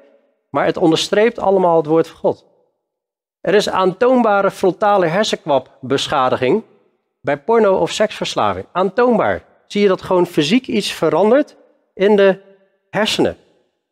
maar 0.49 0.65
het 0.65 0.77
onderstreept 0.77 1.39
allemaal 1.39 1.77
het 1.77 1.85
woord 1.85 2.07
van 2.07 2.17
God. 2.17 2.45
Er 3.41 3.53
is 3.53 3.69
aantoonbare 3.69 4.51
frontale 4.51 5.05
hersenkwapbeschadiging 5.05 6.63
bij 7.21 7.37
porno- 7.37 7.79
of 7.79 7.91
seksverslaving. 7.91 8.65
Aantoonbaar. 8.71 9.43
Zie 9.67 9.81
je 9.81 9.87
dat 9.87 10.01
gewoon 10.01 10.25
fysiek 10.25 10.67
iets 10.67 10.91
verandert 10.91 11.55
in 11.93 12.15
de 12.15 12.41
hersenen. 12.89 13.37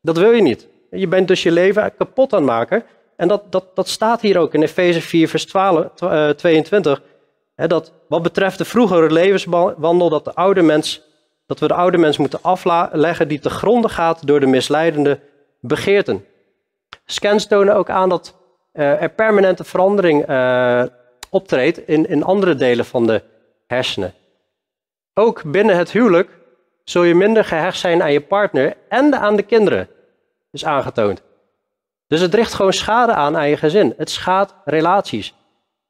Dat 0.01 0.17
wil 0.17 0.31
je 0.31 0.41
niet. 0.41 0.71
Je 0.93 1.07
bent 1.07 1.27
dus 1.27 1.43
je 1.43 1.51
leven 1.51 1.95
kapot 1.97 2.33
aan 2.33 2.39
het 2.39 2.49
maken 2.49 2.83
en 3.15 3.27
dat, 3.27 3.51
dat, 3.51 3.65
dat 3.73 3.87
staat 3.87 4.21
hier 4.21 4.37
ook 4.37 4.53
in 4.53 4.61
Efeze 4.61 5.01
4, 5.01 5.27
vers 5.27 5.45
12, 5.45 5.87
22. 6.35 7.01
Eh, 7.55 7.67
dat 7.67 7.91
wat 8.07 8.21
betreft 8.21 8.57
de 8.57 8.65
vroegere 8.65 9.11
levenswandel, 9.11 10.09
dat, 10.09 10.25
de 10.25 10.33
oude 10.33 10.61
mens, 10.61 11.01
dat 11.45 11.59
we 11.59 11.67
de 11.67 11.73
oude 11.73 11.97
mens 11.97 12.17
moeten 12.17 12.39
afleggen 12.41 13.27
die 13.27 13.39
te 13.39 13.49
gronden 13.49 13.89
gaat 13.89 14.27
door 14.27 14.39
de 14.39 14.45
misleidende 14.45 15.19
begeerten. 15.59 16.25
Scans 17.05 17.47
tonen 17.47 17.75
ook 17.75 17.89
aan 17.89 18.09
dat 18.09 18.35
uh, 18.73 19.01
er 19.01 19.09
permanente 19.09 19.63
verandering 19.63 20.29
uh, 20.29 20.83
optreedt 21.29 21.87
in, 21.87 22.09
in 22.09 22.23
andere 22.23 22.55
delen 22.55 22.85
van 22.85 23.07
de 23.07 23.21
hersenen. 23.67 24.13
Ook 25.13 25.51
binnen 25.51 25.77
het 25.77 25.91
huwelijk 25.91 26.29
zul 26.83 27.03
je 27.03 27.15
minder 27.15 27.45
gehecht 27.45 27.79
zijn 27.79 28.01
aan 28.01 28.11
je 28.11 28.21
partner 28.21 28.75
en 28.89 29.15
aan 29.15 29.35
de 29.35 29.43
kinderen, 29.43 29.87
is 30.53 30.65
aangetoond. 30.65 31.21
Dus 32.07 32.21
het 32.21 32.33
richt 32.33 32.53
gewoon 32.53 32.73
schade 32.73 33.13
aan 33.13 33.37
aan 33.37 33.49
je 33.49 33.57
gezin. 33.57 33.93
Het 33.97 34.09
schaadt 34.09 34.53
relaties. 34.65 35.33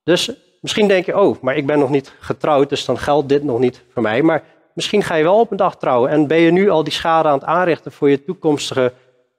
Dus 0.03 0.31
misschien 0.61 0.87
denk 0.87 1.05
je, 1.05 1.19
oh, 1.19 1.41
maar 1.41 1.55
ik 1.55 1.65
ben 1.65 1.79
nog 1.79 1.89
niet 1.89 2.13
getrouwd, 2.19 2.69
dus 2.69 2.85
dan 2.85 2.97
geldt 2.97 3.29
dit 3.29 3.43
nog 3.43 3.59
niet 3.59 3.83
voor 3.93 4.01
mij. 4.01 4.21
Maar 4.21 4.43
misschien 4.73 5.03
ga 5.03 5.15
je 5.15 5.23
wel 5.23 5.39
op 5.39 5.51
een 5.51 5.57
dag 5.57 5.77
trouwen 5.77 6.09
en 6.09 6.27
ben 6.27 6.37
je 6.37 6.51
nu 6.51 6.69
al 6.69 6.83
die 6.83 6.93
schade 6.93 7.27
aan 7.27 7.37
het 7.37 7.47
aanrichten 7.47 7.91
voor 7.91 8.09
je 8.09 8.23
toekomstige 8.23 8.93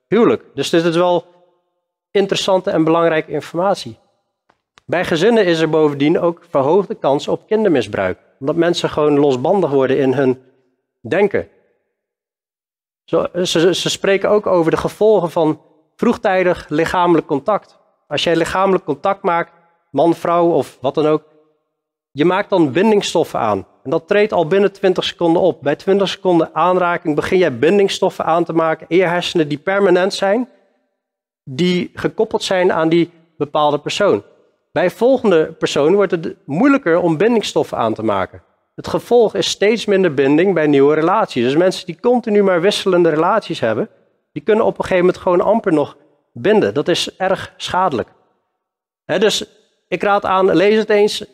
huwelijk. 0.09 0.45
Dus 0.55 0.71
dit 0.71 0.85
is 0.85 0.97
wel 0.97 1.25
interessante 2.11 2.71
en 2.71 2.85
belangrijke 2.85 3.33
informatie. 3.33 3.99
Bij 4.87 5.05
gezinnen 5.05 5.45
is 5.45 5.61
er 5.61 5.71
bovendien 5.71 6.21
ook 6.21 6.45
verhoogde 6.49 6.95
kans 6.95 7.29
op 7.29 7.47
kindermisbruik. 7.47 8.19
Omdat 8.41 8.57
mensen 8.57 8.91
gewoon 8.91 9.19
losbandig 9.19 9.71
worden 9.71 9.99
in 9.99 10.13
hun 10.13 10.43
denken. 11.01 11.49
Ze 13.05 13.73
spreken 13.73 14.31
ook 14.31 14.47
over 14.47 14.71
de 14.71 14.77
gevolgen 14.77 15.31
van 15.31 15.61
vroegtijdig 15.97 16.69
lichamelijk 16.69 17.27
contact. 17.27 17.79
Als 18.09 18.25
jij 18.25 18.37
lichamelijk 18.37 18.85
contact 18.85 19.23
maakt, 19.23 19.53
man, 19.91 20.15
vrouw 20.15 20.51
of 20.51 20.79
wat 20.81 20.95
dan 20.95 21.07
ook, 21.07 21.23
je 22.11 22.25
maakt 22.25 22.51
dan 22.51 22.73
bindingsstoffen 22.73 23.41
aan. 23.41 23.67
En 23.85 23.91
dat 23.91 24.09
treedt 24.09 24.33
al 24.33 24.47
binnen 24.47 24.73
20 24.73 25.05
seconden 25.05 25.43
op. 25.43 25.63
Bij 25.63 25.77
20 25.77 26.09
seconden 26.09 26.55
aanraking 26.55 27.15
begin 27.15 27.39
jij 27.39 27.59
bindingsstoffen 27.59 28.25
aan 28.25 28.45
te 28.45 28.53
maken 28.53 28.87
in 28.89 28.97
je 28.97 29.05
hersenen 29.05 29.49
die 29.49 29.59
permanent 29.59 30.15
zijn, 30.15 30.49
die 31.45 31.91
gekoppeld 31.95 32.43
zijn 32.43 32.73
aan 32.73 32.89
die 32.89 33.11
bepaalde 33.37 33.79
persoon. 33.79 34.23
Bij 34.73 34.91
volgende 34.91 35.53
persoon 35.53 35.95
wordt 35.95 36.11
het 36.11 36.37
moeilijker 36.45 36.99
om 36.99 37.17
bindingsstoffen 37.17 37.79
aan 37.79 37.95
te 37.95 38.03
maken. 38.03 38.43
Het 38.75 38.89
gevolg 38.89 39.35
is 39.35 39.49
steeds 39.49 39.85
minder 39.85 40.15
binding 40.15 40.55
bij 40.55 40.67
nieuwe 40.67 40.95
relaties. 40.95 41.45
Dus 41.45 41.57
mensen 41.57 41.87
die 41.87 42.01
continu 42.01 42.43
maar 42.43 42.61
wisselende 42.61 43.09
relaties 43.09 43.61
hebben, 43.61 43.89
die 44.33 44.43
kunnen 44.43 44.65
op 44.65 44.79
een 44.79 44.85
gegeven 44.85 45.05
moment 45.05 45.23
gewoon 45.23 45.41
amper 45.41 45.73
nog 45.73 45.97
binden. 46.33 46.75
Dat 46.75 46.89
is 46.89 47.17
erg 47.17 47.55
schadelijk. 47.57 48.09
dus 49.05 49.45
ik 49.89 50.03
raad 50.03 50.25
aan, 50.25 50.55
lees 50.57 50.77
het 50.77 50.91
eens. 50.91 51.25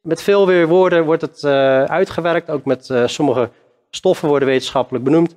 Met 0.00 0.22
veel 0.22 0.46
weer 0.46 0.68
woorden 0.68 1.04
wordt 1.04 1.22
het 1.22 1.42
uh, 1.42 1.84
uitgewerkt. 1.84 2.50
Ook 2.50 2.64
met 2.64 2.88
uh, 2.88 3.06
sommige 3.06 3.50
stoffen 3.90 4.28
worden 4.28 4.48
wetenschappelijk 4.48 5.04
benoemd. 5.04 5.36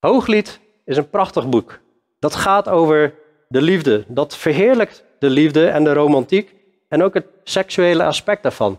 Hooglied 0.00 0.60
is 0.84 0.96
een 0.96 1.10
prachtig 1.10 1.48
boek. 1.48 1.78
Dat 2.18 2.34
gaat 2.34 2.68
over 2.68 3.14
de 3.48 3.62
liefde. 3.62 4.04
Dat 4.08 4.36
verheerlijkt 4.36 5.04
de 5.18 5.30
liefde 5.30 5.68
en 5.68 5.84
de 5.84 5.92
romantiek. 5.92 6.54
En 6.88 7.02
ook 7.02 7.14
het 7.14 7.26
seksuele 7.44 8.04
aspect 8.04 8.42
daarvan. 8.42 8.78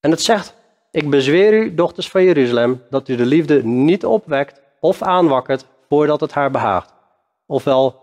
En 0.00 0.10
het 0.10 0.22
zegt: 0.22 0.54
Ik 0.90 1.10
bezweer 1.10 1.52
u, 1.52 1.74
dochters 1.74 2.10
van 2.10 2.24
Jeruzalem, 2.24 2.82
dat 2.90 3.08
u 3.08 3.16
de 3.16 3.26
liefde 3.26 3.64
niet 3.64 4.04
opwekt 4.04 4.60
of 4.80 5.02
aanwakkert 5.02 5.66
voordat 5.88 6.20
het 6.20 6.32
haar 6.32 6.50
behaagt. 6.50 6.94
Ofwel, 7.46 8.02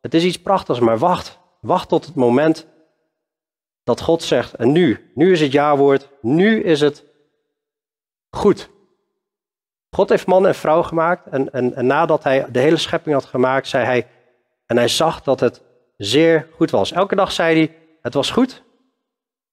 het 0.00 0.14
is 0.14 0.24
iets 0.24 0.40
prachtigs, 0.40 0.80
maar 0.80 0.98
wacht. 0.98 1.38
Wacht 1.60 1.88
tot 1.88 2.06
het 2.06 2.14
moment 2.14 2.66
dat 3.84 4.00
God 4.00 4.22
zegt, 4.22 4.54
en 4.54 4.72
nu, 4.72 5.10
nu 5.14 5.32
is 5.32 5.40
het 5.40 5.52
jawoord, 5.52 6.08
nu 6.20 6.62
is 6.62 6.80
het 6.80 7.04
goed. 8.30 8.70
God 9.90 10.08
heeft 10.08 10.26
man 10.26 10.46
en 10.46 10.54
vrouw 10.54 10.82
gemaakt 10.82 11.26
en, 11.26 11.52
en 11.74 11.86
nadat 11.86 12.22
hij 12.22 12.46
de 12.50 12.58
hele 12.58 12.76
schepping 12.76 13.14
had 13.14 13.24
gemaakt, 13.24 13.68
zei 13.68 13.84
hij, 13.84 14.06
en 14.66 14.76
hij 14.76 14.88
zag 14.88 15.22
dat 15.22 15.40
het 15.40 15.62
zeer 15.96 16.48
goed 16.54 16.70
was. 16.70 16.92
Elke 16.92 17.14
dag 17.14 17.32
zei 17.32 17.56
hij, 17.56 17.76
het 18.02 18.14
was 18.14 18.30
goed. 18.30 18.62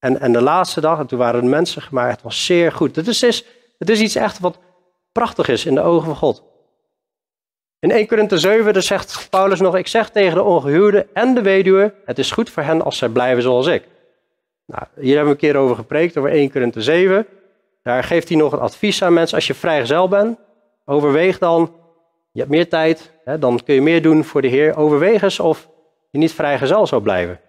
En, 0.03 0.19
en 0.19 0.31
de 0.31 0.41
laatste 0.41 0.81
dag, 0.81 0.99
en 0.99 1.07
toen 1.07 1.19
waren 1.19 1.41
de 1.41 1.47
mensen 1.47 1.81
gemaakt, 1.81 2.11
het 2.11 2.21
was 2.21 2.45
zeer 2.45 2.71
goed. 2.71 2.95
Het 2.95 3.07
is, 3.07 3.45
het 3.77 3.89
is 3.89 3.99
iets 3.99 4.15
echt 4.15 4.39
wat 4.39 4.57
prachtig 5.11 5.47
is 5.47 5.65
in 5.65 5.75
de 5.75 5.81
ogen 5.81 6.05
van 6.05 6.15
God. 6.15 6.43
In 7.79 7.91
1 7.91 8.07
Korinthe 8.07 8.37
7 8.37 8.83
zegt 8.83 9.27
Paulus 9.29 9.59
nog, 9.59 9.75
ik 9.75 9.87
zeg 9.87 10.09
tegen 10.09 10.35
de 10.35 10.43
ongehuwde 10.43 11.07
en 11.13 11.33
de 11.33 11.41
weduwe, 11.41 11.93
het 12.05 12.19
is 12.19 12.31
goed 12.31 12.49
voor 12.49 12.63
hen 12.63 12.81
als 12.81 12.97
zij 12.97 13.09
blijven 13.09 13.43
zoals 13.43 13.67
ik. 13.67 13.87
Nou, 14.65 14.83
hier 14.95 15.15
hebben 15.15 15.25
we 15.25 15.41
een 15.41 15.51
keer 15.51 15.61
over 15.61 15.75
gepreekt, 15.75 16.17
over 16.17 16.31
1 16.31 16.51
Korinthe 16.51 16.81
7. 16.81 17.27
Daar 17.83 18.03
geeft 18.03 18.29
hij 18.29 18.37
nog 18.37 18.51
een 18.51 18.59
advies 18.59 19.03
aan 19.03 19.13
mensen. 19.13 19.37
Als 19.37 19.47
je 19.47 19.53
vrijgezel 19.53 20.07
bent, 20.07 20.39
overweeg 20.85 21.37
dan, 21.37 21.75
je 22.31 22.39
hebt 22.39 22.51
meer 22.51 22.69
tijd, 22.69 23.11
hè, 23.23 23.39
dan 23.39 23.59
kun 23.63 23.75
je 23.75 23.81
meer 23.81 24.01
doen 24.01 24.23
voor 24.23 24.41
de 24.41 24.47
Heer. 24.47 24.77
Overweeg 24.77 25.21
eens 25.21 25.39
of 25.39 25.69
je 26.09 26.17
niet 26.17 26.33
vrijgezel 26.33 26.87
zou 26.87 27.01
blijven. 27.01 27.39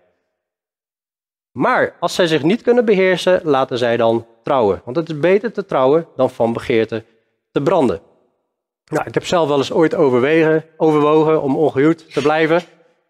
Maar 1.54 1.96
als 2.00 2.14
zij 2.14 2.26
zich 2.26 2.42
niet 2.42 2.62
kunnen 2.62 2.84
beheersen, 2.84 3.40
laten 3.44 3.78
zij 3.78 3.96
dan 3.96 4.26
trouwen. 4.42 4.82
Want 4.84 4.96
het 4.96 5.08
is 5.08 5.18
beter 5.18 5.52
te 5.52 5.64
trouwen 5.64 6.06
dan 6.16 6.30
van 6.30 6.52
begeerte 6.52 7.04
te 7.52 7.62
branden. 7.62 8.00
Nou, 8.84 9.06
ik 9.06 9.14
heb 9.14 9.26
zelf 9.26 9.48
wel 9.48 9.56
eens 9.56 9.72
ooit 9.72 9.94
overwegen, 9.94 10.64
overwogen 10.76 11.42
om 11.42 11.56
ongehuwd 11.56 12.12
te 12.12 12.22
blijven. 12.22 12.62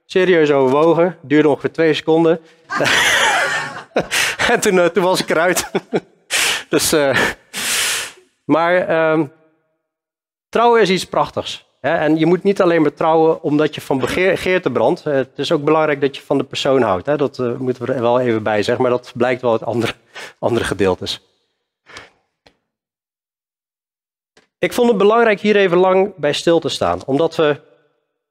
Serieus 0.06 0.50
overwogen, 0.50 1.18
duurde 1.22 1.48
ongeveer 1.48 1.72
twee 1.72 1.94
seconden. 1.94 2.40
en 4.52 4.60
toen, 4.60 4.74
uh, 4.74 4.84
toen, 4.84 5.02
was 5.02 5.20
ik 5.20 5.30
eruit. 5.30 5.70
dus, 6.68 6.92
uh, 6.92 7.18
maar 8.44 9.10
um, 9.12 9.32
trouwen 10.48 10.80
is 10.80 10.90
iets 10.90 11.06
prachtigs. 11.06 11.66
En 11.84 12.18
je 12.18 12.26
moet 12.26 12.42
niet 12.42 12.60
alleen 12.60 12.82
maar 12.82 12.94
trouwen 12.94 13.42
omdat 13.42 13.74
je 13.74 13.80
van 13.80 13.98
begeerte 13.98 14.70
brandt. 14.70 15.04
het 15.04 15.38
is 15.38 15.52
ook 15.52 15.64
belangrijk 15.64 16.00
dat 16.00 16.16
je 16.16 16.22
van 16.22 16.38
de 16.38 16.44
persoon 16.44 16.82
houdt. 16.82 17.04
Dat 17.04 17.38
uh, 17.38 17.56
moeten 17.56 17.86
we 17.86 17.92
er 17.92 18.00
wel 18.00 18.20
even 18.20 18.42
bij 18.42 18.62
zeggen, 18.62 18.82
maar 18.82 18.92
dat 18.92 19.12
blijkt 19.14 19.42
wel 19.42 19.52
uit 19.52 19.64
andere, 19.64 19.94
andere 20.38 20.64
gedeeltes. 20.64 21.20
Ik 24.58 24.72
vond 24.72 24.88
het 24.88 24.98
belangrijk 24.98 25.40
hier 25.40 25.56
even 25.56 25.76
lang 25.76 26.14
bij 26.16 26.32
stil 26.32 26.58
te 26.58 26.68
staan, 26.68 27.04
omdat 27.06 27.36
we 27.36 27.60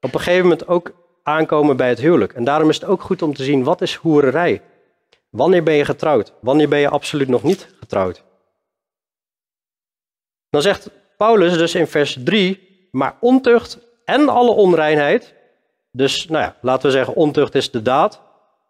op 0.00 0.14
een 0.14 0.20
gegeven 0.20 0.42
moment 0.42 0.68
ook 0.68 0.92
aankomen 1.22 1.76
bij 1.76 1.88
het 1.88 1.98
huwelijk. 1.98 2.32
En 2.32 2.44
daarom 2.44 2.68
is 2.68 2.80
het 2.80 2.88
ook 2.88 3.02
goed 3.02 3.22
om 3.22 3.34
te 3.34 3.44
zien, 3.44 3.64
wat 3.64 3.80
is 3.80 3.94
hoererij? 3.94 4.62
Wanneer 5.30 5.62
ben 5.62 5.74
je 5.74 5.84
getrouwd? 5.84 6.32
Wanneer 6.40 6.68
ben 6.68 6.78
je 6.78 6.88
absoluut 6.88 7.28
nog 7.28 7.42
niet 7.42 7.74
getrouwd? 7.78 8.22
Dan 10.50 10.62
zegt 10.62 10.90
Paulus 11.16 11.58
dus 11.58 11.74
in 11.74 11.86
vers 11.86 12.18
3, 12.24 12.73
maar 12.94 13.16
ontucht 13.20 13.78
en 14.04 14.28
alle 14.28 14.50
onreinheid, 14.50 15.34
dus 15.90 16.26
nou 16.26 16.44
ja, 16.44 16.56
laten 16.60 16.86
we 16.86 16.92
zeggen 16.92 17.14
ontucht 17.14 17.54
is 17.54 17.70
de 17.70 17.82
daad, 17.82 18.20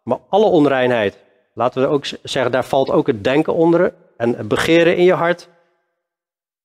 maar 0.03 0.19
alle 0.29 0.45
onreinheid, 0.45 1.19
laten 1.53 1.81
we 1.81 1.87
ook 1.87 2.05
zeggen, 2.05 2.51
daar 2.51 2.65
valt 2.65 2.89
ook 2.89 3.07
het 3.07 3.23
denken 3.23 3.53
onder 3.53 3.93
en 4.17 4.35
het 4.35 4.47
begeren 4.47 4.97
in 4.97 5.03
je 5.03 5.13
hart. 5.13 5.49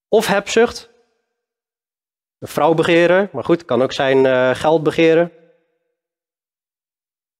Of 0.08 0.26
hebzucht, 0.26 0.90
een 2.38 2.48
vrouw 2.48 2.74
begeren, 2.74 3.28
maar 3.32 3.44
goed, 3.44 3.64
kan 3.64 3.82
ook 3.82 3.92
zijn 3.92 4.24
uh, 4.24 4.54
geld 4.54 4.82
begeren. 4.82 5.32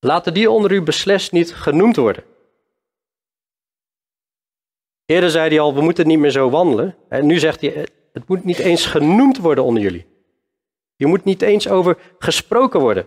Laten 0.00 0.34
die 0.34 0.50
onder 0.50 0.72
u 0.72 0.82
beslist 0.82 1.32
niet 1.32 1.54
genoemd 1.54 1.96
worden. 1.96 2.24
Eerder 5.04 5.30
zei 5.30 5.48
hij 5.48 5.60
al, 5.60 5.74
we 5.74 5.80
moeten 5.80 6.06
niet 6.06 6.18
meer 6.18 6.30
zo 6.30 6.50
wandelen. 6.50 6.96
En 7.08 7.26
nu 7.26 7.38
zegt 7.38 7.60
hij, 7.60 7.86
het 8.12 8.28
moet 8.28 8.44
niet 8.44 8.58
eens 8.58 8.86
genoemd 8.86 9.38
worden 9.38 9.64
onder 9.64 9.82
jullie. 9.82 10.09
Je 11.00 11.06
moet 11.06 11.24
niet 11.24 11.42
eens 11.42 11.68
over 11.68 11.98
gesproken 12.18 12.80
worden. 12.80 13.06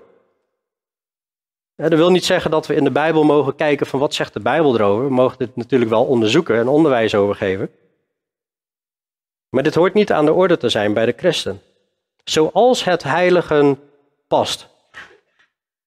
Dat 1.75 1.93
wil 1.93 2.11
niet 2.11 2.25
zeggen 2.25 2.51
dat 2.51 2.67
we 2.67 2.75
in 2.75 2.83
de 2.83 2.91
Bijbel 2.91 3.23
mogen 3.23 3.55
kijken 3.55 3.85
van 3.85 3.99
wat 3.99 4.13
zegt 4.13 4.33
de 4.33 4.39
Bijbel 4.39 4.75
erover. 4.75 5.05
We 5.05 5.13
mogen 5.13 5.37
dit 5.37 5.55
natuurlijk 5.55 5.91
wel 5.91 6.05
onderzoeken 6.05 6.55
en 6.55 6.67
onderwijs 6.67 7.15
over 7.15 7.35
geven. 7.35 7.71
Maar 9.49 9.63
dit 9.63 9.75
hoort 9.75 9.93
niet 9.93 10.11
aan 10.11 10.25
de 10.25 10.33
orde 10.33 10.57
te 10.57 10.69
zijn 10.69 10.93
bij 10.93 11.05
de 11.05 11.13
christen. 11.17 11.61
Zoals 12.23 12.83
het 12.83 13.03
heiligen 13.03 13.79
past. 14.27 14.67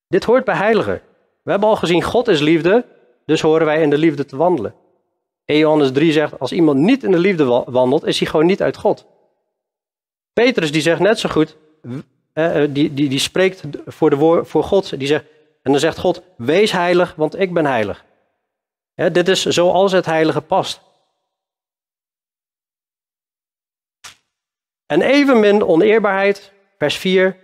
Dit 0.08 0.24
hoort 0.24 0.44
bij 0.44 0.56
heiligen. 0.56 1.02
We 1.42 1.50
hebben 1.50 1.68
al 1.68 1.76
gezien, 1.76 2.02
God 2.02 2.28
is 2.28 2.40
liefde, 2.40 2.84
dus 3.24 3.40
horen 3.40 3.66
wij 3.66 3.82
in 3.82 3.90
de 3.90 3.98
liefde 3.98 4.24
te 4.24 4.36
wandelen. 4.36 4.74
En 5.44 5.56
Johannes 5.56 5.92
3 5.92 6.12
zegt, 6.12 6.38
als 6.38 6.52
iemand 6.52 6.78
niet 6.78 7.04
in 7.04 7.10
de 7.10 7.18
liefde 7.18 7.44
wandelt, 7.66 8.04
is 8.04 8.18
hij 8.18 8.28
gewoon 8.28 8.46
niet 8.46 8.62
uit 8.62 8.76
God. 8.76 9.06
Petrus 10.32 10.72
die 10.72 10.82
zegt 10.82 11.00
net 11.00 11.18
zo 11.18 11.28
goed, 11.28 11.56
eh, 12.32 12.62
eh, 12.62 12.70
die, 12.74 12.94
die, 12.94 13.08
die 13.08 13.18
spreekt 13.18 13.62
voor, 13.86 14.10
de 14.10 14.40
voor 14.44 14.64
God, 14.64 14.98
die 14.98 15.08
zegt, 15.08 15.24
en 15.62 15.70
dan 15.72 15.80
zegt 15.80 15.98
God, 15.98 16.22
wees 16.36 16.72
heilig, 16.72 17.14
want 17.14 17.40
ik 17.40 17.54
ben 17.54 17.66
heilig. 17.66 18.04
dit 18.94 19.28
is 19.28 19.44
zoals 19.44 19.92
het 19.92 20.06
heilige 20.06 20.40
past. 20.40 20.80
En 24.86 25.02
evenmin 25.02 25.64
oneerbaarheid, 25.64 26.52
vers 26.78 26.96
4. 26.96 27.36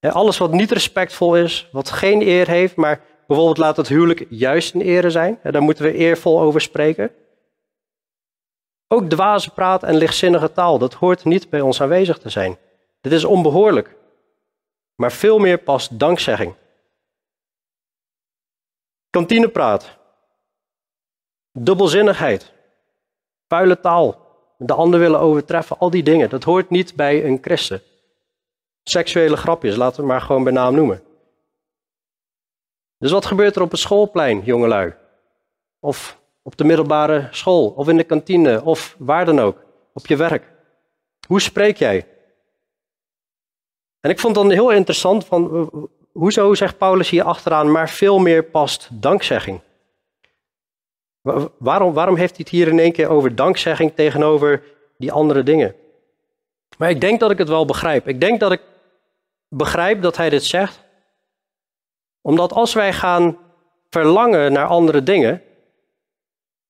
Alles 0.00 0.38
wat 0.38 0.52
niet 0.52 0.70
respectvol 0.70 1.36
is, 1.36 1.68
wat 1.72 1.90
geen 1.90 2.22
eer 2.22 2.48
heeft, 2.48 2.76
maar 2.76 3.00
bijvoorbeeld 3.26 3.58
laat 3.58 3.76
het 3.76 3.88
huwelijk 3.88 4.26
juist 4.28 4.74
een 4.74 4.80
ere 4.80 5.10
zijn. 5.10 5.38
Daar 5.42 5.62
moeten 5.62 5.84
we 5.84 5.92
eervol 5.92 6.40
over 6.40 6.60
spreken. 6.60 7.10
Ook 8.88 9.10
dwaze 9.10 9.50
praat 9.50 9.82
en 9.82 9.96
lichtzinnige 9.96 10.52
taal, 10.52 10.78
dat 10.78 10.94
hoort 10.94 11.24
niet 11.24 11.50
bij 11.50 11.60
ons 11.60 11.80
aanwezig 11.80 12.18
te 12.18 12.30
zijn. 12.30 12.58
Dit 13.04 13.12
is 13.12 13.24
onbehoorlijk. 13.24 13.96
Maar 14.94 15.12
veel 15.12 15.38
meer 15.38 15.58
past 15.58 15.98
dankzegging. 15.98 16.54
Kantinepraat. 19.10 19.98
Dubbelzinnigheid. 21.52 22.52
Vuile 23.48 23.80
taal 23.80 24.18
de 24.58 24.72
ander 24.72 25.00
willen 25.00 25.20
overtreffen, 25.20 25.78
al 25.78 25.90
die 25.90 26.02
dingen. 26.02 26.30
Dat 26.30 26.44
hoort 26.44 26.70
niet 26.70 26.94
bij 26.94 27.24
een 27.24 27.38
christen. 27.40 27.82
Seksuele 28.82 29.36
grapjes, 29.36 29.76
laten 29.76 30.00
we 30.00 30.06
maar 30.06 30.20
gewoon 30.20 30.44
bij 30.44 30.52
naam 30.52 30.74
noemen. 30.74 31.02
Dus 32.98 33.10
wat 33.10 33.26
gebeurt 33.26 33.56
er 33.56 33.62
op 33.62 33.70
het 33.70 33.80
schoolplein, 33.80 34.40
jongelui? 34.40 34.94
Of 35.80 36.20
op 36.42 36.56
de 36.56 36.64
middelbare 36.64 37.28
school, 37.30 37.68
of 37.68 37.88
in 37.88 37.96
de 37.96 38.04
kantine, 38.04 38.62
of 38.62 38.96
waar 38.98 39.24
dan 39.24 39.38
ook, 39.38 39.64
op 39.92 40.06
je 40.06 40.16
werk? 40.16 40.52
Hoe 41.26 41.40
spreek 41.40 41.76
jij? 41.76 42.13
En 44.04 44.10
ik 44.10 44.18
vond 44.18 44.34
dan 44.34 44.50
heel 44.50 44.70
interessant 44.70 45.24
van, 45.24 45.70
hoezo 46.12 46.54
zegt 46.54 46.78
Paulus 46.78 47.10
hier 47.10 47.24
achteraan, 47.24 47.70
maar 47.70 47.88
veel 47.88 48.18
meer 48.18 48.44
past 48.44 48.88
dankzegging? 48.90 49.60
Waarom, 51.58 51.92
waarom 51.92 52.16
heeft 52.16 52.36
hij 52.36 52.40
het 52.44 52.48
hier 52.48 52.68
in 52.68 52.78
één 52.78 52.92
keer 52.92 53.08
over 53.08 53.34
dankzegging 53.34 53.94
tegenover 53.94 54.62
die 54.98 55.12
andere 55.12 55.42
dingen? 55.42 55.74
Maar 56.78 56.90
ik 56.90 57.00
denk 57.00 57.20
dat 57.20 57.30
ik 57.30 57.38
het 57.38 57.48
wel 57.48 57.64
begrijp. 57.64 58.08
Ik 58.08 58.20
denk 58.20 58.40
dat 58.40 58.52
ik 58.52 58.60
begrijp 59.48 60.02
dat 60.02 60.16
hij 60.16 60.30
dit 60.30 60.44
zegt, 60.44 60.80
omdat 62.20 62.52
als 62.52 62.72
wij 62.72 62.92
gaan 62.92 63.38
verlangen 63.88 64.52
naar 64.52 64.66
andere 64.66 65.02
dingen, 65.02 65.42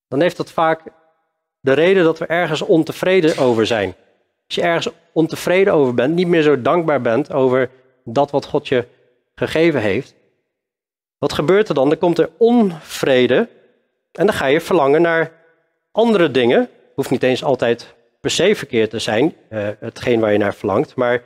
dan 0.09 0.20
heeft 0.20 0.37
dat 0.37 0.51
vaak 0.51 0.82
de 1.61 1.72
reden 1.72 2.05
dat 2.05 2.18
we 2.18 2.26
ergens 2.26 2.62
ontevreden 2.62 3.39
over 3.39 3.66
zijn. 3.66 3.95
Als 4.47 4.55
je 4.55 4.62
ergens 4.62 4.88
ontevreden 5.12 5.72
over 5.72 5.95
bent, 5.95 6.14
niet 6.14 6.26
meer 6.26 6.42
zo 6.42 6.62
dankbaar 6.62 7.01
bent 7.01 7.32
over 7.32 7.70
dat 8.05 8.30
wat 8.30 8.45
God 8.45 8.68
je 8.68 8.84
gegeven 9.34 9.80
heeft, 9.80 10.14
wat 11.18 11.32
gebeurt 11.32 11.68
er 11.68 11.74
dan? 11.74 11.88
Dan 11.88 11.99
komt 11.99 12.18
er 12.18 12.30
onvrede 12.36 13.49
en 14.12 14.26
dan 14.26 14.34
ga 14.34 14.47
je 14.47 14.61
verlangen 14.61 15.03
naar 15.03 15.32
andere 15.92 16.30
dingen. 16.30 16.68
Hoeft 16.95 17.11
niet 17.11 17.22
eens 17.22 17.45
altijd 17.45 17.95
per 18.20 18.30
se 18.30 18.55
verkeerd 18.55 18.90
te 18.90 18.99
zijn, 18.99 19.34
uh, 19.51 19.68
hetgeen 19.78 20.20
waar 20.20 20.32
je 20.32 20.38
naar 20.38 20.55
verlangt. 20.55 20.95
Maar 20.95 21.22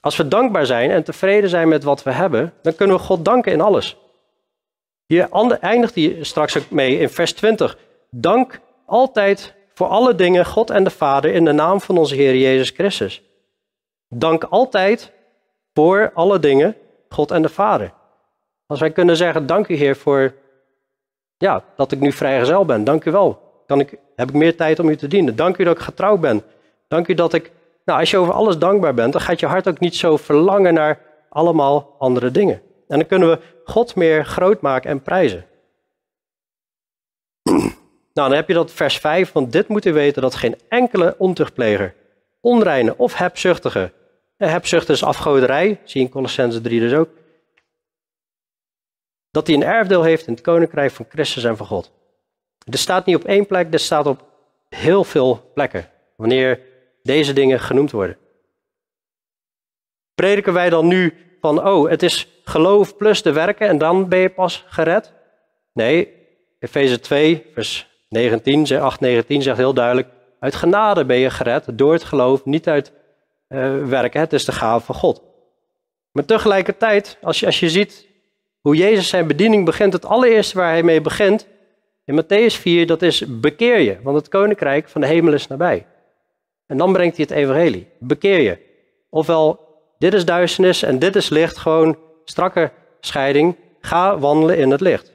als 0.00 0.16
we 0.16 0.28
dankbaar 0.28 0.66
zijn 0.66 0.90
en 0.90 1.04
tevreden 1.04 1.50
zijn 1.50 1.68
met 1.68 1.84
wat 1.84 2.02
we 2.02 2.10
hebben, 2.10 2.52
dan 2.62 2.74
kunnen 2.74 2.96
we 2.96 3.02
God 3.02 3.24
danken 3.24 3.52
in 3.52 3.60
alles. 3.60 3.96
Hier 5.06 5.28
eindigt 5.60 5.94
hij 5.94 6.18
straks 6.20 6.56
ook 6.58 6.70
mee 6.70 6.98
in 6.98 7.08
vers 7.08 7.32
20. 7.32 7.78
Dank 8.10 8.60
altijd 8.86 9.54
voor 9.80 9.88
alle 9.88 10.14
dingen 10.14 10.46
God 10.46 10.70
en 10.70 10.84
de 10.84 10.90
Vader 10.90 11.34
in 11.34 11.44
de 11.44 11.52
naam 11.52 11.80
van 11.80 11.98
onze 11.98 12.14
Heer 12.14 12.36
Jezus 12.36 12.70
Christus. 12.70 13.22
Dank 14.08 14.44
altijd 14.44 15.12
voor 15.74 16.10
alle 16.14 16.38
dingen 16.38 16.76
God 17.08 17.30
en 17.30 17.42
de 17.42 17.48
Vader. 17.48 17.92
Als 18.66 18.80
wij 18.80 18.90
kunnen 18.90 19.16
zeggen, 19.16 19.46
dank 19.46 19.68
u 19.68 19.74
Heer 19.74 19.96
voor 19.96 20.34
ja, 21.36 21.64
dat 21.76 21.92
ik 21.92 22.00
nu 22.00 22.12
vrijgezel 22.12 22.64
ben. 22.64 22.84
Dank 22.84 23.04
u 23.04 23.10
wel. 23.10 23.62
Kan 23.66 23.80
ik, 23.80 23.98
heb 24.16 24.28
ik 24.28 24.34
meer 24.34 24.56
tijd 24.56 24.78
om 24.78 24.88
u 24.88 24.96
te 24.96 25.08
dienen. 25.08 25.36
Dank 25.36 25.56
u 25.56 25.64
dat 25.64 25.76
ik 25.76 25.82
getrouwd 25.82 26.20
ben. 26.20 26.42
Dank 26.88 27.08
u 27.08 27.14
dat 27.14 27.32
ik, 27.32 27.52
nou 27.84 28.00
als 28.00 28.10
je 28.10 28.16
over 28.16 28.34
alles 28.34 28.58
dankbaar 28.58 28.94
bent, 28.94 29.12
dan 29.12 29.22
gaat 29.22 29.40
je 29.40 29.46
hart 29.46 29.68
ook 29.68 29.80
niet 29.80 29.96
zo 29.96 30.16
verlangen 30.16 30.74
naar 30.74 31.00
allemaal 31.28 31.94
andere 31.98 32.30
dingen. 32.30 32.62
En 32.88 32.98
dan 32.98 33.06
kunnen 33.06 33.28
we 33.30 33.38
God 33.64 33.94
meer 33.94 34.24
groot 34.24 34.60
maken 34.60 34.90
en 34.90 35.02
prijzen. 35.02 35.44
Nou, 38.12 38.28
dan 38.28 38.36
heb 38.38 38.48
je 38.48 38.54
dat 38.54 38.72
vers 38.72 38.98
5, 38.98 39.32
want 39.32 39.52
dit 39.52 39.68
moet 39.68 39.84
u 39.84 39.92
weten 39.92 40.22
dat 40.22 40.34
geen 40.34 40.58
enkele 40.68 41.14
ontuchtpleger, 41.18 41.94
onreine 42.40 42.96
of 42.96 43.14
hebzuchtige, 43.14 43.92
hebzucht 44.36 44.88
is 44.88 45.04
afgoderij, 45.04 45.80
zie 45.84 46.00
je 46.00 46.06
in 46.06 46.12
Colossense 46.12 46.60
3 46.60 46.80
dus 46.80 46.92
ook, 46.92 47.08
dat 49.30 49.46
hij 49.46 49.56
een 49.56 49.62
erfdeel 49.62 50.02
heeft 50.02 50.26
in 50.26 50.32
het 50.32 50.42
koninkrijk 50.42 50.90
van 50.90 51.06
Christus 51.08 51.44
en 51.44 51.56
van 51.56 51.66
God. 51.66 51.92
Dit 52.64 52.80
staat 52.80 53.06
niet 53.06 53.16
op 53.16 53.24
één 53.24 53.46
plek, 53.46 53.70
dit 53.70 53.80
staat 53.80 54.06
op 54.06 54.24
heel 54.68 55.04
veel 55.04 55.50
plekken, 55.54 55.90
wanneer 56.16 56.60
deze 57.02 57.32
dingen 57.32 57.60
genoemd 57.60 57.90
worden. 57.90 58.16
Prediken 60.14 60.52
wij 60.52 60.70
dan 60.70 60.86
nu 60.86 61.14
van, 61.40 61.66
oh, 61.66 61.90
het 61.90 62.02
is 62.02 62.28
geloof 62.44 62.96
plus 62.96 63.22
de 63.22 63.32
werken 63.32 63.68
en 63.68 63.78
dan 63.78 64.08
ben 64.08 64.18
je 64.18 64.30
pas 64.30 64.64
gered? 64.68 65.12
Nee, 65.72 66.14
Efeze 66.58 67.00
2, 67.00 67.46
vers 67.54 67.89
19, 68.10 68.80
8, 68.80 69.00
19 69.00 69.42
zegt 69.42 69.56
heel 69.56 69.74
duidelijk, 69.74 70.08
uit 70.40 70.54
genade 70.54 71.04
ben 71.04 71.16
je 71.16 71.30
gered 71.30 71.64
door 71.72 71.92
het 71.92 72.04
geloof, 72.04 72.44
niet 72.44 72.68
uit 72.68 72.92
uh, 73.48 73.84
werken. 73.84 74.20
Het 74.20 74.32
is 74.32 74.44
de 74.44 74.52
gave 74.52 74.84
van 74.84 74.94
God. 74.94 75.22
Maar 76.12 76.24
tegelijkertijd, 76.24 77.18
als 77.22 77.40
je, 77.40 77.46
als 77.46 77.60
je 77.60 77.70
ziet 77.70 78.06
hoe 78.60 78.76
Jezus 78.76 79.08
zijn 79.08 79.26
bediening 79.26 79.64
begint, 79.64 79.92
het 79.92 80.04
allereerste 80.04 80.56
waar 80.56 80.70
hij 80.70 80.82
mee 80.82 81.00
begint, 81.00 81.46
in 82.04 82.22
Matthäus 82.22 82.54
4, 82.60 82.86
dat 82.86 83.02
is 83.02 83.40
bekeer 83.40 83.78
je, 83.78 83.98
want 84.02 84.16
het 84.16 84.28
koninkrijk 84.28 84.88
van 84.88 85.00
de 85.00 85.06
hemel 85.06 85.32
is 85.32 85.46
nabij. 85.46 85.86
En 86.66 86.76
dan 86.76 86.92
brengt 86.92 87.16
hij 87.16 87.26
het 87.28 87.36
evangelie. 87.36 87.88
Bekeer 87.98 88.40
je. 88.40 88.58
Ofwel, 89.10 89.60
dit 89.98 90.14
is 90.14 90.24
duisternis 90.24 90.82
en 90.82 90.98
dit 90.98 91.16
is 91.16 91.28
licht, 91.28 91.56
gewoon 91.56 91.98
strakke 92.24 92.70
scheiding. 93.00 93.56
Ga 93.80 94.18
wandelen 94.18 94.58
in 94.58 94.70
het 94.70 94.80
licht. 94.80 95.12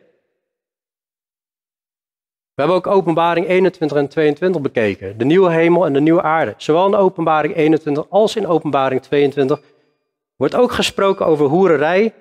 We 2.55 2.61
hebben 2.61 2.75
ook 2.77 2.87
openbaring 2.87 3.47
21 3.47 3.97
en 3.97 4.07
22 4.07 4.61
bekeken. 4.61 5.17
De 5.17 5.25
nieuwe 5.25 5.51
hemel 5.51 5.85
en 5.85 5.93
de 5.93 6.01
nieuwe 6.01 6.21
aarde. 6.21 6.53
Zowel 6.57 6.87
in 6.87 6.95
openbaring 6.95 7.55
21 7.55 8.09
als 8.09 8.35
in 8.35 8.47
openbaring 8.47 9.01
22 9.01 9.61
wordt 10.35 10.55
ook 10.55 10.71
gesproken 10.71 11.25
over 11.25 11.45
hoererij. 11.45 12.13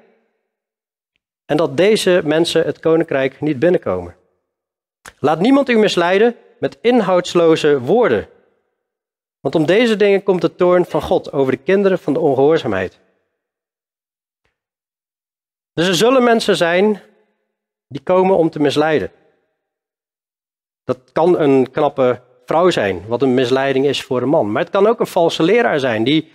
En 1.45 1.57
dat 1.57 1.77
deze 1.77 2.21
mensen 2.25 2.65
het 2.65 2.81
koninkrijk 2.81 3.41
niet 3.41 3.59
binnenkomen. 3.59 4.17
Laat 5.19 5.41
niemand 5.41 5.69
u 5.69 5.79
misleiden 5.79 6.37
met 6.59 6.79
inhoudsloze 6.81 7.81
woorden. 7.81 8.29
Want 9.41 9.55
om 9.55 9.67
deze 9.67 9.97
dingen 9.97 10.23
komt 10.23 10.41
de 10.41 10.55
toorn 10.55 10.85
van 10.85 11.03
God 11.03 11.33
over 11.33 11.53
de 11.53 11.59
kinderen 11.59 11.99
van 11.99 12.13
de 12.13 12.21
ongehoorzaamheid. 12.21 13.01
Dus 15.73 15.89
er 15.89 15.95
zullen 15.95 16.25
mensen 16.25 16.57
zijn 16.57 17.03
die 17.89 18.03
komen 18.03 18.37
om 18.37 18.51
te 18.51 18.61
misleiden. 18.61 19.11
Dat 20.85 20.99
kan 21.13 21.39
een 21.39 21.71
knappe 21.71 22.21
vrouw 22.45 22.71
zijn, 22.71 23.03
wat 23.07 23.23
een 23.23 23.35
misleiding 23.35 23.87
is 23.87 24.03
voor 24.03 24.23
een 24.23 24.29
man. 24.29 24.53
Maar 24.53 24.63
het 24.63 24.71
kan 24.71 24.87
ook 24.87 25.01
een 25.01 25.07
valse 25.07 25.43
leraar 25.43 25.81
zijn, 25.81 26.05
die 26.05 26.33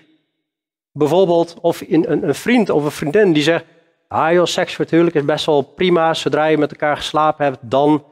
bijvoorbeeld, 0.92 1.56
of 1.62 1.82
een, 1.88 2.28
een 2.28 2.36
vriend 2.36 2.70
of 2.70 2.84
een 2.84 2.92
vriendin 2.92 3.34
die 3.34 3.44
zegt, 3.44 3.66
ah 4.08 4.32
joh, 4.32 4.46
seks 4.46 4.76
voor 4.76 4.86
is 4.92 5.26
best 5.26 5.46
wel 5.46 5.62
prima, 5.62 6.14
zodra 6.14 6.46
je 6.46 6.58
met 6.58 6.72
elkaar 6.72 6.98
geslapen 6.98 7.46
hebt, 7.46 7.58
dan 7.62 8.04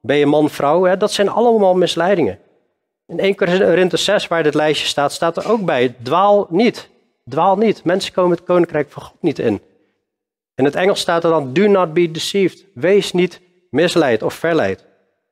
ben 0.00 0.16
je 0.16 0.26
man-vrouw. 0.26 0.96
Dat 0.96 1.12
zijn 1.12 1.28
allemaal 1.28 1.74
misleidingen. 1.74 2.38
In 3.06 3.18
1 3.18 3.34
Korinther 3.34 3.98
6, 3.98 4.28
waar 4.28 4.42
dit 4.42 4.54
lijstje 4.54 4.86
staat, 4.86 5.12
staat 5.12 5.36
er 5.36 5.50
ook 5.50 5.64
bij, 5.64 5.94
dwaal 6.02 6.46
niet. 6.50 6.88
Dwaal 7.28 7.56
niet. 7.56 7.84
Mensen 7.84 8.12
komen 8.12 8.36
het 8.36 8.44
koninkrijk 8.44 8.90
van 8.90 9.02
God 9.02 9.16
niet 9.20 9.38
in. 9.38 9.60
In 10.54 10.64
het 10.64 10.74
Engels 10.74 11.00
staat 11.00 11.24
er 11.24 11.30
dan, 11.30 11.52
do 11.52 11.66
not 11.66 11.92
be 11.92 12.10
deceived. 12.10 12.64
Wees 12.74 13.12
niet 13.12 13.40
misleid 13.70 14.22
of 14.22 14.34
verleid. 14.34 14.85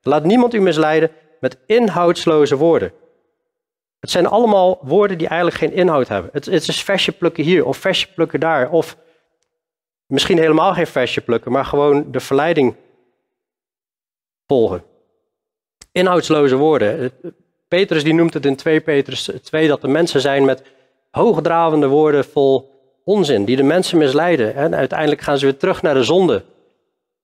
Laat 0.07 0.23
niemand 0.23 0.53
u 0.53 0.61
misleiden 0.61 1.11
met 1.39 1.57
inhoudsloze 1.65 2.55
woorden. 2.55 2.91
Het 3.99 4.09
zijn 4.09 4.25
allemaal 4.27 4.79
woorden 4.81 5.17
die 5.17 5.27
eigenlijk 5.27 5.59
geen 5.59 5.73
inhoud 5.73 6.07
hebben. 6.07 6.29
Het, 6.33 6.45
het 6.45 6.67
is 6.67 6.83
versje 6.83 7.11
plukken 7.11 7.43
hier 7.43 7.65
of 7.65 7.77
versje 7.77 8.07
plukken 8.13 8.39
daar. 8.39 8.69
Of 8.69 8.97
misschien 10.05 10.37
helemaal 10.37 10.73
geen 10.73 10.87
versje 10.87 11.21
plukken, 11.21 11.51
maar 11.51 11.65
gewoon 11.65 12.11
de 12.11 12.19
verleiding 12.19 12.75
volgen. 14.47 14.83
Inhoudsloze 15.91 16.55
woorden. 16.55 17.11
Petrus 17.67 18.03
die 18.03 18.13
noemt 18.13 18.33
het 18.33 18.45
in 18.45 18.55
2 18.55 18.81
Petrus 18.81 19.31
2 19.43 19.67
dat 19.67 19.81
de 19.81 19.87
mensen 19.87 20.21
zijn 20.21 20.45
met 20.45 20.63
hoogdravende 21.11 21.87
woorden 21.87 22.25
vol 22.25 22.71
onzin, 23.03 23.45
die 23.45 23.55
de 23.55 23.63
mensen 23.63 23.97
misleiden. 23.97 24.55
En 24.55 24.75
uiteindelijk 24.75 25.21
gaan 25.21 25.37
ze 25.37 25.45
weer 25.45 25.57
terug 25.57 25.81
naar 25.81 25.93
de 25.93 26.03
zonde. 26.03 26.43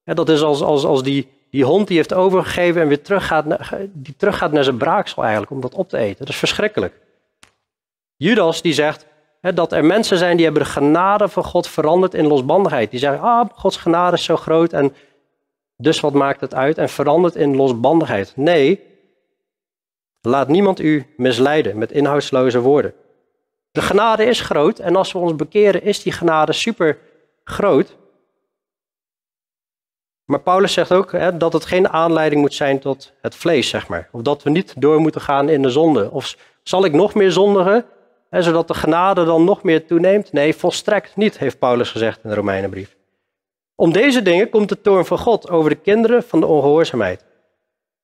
Dat 0.04 0.30
is 0.30 0.42
als, 0.42 0.62
als, 0.62 0.86
als 0.86 1.04
die, 1.04 1.28
die 1.52 1.64
hond 1.64 1.88
die 1.88 1.98
heeft 1.98 2.14
overgegeven 2.14 2.82
en 2.82 2.88
weer 2.88 3.02
teruggaat, 3.02 3.46
die 3.94 4.16
teruggaat 4.18 4.52
naar 4.52 4.64
zijn 4.64 4.78
braaksel 4.78 5.22
eigenlijk 5.22 5.52
om 5.52 5.62
dat 5.62 5.74
op 5.74 5.90
te 5.90 5.98
eten. 5.98 6.20
Dat 6.20 6.30
is 6.30 6.36
verschrikkelijk. 6.36 7.00
Judas 8.16 8.62
die 8.62 8.74
zegt 8.74 9.06
dat 9.42 9.72
er 9.72 9.86
mensen 9.86 10.18
zijn 10.18 10.36
die 10.36 10.46
hebben 10.46 10.64
de 10.64 10.70
genade 10.70 11.30
van 11.30 11.44
God 11.44 11.68
veranderd 11.68 12.14
in 12.14 12.28
losbandigheid. 12.28 12.92
Die 12.92 13.00
zeggen, 13.00 13.22
ah, 13.22 13.50
Gods 13.54 13.78
genade 13.78 14.16
is 14.16 14.24
zo 14.24 14.36
groot 14.36 14.74
en 14.74 14.94
dus 15.78 16.00
wat 16.00 16.14
maakt 16.14 16.42
het 16.42 16.54
uit? 16.54 16.78
En 16.78 16.90
verandert 16.90 17.36
in 17.36 17.56
losbandigheid. 17.56 18.34
Nee, 18.36 18.80
laat 20.22 20.48
niemand 20.48 20.80
u 20.80 21.06
misleiden 21.18 21.78
met 21.78 21.92
inhoudsloze 21.92 22.60
woorden. 22.60 22.94
De 23.72 23.82
genade 23.82 24.26
is 24.26 24.42
groot 24.42 24.80
en 24.80 24.96
als 24.96 25.12
we 25.12 25.18
ons 25.20 25.36
bekeren 25.36 25.84
is 25.84 26.04
die 26.04 26.12
genade 26.12 26.54
super 26.54 26.98
groot. 27.44 27.96
Maar 30.32 30.40
Paulus 30.40 30.74
zegt 30.74 30.92
ook 30.92 31.12
hè, 31.12 31.38
dat 31.38 31.54
het 31.54 31.66
geen 31.66 31.90
aanleiding 31.90 32.42
moet 32.42 32.54
zijn 32.54 32.80
tot 32.80 33.14
het 33.22 33.36
vlees, 33.36 33.70
zeg 33.70 33.88
maar. 33.88 34.10
Of 34.12 34.22
dat 34.22 34.44
we 34.44 34.50
niet 34.50 34.74
door 34.78 35.00
moeten 35.00 35.22
gaan 35.22 35.50
in 35.50 35.62
de 35.62 35.70
zonde. 35.70 36.12
Of 36.12 36.38
zal 36.64 36.86
ik 36.86 36.94
nog 36.94 37.14
meer 37.14 37.32
zondigen, 37.32 37.86
hè, 38.30 38.42
zodat 38.42 38.68
de 38.68 38.74
genade 38.74 39.24
dan 39.26 39.44
nog 39.44 39.64
meer 39.64 39.86
toeneemt? 39.86 40.32
Nee, 40.32 40.56
volstrekt 40.56 41.16
niet, 41.16 41.38
heeft 41.38 41.60
Paulus 41.60 41.90
gezegd 41.90 42.20
in 42.24 42.30
de 42.30 42.36
Romeinenbrief. 42.36 42.96
Om 43.76 43.92
deze 43.92 44.22
dingen 44.22 44.50
komt 44.50 44.70
de 44.70 44.82
toorn 44.82 45.06
van 45.06 45.18
God 45.18 45.50
over 45.50 45.70
de 45.70 45.76
kinderen 45.76 46.24
van 46.24 46.40
de 46.40 46.46
ongehoorzaamheid. 46.46 47.26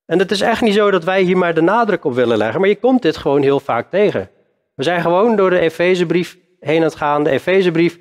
En 0.06 0.18
het 0.18 0.30
is 0.30 0.40
echt 0.40 0.62
niet 0.62 0.74
zo 0.74 0.90
dat 0.90 1.04
wij 1.04 1.22
hier 1.22 1.38
maar 1.38 1.54
de 1.54 1.60
nadruk 1.60 2.04
op 2.04 2.14
willen 2.14 2.36
leggen, 2.36 2.60
maar 2.60 2.68
je 2.68 2.78
komt 2.78 3.02
dit 3.02 3.16
gewoon 3.16 3.42
heel 3.42 3.60
vaak 3.60 3.90
tegen. 3.90 4.30
We 4.74 4.82
zijn 4.82 5.00
gewoon 5.00 5.36
door 5.36 5.50
de 5.50 5.58
Efezebrief 5.58 6.38
heen 6.60 6.76
aan 6.76 6.82
het 6.82 6.94
gaan. 6.94 7.24
De 7.24 7.30
Efezebrief 7.30 7.98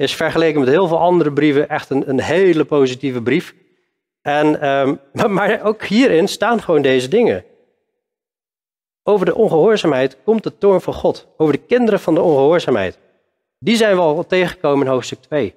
is 0.00 0.14
vergeleken 0.14 0.60
met 0.60 0.68
heel 0.68 0.88
veel 0.88 0.98
andere 0.98 1.32
brieven 1.32 1.68
echt 1.68 1.90
een, 1.90 2.08
een 2.08 2.20
hele 2.20 2.64
positieve 2.64 3.22
brief. 3.22 3.54
En, 4.22 4.68
um, 4.68 5.00
maar 5.32 5.62
ook 5.62 5.84
hierin 5.84 6.28
staan 6.28 6.62
gewoon 6.62 6.82
deze 6.82 7.08
dingen. 7.08 7.44
Over 9.02 9.26
de 9.26 9.34
ongehoorzaamheid 9.34 10.16
komt 10.24 10.42
de 10.42 10.58
toorn 10.58 10.80
van 10.80 10.94
God. 10.94 11.26
Over 11.36 11.52
de 11.52 11.60
kinderen 11.60 12.00
van 12.00 12.14
de 12.14 12.20
ongehoorzaamheid. 12.20 12.98
Die 13.58 13.76
zijn 13.76 13.94
we 13.94 14.00
al 14.00 14.26
tegengekomen 14.26 14.86
in 14.86 14.92
hoofdstuk 14.92 15.20
2. 15.20 15.54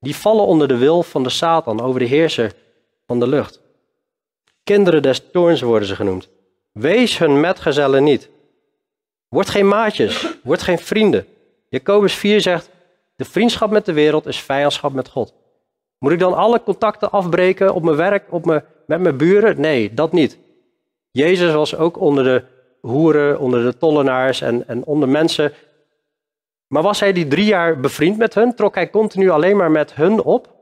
Die 0.00 0.16
vallen 0.16 0.44
onder 0.44 0.68
de 0.68 0.76
wil 0.76 1.02
van 1.02 1.22
de 1.22 1.30
Satan, 1.30 1.80
over 1.80 2.00
de 2.00 2.06
heerser 2.06 2.52
van 3.06 3.20
de 3.20 3.26
lucht. 3.26 3.60
Kinderen 4.64 5.02
des 5.02 5.30
toorns 5.32 5.60
worden 5.60 5.88
ze 5.88 5.94
genoemd. 5.94 6.28
Wees 6.72 7.18
hun 7.18 7.40
metgezellen 7.40 8.04
niet. 8.04 8.28
Word 9.28 9.50
geen 9.50 9.68
maatjes, 9.68 10.26
word 10.42 10.62
geen 10.62 10.78
vrienden. 10.78 11.26
Jacobus 11.68 12.14
4 12.14 12.40
zegt, 12.40 12.70
de 13.18 13.24
vriendschap 13.24 13.70
met 13.70 13.84
de 13.84 13.92
wereld 13.92 14.26
is 14.26 14.40
vijandschap 14.40 14.92
met 14.92 15.08
God. 15.08 15.34
Moet 15.98 16.12
ik 16.12 16.18
dan 16.18 16.34
alle 16.34 16.62
contacten 16.62 17.10
afbreken 17.10 17.74
op 17.74 17.82
mijn 17.82 17.96
werk, 17.96 18.24
op 18.30 18.44
mijn, 18.44 18.64
met 18.86 19.00
mijn 19.00 19.16
buren? 19.16 19.60
Nee, 19.60 19.94
dat 19.94 20.12
niet. 20.12 20.38
Jezus 21.10 21.52
was 21.52 21.76
ook 21.76 22.00
onder 22.00 22.24
de 22.24 22.44
hoeren, 22.80 23.38
onder 23.38 23.64
de 23.64 23.76
tollenaars 23.76 24.40
en, 24.40 24.68
en 24.68 24.84
onder 24.84 25.08
mensen. 25.08 25.52
Maar 26.66 26.82
was 26.82 27.00
hij 27.00 27.12
die 27.12 27.28
drie 27.28 27.44
jaar 27.44 27.80
bevriend 27.80 28.18
met 28.18 28.34
hun? 28.34 28.54
Trok 28.54 28.74
hij 28.74 28.90
continu 28.90 29.30
alleen 29.30 29.56
maar 29.56 29.70
met 29.70 29.94
hun 29.94 30.22
op? 30.22 30.54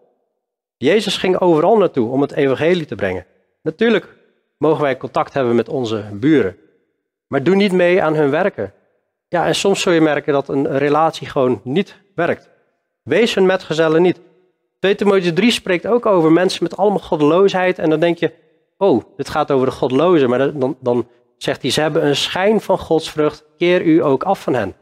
Jezus 0.76 1.16
ging 1.16 1.38
overal 1.38 1.76
naartoe 1.76 2.10
om 2.10 2.20
het 2.20 2.32
evangelie 2.32 2.86
te 2.86 2.94
brengen. 2.94 3.26
Natuurlijk 3.62 4.14
mogen 4.58 4.82
wij 4.82 4.96
contact 4.96 5.34
hebben 5.34 5.54
met 5.54 5.68
onze 5.68 6.04
buren. 6.12 6.56
Maar 7.26 7.42
doe 7.42 7.54
niet 7.54 7.72
mee 7.72 8.02
aan 8.02 8.14
hun 8.14 8.30
werken. 8.30 8.72
Ja, 9.28 9.46
en 9.46 9.54
soms 9.54 9.80
zul 9.80 9.92
je 9.92 10.00
merken 10.00 10.32
dat 10.32 10.48
een 10.48 10.78
relatie 10.78 11.28
gewoon 11.28 11.60
niet 11.64 11.96
werkt. 12.14 12.50
Wees 13.02 13.34
hun 13.34 13.46
metgezellen 13.46 14.02
niet. 14.02 14.20
2 14.80 14.94
Timotheüs 14.94 15.32
3 15.32 15.50
spreekt 15.50 15.86
ook 15.86 16.06
over 16.06 16.32
mensen 16.32 16.62
met 16.62 16.76
allemaal 16.76 16.98
goddeloosheid. 16.98 17.78
En 17.78 17.90
dan 17.90 18.00
denk 18.00 18.18
je, 18.18 18.32
oh, 18.76 19.02
dit 19.16 19.28
gaat 19.28 19.50
over 19.50 19.66
de 19.66 19.72
godlozen. 19.72 20.28
Maar 20.28 20.58
dan, 20.58 20.76
dan 20.80 21.08
zegt 21.36 21.62
hij, 21.62 21.70
ze 21.70 21.80
hebben 21.80 22.06
een 22.06 22.16
schijn 22.16 22.60
van 22.60 22.78
godsvrucht. 22.78 23.44
Keer 23.56 23.82
u 23.82 24.04
ook 24.04 24.22
af 24.22 24.42
van 24.42 24.54
hen. 24.54 24.74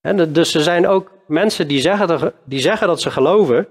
En 0.00 0.32
dus 0.32 0.54
er 0.54 0.62
zijn 0.62 0.86
ook 0.86 1.10
mensen 1.26 1.68
die 1.68 1.80
zeggen, 1.80 2.32
die 2.44 2.60
zeggen 2.60 2.86
dat 2.86 3.00
ze 3.00 3.10
geloven. 3.10 3.68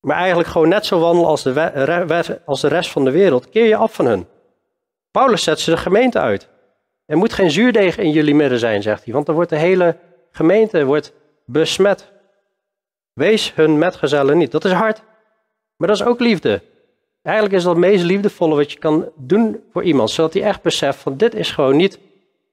Maar 0.00 0.16
eigenlijk 0.16 0.48
gewoon 0.48 0.68
net 0.68 0.86
zo 0.86 0.98
wandelen 0.98 1.28
als 1.28 1.42
de, 1.42 2.40
als 2.44 2.60
de 2.60 2.68
rest 2.68 2.90
van 2.90 3.04
de 3.04 3.10
wereld. 3.10 3.48
Keer 3.48 3.66
je 3.66 3.76
af 3.76 3.94
van 3.94 4.06
hun. 4.06 4.26
Paulus 5.10 5.42
zet 5.42 5.60
ze 5.60 5.70
de 5.70 5.76
gemeente 5.76 6.18
uit. 6.18 6.48
Er 7.06 7.16
moet 7.16 7.32
geen 7.32 7.50
zuurdeeg 7.50 7.98
in 7.98 8.10
jullie 8.10 8.34
midden 8.34 8.58
zijn, 8.58 8.82
zegt 8.82 9.04
hij, 9.04 9.12
want 9.12 9.26
dan 9.26 9.34
wordt 9.34 9.50
de 9.50 9.58
hele 9.58 9.96
gemeente 10.30 10.84
wordt 10.84 11.12
besmet. 11.44 12.12
Wees 13.12 13.54
hun 13.54 13.78
metgezellen 13.78 14.38
niet. 14.38 14.50
Dat 14.50 14.64
is 14.64 14.72
hard, 14.72 15.02
maar 15.76 15.88
dat 15.88 15.96
is 16.00 16.06
ook 16.06 16.20
liefde. 16.20 16.62
Eigenlijk 17.22 17.56
is 17.56 17.62
dat 17.62 17.76
het 17.76 17.84
meest 17.84 18.04
liefdevolle 18.04 18.54
wat 18.54 18.72
je 18.72 18.78
kan 18.78 19.08
doen 19.16 19.64
voor 19.72 19.82
iemand, 19.82 20.10
zodat 20.10 20.32
hij 20.32 20.42
echt 20.42 20.62
beseft 20.62 20.98
van 20.98 21.16
dit 21.16 21.34
is 21.34 21.50
gewoon 21.50 21.76
niet 21.76 21.98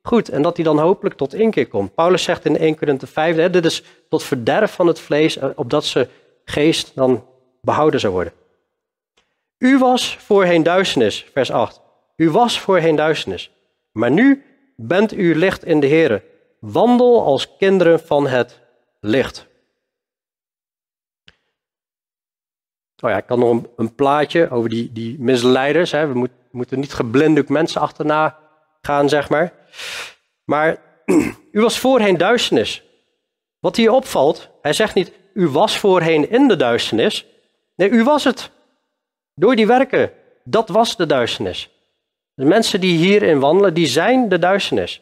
goed 0.02 0.30
en 0.30 0.42
dat 0.42 0.56
hij 0.56 0.66
dan 0.66 0.80
hopelijk 0.80 1.16
tot 1.16 1.34
inkeer 1.34 1.68
komt. 1.68 1.94
Paulus 1.94 2.24
zegt 2.24 2.46
in 2.46 2.58
1 2.58 2.76
Korinthe 2.76 3.08
5, 3.08 3.36
hè, 3.36 3.50
dit 3.50 3.66
is 3.66 3.84
tot 4.10 4.24
verderf 4.24 4.72
van 4.72 4.88
het 4.88 5.00
vlees, 5.00 5.38
eh, 5.38 5.50
opdat 5.56 5.86
ze 5.86 6.08
geest 6.46 6.92
dan 6.96 7.26
behouden 7.62 8.00
zou 8.00 8.14
worden. 8.14 8.34
U 9.58 9.78
was 9.78 10.18
voorheen 10.18 10.64
duisternis, 10.64 11.26
vers 11.34 11.52
8. 11.52 11.82
U 12.16 12.30
was 12.30 12.60
voorheen 12.60 12.96
duisternis, 12.96 13.52
maar 13.94 14.12
nu 14.12 14.44
bent 14.76 15.14
u 15.14 15.36
licht 15.36 15.66
in 15.66 15.80
de 15.80 15.88
Heer. 15.88 16.24
Wandel 16.60 17.24
als 17.24 17.58
kinderen 17.58 18.00
van 18.00 18.28
het 18.28 18.62
licht. 19.00 19.48
Oh 23.04 23.10
ja, 23.10 23.18
ik 23.18 23.26
kan 23.26 23.40
nog 23.40 23.64
een, 23.76 23.96
plaatje 23.96 24.50
over 24.50 24.70
die, 24.70 24.92
die 24.92 25.20
misleiders. 25.20 25.92
Hè. 25.92 26.08
We 26.08 26.14
moet, 26.14 26.32
moeten 26.52 26.80
niet 26.80 26.94
geblinddoekt 26.94 27.50
mensen 27.50 27.82
achterna 27.82 28.40
gaan, 28.82 29.10
zeg 29.10 29.30
maar. 29.30 29.54
Maar 30.44 30.78
u 31.52 31.62
was 31.62 31.80
voorheen 31.80 32.18
duisternis. 32.18 32.84
Wat 33.60 33.76
hier 33.76 33.92
opvalt, 33.92 34.50
hij 34.62 34.74
zegt 34.74 34.96
niet, 34.96 35.12
u 35.34 35.48
was 35.48 35.78
voorheen 35.78 36.30
in 36.30 36.48
de 36.48 36.56
duisternis. 36.56 37.26
Nee, 37.76 37.90
u 37.90 38.04
was 38.04 38.24
het. 38.24 38.52
Door 39.36 39.56
die 39.56 39.68
werken, 39.68 40.12
dat 40.44 40.70
was 40.70 40.96
de 40.98 41.06
duisternis. 41.06 41.70
De 42.34 42.46
mensen 42.46 42.82
die 42.82 42.98
hierin 42.98 43.40
wandelen, 43.40 43.74
die 43.74 43.88
zijn 43.88 44.30
de 44.30 44.40
duisternis. 44.40 45.02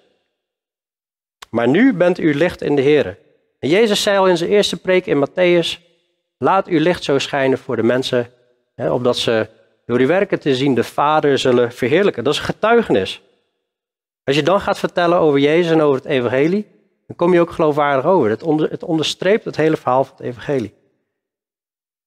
Maar 1.50 1.68
nu 1.68 1.94
bent 1.94 2.20
u 2.20 2.36
licht 2.36 2.62
in 2.62 2.76
de 2.76 2.82
Heer. 2.82 3.18
En 3.60 3.70
Jezus 3.70 4.02
zei 4.02 4.18
al 4.18 4.28
in 4.28 4.38
zijn 4.38 4.50
eerste 4.50 4.78
preek 4.78 5.06
in 5.06 5.26
Matthäus, 5.28 5.80
laat 6.38 6.68
uw 6.68 6.80
licht 6.80 7.04
zo 7.04 7.20
schijnen 7.20 7.58
voor 7.58 7.76
de 7.76 7.84
mensen, 7.84 8.32
hè, 8.76 8.92
opdat 8.92 9.18
ze 9.18 9.48
door 9.86 9.98
die 9.98 10.08
werken 10.08 10.40
te 10.40 10.56
zien 10.56 10.76
de 10.76 10.84
Vader 10.84 11.38
zullen 11.38 11.72
verheerlijken. 11.72 12.24
Dat 12.24 12.34
is 12.34 12.40
getuigenis. 12.40 13.22
Als 14.24 14.36
je 14.36 14.44
dan 14.44 14.62
gaat 14.62 14.80
vertellen 14.80 15.18
over 15.18 15.40
Jezus 15.40 15.72
en 15.72 15.82
over 15.82 15.96
het 15.96 16.12
evangelie, 16.12 16.68
dan 17.08 17.16
kom 17.16 17.34
je 17.34 17.40
ook 17.40 17.52
geloofwaardig 17.52 18.06
over. 18.06 18.30
Het, 18.30 18.44
onder, 18.44 18.70
het 18.70 18.84
onderstreept 18.84 19.46
het 19.46 19.56
hele 19.56 19.78
verhaal 19.78 20.04
van 20.04 20.16
het 20.18 20.26
evangelie. 20.26 20.74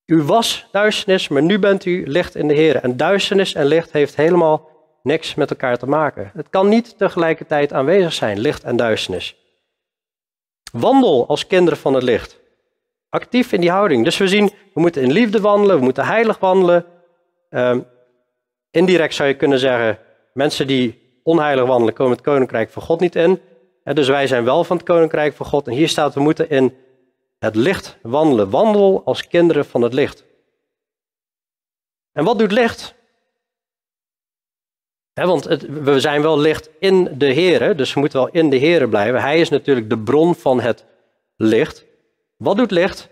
U 0.07 0.22
was 0.22 0.66
duisternis, 0.72 1.29
maar 1.29 1.43
nu 1.43 1.59
bent 1.59 1.85
u 1.85 2.07
licht 2.07 2.35
in 2.35 2.49
de 2.49 2.55
Heer. 2.55 2.77
En 2.77 2.97
duisternis 2.97 3.55
en 3.55 3.66
licht 3.66 3.93
heeft 3.93 4.16
helemaal 4.16 4.68
niks 5.05 5.34
met 5.34 5.50
elkaar 5.50 5.78
te 5.78 5.86
maken. 5.86 6.30
Het 6.34 6.48
kan 6.50 6.68
niet 6.68 6.98
tegelijkertijd 6.98 7.72
aanwezig 7.72 8.12
zijn, 8.12 8.38
licht 8.38 8.64
en 8.64 8.76
duisternis. 8.76 9.36
Wandel 10.72 11.26
als 11.26 11.46
kinderen 11.46 11.78
van 11.78 11.94
het 11.94 12.02
licht. 12.02 12.40
Actief 13.09 13.52
in 13.52 13.61
die 13.61 13.70
houding. 13.70 14.05
Dus 14.05 14.16
we 14.16 14.28
zien, 14.28 14.50
we 14.74 14.80
moeten 14.80 15.02
in 15.02 15.12
liefde 15.12 15.40
wandelen, 15.40 15.76
we 15.76 15.82
moeten 15.82 16.05
heilig 16.05 16.38
wandelen. 16.38 16.84
Uh, 17.50 17.76
indirect 18.70 19.14
zou 19.14 19.28
je 19.28 19.36
kunnen 19.36 19.59
zeggen, 19.59 19.98
mensen 20.32 20.66
die 20.66 21.18
onheilig 21.22 21.66
wandelen 21.66 21.94
komen 21.94 22.12
het 22.12 22.24
koninkrijk 22.24 22.70
van 22.70 22.82
God 22.82 23.00
niet 23.00 23.16
in. 23.16 23.40
Dus 23.84 24.09
wij 24.09 24.26
zijn 24.26 24.44
wel 24.44 24.64
van 24.64 24.76
het 24.76 24.86
koninkrijk 24.86 25.34
van 25.34 25.46
God. 25.46 25.66
En 25.66 25.72
hier 25.72 25.88
staat, 25.88 26.14
we 26.14 26.20
moeten 26.20 26.50
in 26.50 26.76
het 27.38 27.55
licht 27.55 27.98
wandelen. 28.02 28.50
Wandel 28.50 29.02
als 29.05 29.26
kinderen 29.26 29.64
van 29.64 29.82
het 29.82 29.92
licht. 29.92 30.24
En 32.12 32.24
wat 32.24 32.38
doet 32.38 32.52
licht? 32.52 32.94
Want 35.15 35.45
we 35.69 36.01
zijn 36.01 36.23
wel 36.23 36.39
licht 36.39 36.71
in 36.79 37.15
de 37.19 37.27
Heer, 37.27 37.77
dus 37.77 37.95
we 37.95 38.01
moeten 38.01 38.19
wel 38.19 38.29
in 38.33 38.51
de 38.51 38.57
Heer 38.57 38.89
blijven. 38.89 39.21
Hij 39.21 39.41
is 39.41 39.49
natuurlijk 39.49 39.91
de 39.91 39.99
bron 39.99 40.35
van 40.35 40.61
het 40.61 40.85
licht. 41.37 41.85
Wat 42.37 42.57
doet 42.57 42.71
licht? 42.71 43.09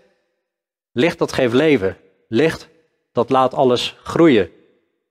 Licht 0.91 1.17
dat 1.17 1.33
geeft 1.33 1.53
leven. 1.53 1.97
Licht 2.27 2.69
dat 3.11 3.29
laat 3.29 3.53
alles 3.53 3.95
groeien. 4.03 4.49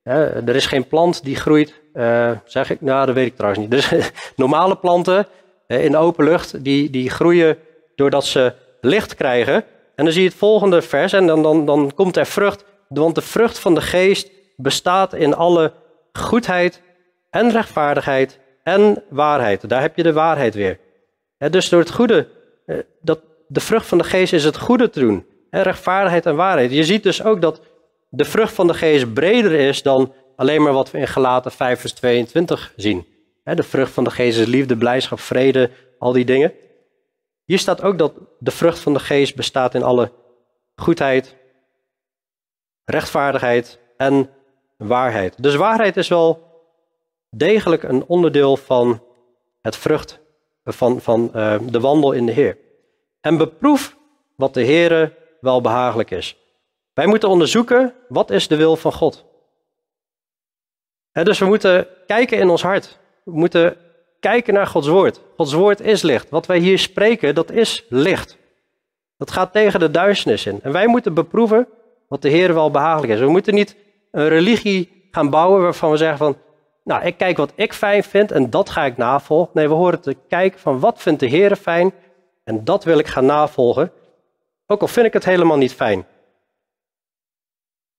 er 0.02 0.56
is 0.56 0.66
geen 0.66 0.88
plant 0.88 1.24
die 1.24 1.36
groeit, 1.36 1.80
uh, 1.94 2.30
zeg 2.44 2.70
ik, 2.70 2.80
nou 2.80 3.06
dat 3.06 3.14
weet 3.14 3.26
ik 3.26 3.36
trouwens 3.36 3.62
niet. 3.62 3.70
Dus 3.70 4.10
normale 4.36 4.76
planten 4.76 5.26
in 5.66 5.90
de 5.90 5.98
open 5.98 6.24
lucht, 6.24 6.64
die, 6.64 6.90
die 6.90 7.10
groeien 7.10 7.58
doordat 7.94 8.24
ze 8.24 8.52
licht 8.80 9.14
krijgen. 9.14 9.54
En 9.94 10.04
dan 10.04 10.12
zie 10.12 10.22
je 10.22 10.28
het 10.28 10.38
volgende 10.38 10.82
vers 10.82 11.12
en 11.12 11.26
dan, 11.26 11.42
dan, 11.42 11.66
dan 11.66 11.92
komt 11.94 12.16
er 12.16 12.26
vrucht. 12.26 12.64
Want 12.88 13.14
de 13.14 13.20
vrucht 13.20 13.58
van 13.58 13.74
de 13.74 13.80
geest 13.80 14.30
bestaat 14.56 15.14
in 15.14 15.34
alle 15.34 15.72
goedheid 16.12 16.82
en 17.30 17.50
rechtvaardigheid 17.50 18.38
en 18.62 19.02
waarheid. 19.08 19.68
Daar 19.68 19.80
heb 19.80 19.96
je 19.96 20.02
de 20.02 20.12
waarheid 20.12 20.54
weer. 20.54 20.78
dus 21.50 21.68
door 21.68 21.80
het 21.80 21.90
goede, 21.90 22.28
eh, 22.66 22.76
dat, 23.00 23.20
de 23.48 23.60
vrucht 23.60 23.86
van 23.86 23.98
de 23.98 24.04
geest 24.04 24.32
is 24.32 24.44
het 24.44 24.56
goede 24.56 24.90
te 24.90 25.00
doen. 25.00 25.26
rechtvaardigheid 25.50 26.26
en 26.26 26.36
waarheid. 26.36 26.72
Je 26.72 26.84
ziet 26.84 27.02
dus 27.02 27.22
ook 27.22 27.40
dat 27.40 27.60
de 28.08 28.24
vrucht 28.24 28.54
van 28.54 28.66
de 28.66 28.74
geest 28.74 29.12
breder 29.12 29.52
is 29.52 29.82
dan 29.82 30.12
alleen 30.36 30.62
maar 30.62 30.72
wat 30.72 30.90
we 30.90 30.98
in 30.98 31.06
Galaten 31.06 31.52
5 31.52 31.80
vers 31.80 31.92
22 31.92 32.72
zien. 32.76 33.06
De 33.44 33.62
vrucht 33.62 33.92
van 33.92 34.04
de 34.04 34.10
geest 34.10 34.38
is 34.38 34.46
liefde, 34.46 34.76
blijdschap, 34.76 35.20
vrede, 35.20 35.70
al 35.98 36.12
die 36.12 36.24
dingen. 36.24 36.52
Hier 37.44 37.58
staat 37.58 37.82
ook 37.82 37.98
dat 37.98 38.12
de 38.38 38.50
vrucht 38.50 38.78
van 38.78 38.92
de 38.92 39.00
geest 39.00 39.36
bestaat 39.36 39.74
in 39.74 39.82
alle 39.82 40.12
goedheid, 40.76 41.36
rechtvaardigheid 42.84 43.78
en 43.96 44.30
waarheid. 44.86 45.42
Dus 45.42 45.54
waarheid 45.54 45.96
is 45.96 46.08
wel 46.08 46.50
degelijk 47.30 47.82
een 47.82 48.04
onderdeel 48.06 48.56
van 48.56 49.02
het 49.60 49.76
vrucht 49.76 50.20
van, 50.64 51.00
van 51.00 51.30
uh, 51.34 51.58
de 51.62 51.80
wandel 51.80 52.12
in 52.12 52.26
de 52.26 52.32
Heer. 52.32 52.58
En 53.20 53.36
beproef 53.36 53.96
wat 54.36 54.54
de 54.54 54.64
Heere 54.64 55.12
wel 55.40 55.60
behagelijk 55.60 56.10
is. 56.10 56.36
Wij 56.94 57.06
moeten 57.06 57.28
onderzoeken 57.28 57.94
wat 58.08 58.30
is 58.30 58.48
de 58.48 58.56
wil 58.56 58.76
van 58.76 58.92
God. 58.92 59.24
En 61.12 61.24
dus 61.24 61.38
we 61.38 61.44
moeten 61.44 61.86
kijken 62.06 62.38
in 62.38 62.48
ons 62.48 62.62
hart. 62.62 62.98
We 63.24 63.32
moeten 63.32 63.76
kijken 64.20 64.54
naar 64.54 64.66
Gods 64.66 64.88
woord. 64.88 65.20
Gods 65.36 65.52
woord 65.52 65.80
is 65.80 66.02
licht. 66.02 66.30
Wat 66.30 66.46
wij 66.46 66.58
hier 66.58 66.78
spreken, 66.78 67.34
dat 67.34 67.50
is 67.50 67.84
licht. 67.88 68.38
Dat 69.16 69.30
gaat 69.30 69.52
tegen 69.52 69.80
de 69.80 69.90
duisternis 69.90 70.46
in. 70.46 70.60
En 70.62 70.72
wij 70.72 70.86
moeten 70.86 71.14
beproeven 71.14 71.68
wat 72.08 72.22
de 72.22 72.28
Heer 72.28 72.54
wel 72.54 72.70
behagelijk 72.70 73.12
is. 73.12 73.20
We 73.20 73.30
moeten 73.30 73.54
niet 73.54 73.76
een 74.12 74.28
religie 74.28 75.08
gaan 75.10 75.30
bouwen 75.30 75.62
waarvan 75.62 75.90
we 75.90 75.96
zeggen 75.96 76.18
van, 76.18 76.36
nou, 76.84 77.04
ik 77.04 77.16
kijk 77.16 77.36
wat 77.36 77.52
ik 77.54 77.72
fijn 77.72 78.02
vind 78.02 78.32
en 78.32 78.50
dat 78.50 78.70
ga 78.70 78.84
ik 78.84 78.96
navolgen. 78.96 79.50
Nee, 79.54 79.68
we 79.68 79.74
horen 79.74 80.00
te 80.00 80.16
kijken 80.28 80.60
van 80.60 80.80
wat 80.80 81.02
vindt 81.02 81.20
de 81.20 81.26
Heer 81.26 81.56
fijn 81.56 81.92
en 82.44 82.64
dat 82.64 82.84
wil 82.84 82.98
ik 82.98 83.06
gaan 83.06 83.26
navolgen. 83.26 83.92
Ook 84.66 84.80
al 84.80 84.88
vind 84.88 85.06
ik 85.06 85.12
het 85.12 85.24
helemaal 85.24 85.56
niet 85.56 85.74
fijn. 85.74 86.06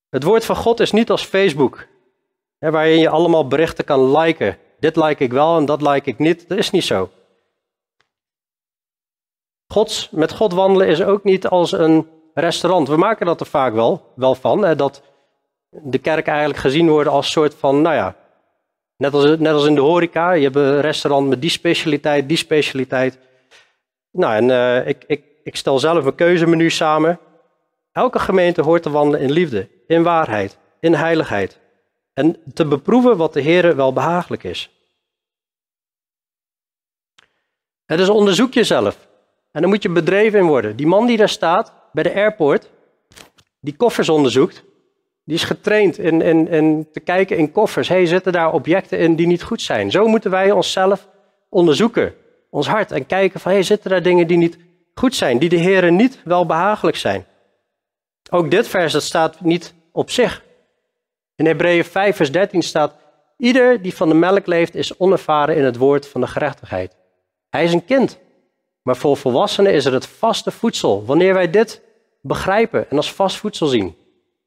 Het 0.10 0.24
woord 0.24 0.46
van 0.46 0.56
God 0.56 0.80
is 0.80 0.92
niet 0.92 1.10
als 1.10 1.24
Facebook, 1.24 1.88
hè, 2.60 2.72
waarin 2.72 3.00
je 3.00 3.10
allemaal 3.10 3.48
berichten 3.48 3.86
kan 3.86 4.18
liken. 4.18 4.58
Dit 4.80 4.96
like 4.96 5.24
ik 5.24 5.32
wel 5.32 5.58
en 5.58 5.66
dat 5.66 5.82
like 5.82 6.10
ik 6.10 6.18
niet. 6.20 6.48
Dat 6.48 6.58
is 6.58 6.72
niet 6.72 6.84
zo. 6.84 7.10
Gods, 9.68 10.10
met 10.10 10.32
God 10.32 10.54
wandelen 10.54 10.88
is 10.88 11.02
ook 11.04 11.24
niet 11.24 11.48
als 11.48 11.72
een 11.72 12.08
restaurant. 12.34 12.88
We 12.88 12.98
maken 12.98 13.26
dat 13.26 13.40
er 13.40 13.46
vaak 13.46 13.74
wel, 13.74 14.12
wel 14.16 14.36
van. 14.36 14.64
Hè, 14.64 14.76
dat 14.76 15.02
de 15.82 15.98
kerk 15.98 16.28
eigenlijk 16.28 16.60
gezien 16.60 16.90
wordt 16.90 17.10
als 17.10 17.32
soort 17.32 17.56
van, 17.56 17.82
nou 17.82 17.96
ja, 17.96 18.16
net 18.98 19.14
als, 19.14 19.26
net 19.26 19.54
als 19.54 19.66
in 19.66 19.76
de 19.76 19.82
horeca. 19.82 20.32
Je 20.32 20.44
hebt 20.44 20.56
een 20.56 20.82
restaurant 20.82 21.30
met 21.30 21.42
die 21.42 21.50
specialiteit, 21.50 22.28
die 22.28 22.38
specialiteit. 22.38 23.20
Nou, 24.12 24.36
en 24.36 24.50
uh, 24.50 24.88
ik, 24.88 25.04
ik, 25.08 25.24
ik 25.44 25.56
stel 25.56 25.80
zelf 25.80 26.06
een 26.06 26.16
keuzemenu 26.16 26.70
samen. 26.70 27.20
Elke 27.92 28.20
gemeente 28.20 28.62
hoort 28.62 28.84
te 28.84 28.90
wandelen 28.90 29.20
in 29.20 29.32
liefde, 29.32 29.70
in 29.88 30.04
waarheid, 30.04 30.58
in 30.80 30.94
heiligheid. 30.94 31.60
En 32.14 32.38
te 32.54 32.66
beproeven 32.66 33.18
wat 33.18 33.34
de 33.34 33.42
Heer 33.42 33.76
wel 33.76 33.94
behagelijk 33.94 34.44
is. 34.44 34.70
Het 37.86 38.00
is 38.00 38.10
onderzoek 38.10 38.54
jezelf. 38.54 39.08
En 39.52 39.62
dan 39.62 39.70
moet 39.70 39.84
je 39.84 39.90
bedreven 39.90 40.40
in 40.40 40.46
worden. 40.46 40.76
Die 40.76 40.88
man 40.88 41.06
die 41.06 41.18
daar 41.18 41.30
staat 41.30 41.74
bij 41.92 42.04
de 42.04 42.14
airport, 42.14 42.70
die 43.60 43.76
koffers 43.76 44.10
onderzoekt, 44.10 44.64
die 45.24 45.36
is 45.36 45.44
getraind 45.44 45.98
in, 45.98 46.88
te 46.92 47.00
kijken 47.00 47.38
in 47.38 47.52
koffers. 47.52 47.88
Hey, 47.88 48.06
zitten 48.06 48.32
daar 48.32 48.54
objecten 48.54 49.00
in 49.00 49.16
die 49.16 49.28
niet 49.28 49.44
goed 49.44 49.62
zijn? 49.62 49.92
Zo 49.92 50.08
moeten 50.08 50.32
wij 50.32 50.52
onszelf 50.52 51.08
onderzoeken, 51.50 52.14
ons 52.50 52.68
hart, 52.68 52.92
en 52.92 53.06
kijken 53.06 53.40
van, 53.40 53.52
hey, 53.52 53.64
zitten 53.64 53.90
daar 53.90 54.04
dingen 54.04 54.28
die 54.28 54.38
niet 54.38 54.58
goed 54.94 55.16
zijn, 55.16 55.38
die 55.38 55.50
de 55.50 55.56
Heeren 55.56 55.96
niet 55.96 56.22
wel 56.24 56.46
behagelijk 56.46 56.98
zijn? 56.98 57.26
Ook 58.30 58.52
dit 58.52 58.68
vers, 58.68 58.94
dat 58.94 59.04
staat 59.04 59.42
niet 59.42 59.74
op 59.92 60.10
zich. 60.12 60.44
In 61.36 61.46
Hebreeën 61.46 61.84
5, 61.84 62.16
vers 62.16 62.32
13 62.32 62.62
staat, 62.62 62.96
ieder 63.38 63.82
die 63.82 63.96
van 63.96 64.10
de 64.10 64.16
melk 64.16 64.46
leeft 64.48 64.76
is 64.76 64.98
onervaren 64.98 65.56
in 65.56 65.64
het 65.64 65.78
woord 65.78 66.08
van 66.08 66.22
de 66.22 66.28
gerechtigheid. 66.28 66.96
Hij 67.50 67.64
is 67.64 67.74
een 67.74 67.86
kind. 67.86 68.20
Maar 68.82 68.98
voor 68.98 69.18
volwassenen 69.18 69.74
is 69.74 69.86
er 69.86 69.94
het 69.94 70.08
vaste 70.08 70.52
voedsel. 70.52 71.06
Wanneer 71.06 71.34
wij 71.34 71.50
dit 71.50 71.82
begrijpen 72.22 72.90
en 72.90 72.98
als 72.98 73.14
vast 73.14 73.38
voedsel 73.38 73.68
zien. 73.68 73.96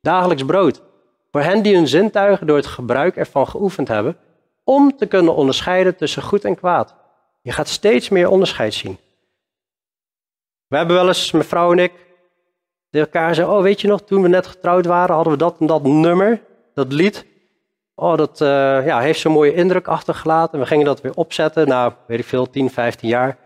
Dagelijks 0.07 0.45
brood. 0.45 0.83
Voor 1.31 1.41
hen 1.41 1.63
die 1.63 1.75
hun 1.75 1.89
zintuigen 1.89 2.47
door 2.47 2.57
het 2.57 2.67
gebruik 2.67 3.17
ervan 3.17 3.49
geoefend 3.49 3.89
hebben. 3.89 4.17
Om 4.65 4.97
te 4.97 5.07
kunnen 5.07 5.35
onderscheiden 5.35 5.97
tussen 5.97 6.23
goed 6.23 6.45
en 6.45 6.57
kwaad. 6.57 6.95
Je 7.43 7.53
gaat 7.53 7.69
steeds 7.69 8.09
meer 8.09 8.29
onderscheid 8.29 8.75
zien. 8.75 8.99
We 10.67 10.77
hebben 10.77 10.97
wel 10.97 11.07
eens, 11.07 11.33
mijn 11.33 11.45
vrouw 11.45 11.73
en 11.73 11.79
ik, 11.79 11.93
tegen 12.91 13.07
elkaar 13.07 13.35
zeggen: 13.35 13.55
Oh, 13.55 13.63
weet 13.63 13.81
je 13.81 13.89
nog, 13.89 14.03
toen 14.03 14.23
we 14.23 14.29
net 14.29 14.47
getrouwd 14.47 14.87
waren, 14.87 15.15
hadden 15.15 15.33
we 15.33 15.39
dat 15.39 15.57
en 15.61 15.67
dat 15.67 15.83
nummer, 15.83 16.43
dat 16.75 16.93
lied. 16.93 17.27
Oh, 17.95 18.17
dat 18.17 18.41
uh, 18.41 18.49
ja, 18.87 19.01
heeft 19.01 19.21
zo'n 19.21 19.33
mooie 19.33 19.55
indruk 19.55 19.89
achtergelaten. 19.89 20.59
We 20.59 20.67
gingen 20.67 20.85
dat 20.85 21.01
weer 21.01 21.15
opzetten 21.15 21.69
na, 21.69 21.97
weet 22.07 22.19
ik 22.19 22.25
veel, 22.25 22.51
10, 22.51 22.71
15 22.71 23.09
jaar. 23.09 23.39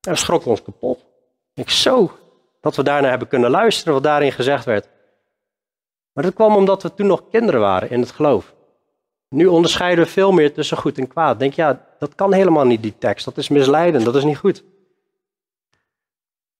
En 0.00 0.12
we 0.12 0.16
schrokken 0.16 0.50
ons 0.50 0.62
kapot. 0.62 1.04
Ik 1.54 1.70
zo, 1.70 2.10
dat 2.60 2.76
we 2.76 2.82
daarna 2.82 3.08
hebben 3.08 3.28
kunnen 3.28 3.50
luisteren 3.50 3.92
wat 3.92 4.02
daarin 4.02 4.32
gezegd 4.32 4.64
werd. 4.64 4.94
Maar 6.16 6.24
dat 6.24 6.34
kwam 6.34 6.56
omdat 6.56 6.82
we 6.82 6.94
toen 6.94 7.06
nog 7.06 7.22
kinderen 7.30 7.60
waren 7.60 7.90
in 7.90 8.00
het 8.00 8.10
geloof. 8.10 8.54
Nu 9.28 9.46
onderscheiden 9.46 10.04
we 10.04 10.10
veel 10.10 10.32
meer 10.32 10.52
tussen 10.52 10.76
goed 10.76 10.98
en 10.98 11.08
kwaad. 11.08 11.38
Denk 11.38 11.52
ja, 11.52 11.80
dat 11.98 12.14
kan 12.14 12.32
helemaal 12.32 12.64
niet, 12.64 12.82
die 12.82 12.98
tekst. 12.98 13.24
Dat 13.24 13.36
is 13.36 13.48
misleidend, 13.48 14.04
dat 14.04 14.16
is 14.16 14.24
niet 14.24 14.36
goed. 14.36 14.64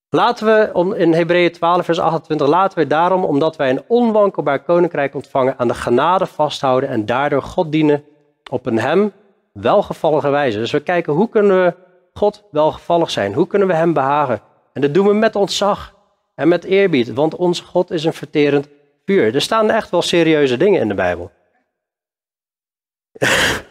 Laten 0.09 0.47
we 0.47 0.95
in 0.97 1.13
Hebreeën 1.13 1.53
12, 1.53 1.85
vers 1.85 1.99
28, 1.99 2.47
laten 2.47 2.79
we 2.79 2.87
daarom, 2.87 3.25
omdat 3.25 3.57
wij 3.57 3.71
een 3.71 3.83
onwankelbaar 3.87 4.63
koninkrijk 4.63 5.15
ontvangen, 5.15 5.59
aan 5.59 5.69
de 5.69 5.75
genade 5.75 6.27
vasthouden 6.27 6.89
en 6.89 7.07
daardoor 7.07 7.43
God 7.43 7.73
dienen 7.73 8.05
op 8.51 8.67
een 8.67 8.79
hem 8.79 9.13
welgevallige 9.53 10.29
wijze. 10.29 10.59
Dus 10.59 10.71
we 10.71 10.81
kijken 10.81 11.13
hoe 11.13 11.29
kunnen 11.29 11.65
we 11.65 11.75
God 12.13 12.45
welgevallig 12.51 13.11
zijn? 13.11 13.35
Hoe 13.35 13.47
kunnen 13.47 13.69
we 13.69 13.75
hem 13.75 13.93
behagen? 13.93 14.41
En 14.73 14.81
dat 14.81 14.95
doen 14.95 15.07
we 15.07 15.15
met 15.15 15.37
ontzag 15.37 15.95
en 16.35 16.49
met 16.49 16.65
eerbied, 16.65 17.13
want 17.13 17.37
onze 17.37 17.65
God 17.65 17.91
is 17.91 18.05
een 18.05 18.13
verterend 18.13 18.69
vuur. 19.07 19.35
Er 19.35 19.41
staan 19.41 19.71
echt 19.71 19.91
wel 19.91 20.03
serieuze 20.03 20.57
dingen 20.57 20.81
in 20.81 20.89
de 20.89 20.95
Bijbel. 20.95 21.31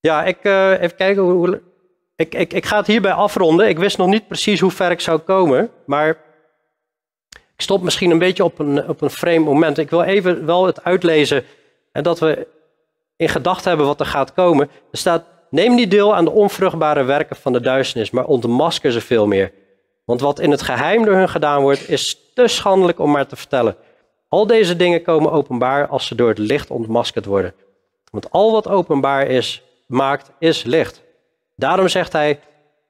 Ja, 0.00 0.24
ik, 0.24 0.44
uh, 0.44 0.80
even 0.80 0.96
kijken. 0.96 1.22
Hoe, 1.22 1.62
ik, 2.16 2.34
ik, 2.34 2.52
ik 2.52 2.66
ga 2.66 2.76
het 2.76 2.86
hierbij 2.86 3.12
afronden. 3.12 3.68
Ik 3.68 3.78
wist 3.78 3.98
nog 3.98 4.08
niet 4.08 4.26
precies 4.26 4.60
hoe 4.60 4.70
ver 4.70 4.90
ik 4.90 5.00
zou 5.00 5.18
komen. 5.18 5.70
Maar 5.86 6.08
ik 7.30 7.62
stop 7.62 7.82
misschien 7.82 8.10
een 8.10 8.18
beetje 8.18 8.44
op 8.44 8.58
een, 8.58 8.88
op 8.88 9.00
een 9.00 9.10
frame 9.10 9.38
moment. 9.38 9.78
Ik 9.78 9.90
wil 9.90 10.02
even 10.02 10.46
wel 10.46 10.66
het 10.66 10.84
uitlezen. 10.84 11.44
En 11.92 12.02
dat 12.02 12.18
we 12.18 12.46
in 13.16 13.28
gedachten 13.28 13.68
hebben 13.68 13.86
wat 13.86 14.00
er 14.00 14.06
gaat 14.06 14.32
komen. 14.32 14.70
Er 14.90 14.98
staat: 14.98 15.24
Neem 15.50 15.74
niet 15.74 15.90
deel 15.90 16.14
aan 16.14 16.24
de 16.24 16.30
onvruchtbare 16.30 17.04
werken 17.04 17.36
van 17.36 17.52
de 17.52 17.60
duisternis, 17.60 18.10
maar 18.10 18.24
ontmasker 18.24 18.92
ze 18.92 19.00
veel 19.00 19.26
meer. 19.26 19.52
Want 20.06 20.20
wat 20.20 20.40
in 20.40 20.50
het 20.50 20.62
geheim 20.62 21.04
door 21.04 21.14
hun 21.14 21.28
gedaan 21.28 21.62
wordt, 21.62 21.88
is 21.88 22.32
te 22.34 22.48
schandelijk 22.48 22.98
om 22.98 23.10
maar 23.10 23.26
te 23.26 23.36
vertellen. 23.36 23.76
Al 24.28 24.46
deze 24.46 24.76
dingen 24.76 25.02
komen 25.02 25.32
openbaar 25.32 25.88
als 25.88 26.06
ze 26.06 26.14
door 26.14 26.28
het 26.28 26.38
licht 26.38 26.70
ontmaskerd 26.70 27.24
worden. 27.24 27.54
Want 28.10 28.30
al 28.30 28.52
wat 28.52 28.68
openbaar 28.68 29.26
is, 29.26 29.62
maakt, 29.86 30.30
is 30.38 30.62
licht. 30.62 31.02
Daarom 31.56 31.88
zegt 31.88 32.12
hij, 32.12 32.40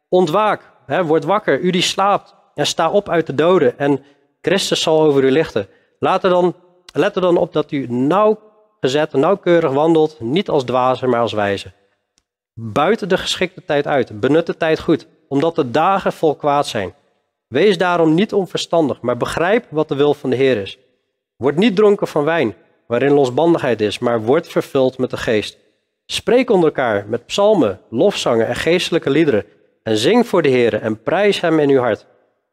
ontwaak, 0.08 0.70
hè, 0.86 1.04
word 1.04 1.24
wakker, 1.24 1.60
u 1.60 1.70
die 1.70 1.82
slaapt, 1.82 2.34
en 2.54 2.66
sta 2.66 2.90
op 2.90 3.08
uit 3.08 3.26
de 3.26 3.34
doden, 3.34 3.78
en 3.78 4.04
Christus 4.40 4.82
zal 4.82 5.00
over 5.00 5.24
u 5.24 5.30
lichten. 5.30 5.68
Dan, 5.98 6.54
let 6.92 7.14
er 7.14 7.20
dan 7.20 7.36
op 7.36 7.52
dat 7.52 7.72
u 7.72 7.86
nauwgezet, 7.88 9.12
nauwkeurig 9.12 9.72
wandelt, 9.72 10.20
niet 10.20 10.48
als 10.48 10.64
dwazen, 10.64 11.08
maar 11.08 11.20
als 11.20 11.32
wijze. 11.32 11.72
Buiten 12.54 13.08
de 13.08 13.18
geschikte 13.18 13.64
tijd 13.64 13.86
uit, 13.86 14.20
benut 14.20 14.46
de 14.46 14.56
tijd 14.56 14.80
goed, 14.80 15.06
omdat 15.28 15.54
de 15.54 15.70
dagen 15.70 16.12
vol 16.12 16.34
kwaad 16.34 16.66
zijn. 16.66 16.94
Wees 17.48 17.78
daarom 17.78 18.14
niet 18.14 18.32
onverstandig, 18.32 19.00
maar 19.00 19.16
begrijp 19.16 19.66
wat 19.70 19.88
de 19.88 19.94
wil 19.94 20.14
van 20.14 20.30
de 20.30 20.36
Heer 20.36 20.56
is. 20.56 20.78
Word 21.36 21.56
niet 21.56 21.76
dronken 21.76 22.06
van 22.06 22.24
wijn, 22.24 22.54
waarin 22.86 23.12
losbandigheid 23.12 23.80
is, 23.80 23.98
maar 23.98 24.22
word 24.22 24.48
vervuld 24.48 24.98
met 24.98 25.10
de 25.10 25.16
geest. 25.16 25.58
Spreek 26.06 26.50
onder 26.50 26.68
elkaar 26.68 27.06
met 27.08 27.26
psalmen, 27.26 27.80
lofzangen 27.90 28.46
en 28.46 28.56
geestelijke 28.56 29.10
liederen. 29.10 29.44
En 29.82 29.96
zing 29.96 30.26
voor 30.26 30.42
de 30.42 30.48
Heer 30.48 30.74
en 30.74 31.02
prijs 31.02 31.40
Hem 31.40 31.58
in 31.58 31.70
uw 31.70 31.80
hart. 31.80 32.06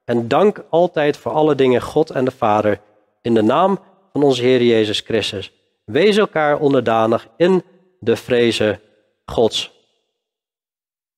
En 0.06 0.28
dank 0.28 0.66
altijd 0.70 1.18
voor 1.18 1.32
alle 1.32 1.56
dingen 1.56 1.82
God 1.82 2.10
en 2.10 2.26
de 2.26 2.32
Vader, 2.32 2.80
in 3.22 3.34
de 3.34 3.42
naam 3.42 3.80
van 4.12 4.24
onze 4.24 4.42
Heer 4.42 4.64
Jezus 4.64 5.00
Christus. 5.00 5.52
Wees 5.86 6.18
elkaar 6.18 6.60
onderdanig 6.60 7.28
in 7.38 7.64
de 8.00 8.16
vrezen 8.16 8.80
Gods. 9.26 9.72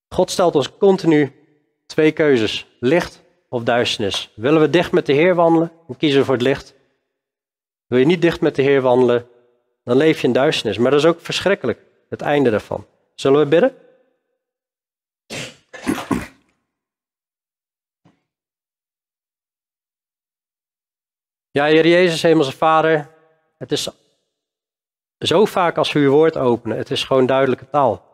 God 0.08 0.30
stelt 0.30 0.54
ons 0.54 0.76
continu 0.78 1.32
twee 1.86 2.12
keuzes: 2.12 2.66
licht 2.80 3.24
of 3.56 3.62
duisternis. 3.62 4.30
Willen 4.34 4.60
we 4.60 4.70
dicht 4.70 4.92
met 4.92 5.06
de 5.06 5.12
Heer 5.12 5.34
wandelen? 5.34 5.72
Dan 5.86 5.96
kiezen 5.96 6.18
we 6.18 6.24
voor 6.24 6.34
het 6.34 6.42
licht. 6.42 6.74
Wil 7.86 7.98
je 7.98 8.04
niet 8.06 8.22
dicht 8.22 8.40
met 8.40 8.54
de 8.54 8.62
Heer 8.62 8.80
wandelen? 8.80 9.28
Dan 9.84 9.96
leef 9.96 10.20
je 10.20 10.26
in 10.26 10.32
duisternis. 10.32 10.78
Maar 10.78 10.90
dat 10.90 11.00
is 11.00 11.06
ook 11.06 11.20
verschrikkelijk 11.20 11.80
het 12.08 12.20
einde 12.20 12.50
daarvan. 12.50 12.86
Zullen 13.14 13.40
we 13.40 13.46
bidden? 13.46 13.76
Ja, 21.50 21.64
Heer 21.64 21.86
Jezus, 21.86 22.22
Hemelse 22.22 22.52
Vader, 22.52 23.10
het 23.58 23.72
is 23.72 23.88
zo 25.18 25.44
vaak 25.44 25.76
als 25.76 25.92
we 25.92 25.98
uw 25.98 26.10
woord 26.10 26.36
openen, 26.36 26.76
het 26.76 26.90
is 26.90 27.04
gewoon 27.04 27.26
duidelijke 27.26 27.70
taal. 27.70 28.04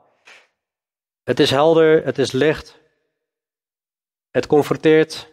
Het 1.23 1.41
is 1.41 1.51
helder, 1.51 2.05
het 2.05 2.19
is 2.19 2.33
licht, 2.33 2.81
het 4.31 4.47
confronteert, 4.47 5.32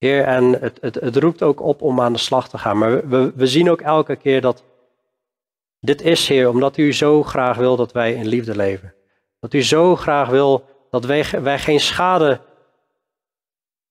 Heer, 0.00 0.24
en 0.24 0.44
het, 0.60 0.78
het, 0.80 0.94
het 0.94 1.16
roept 1.16 1.42
ook 1.42 1.60
op 1.60 1.82
om 1.82 2.00
aan 2.00 2.12
de 2.12 2.18
slag 2.18 2.48
te 2.48 2.58
gaan. 2.58 2.78
Maar 2.78 3.08
we, 3.08 3.32
we 3.34 3.46
zien 3.46 3.70
ook 3.70 3.80
elke 3.80 4.16
keer 4.16 4.40
dat 4.40 4.64
dit 5.80 6.02
is, 6.02 6.28
Heer, 6.28 6.48
omdat 6.48 6.76
u 6.76 6.92
zo 6.92 7.22
graag 7.22 7.56
wil 7.56 7.76
dat 7.76 7.92
wij 7.92 8.14
in 8.14 8.26
liefde 8.26 8.56
leven. 8.56 8.94
Dat 9.40 9.54
u 9.54 9.62
zo 9.62 9.96
graag 9.96 10.28
wil 10.28 10.64
dat 10.90 11.04
wij, 11.04 11.42
wij 11.42 11.58
geen 11.58 11.80
schade, 11.80 12.40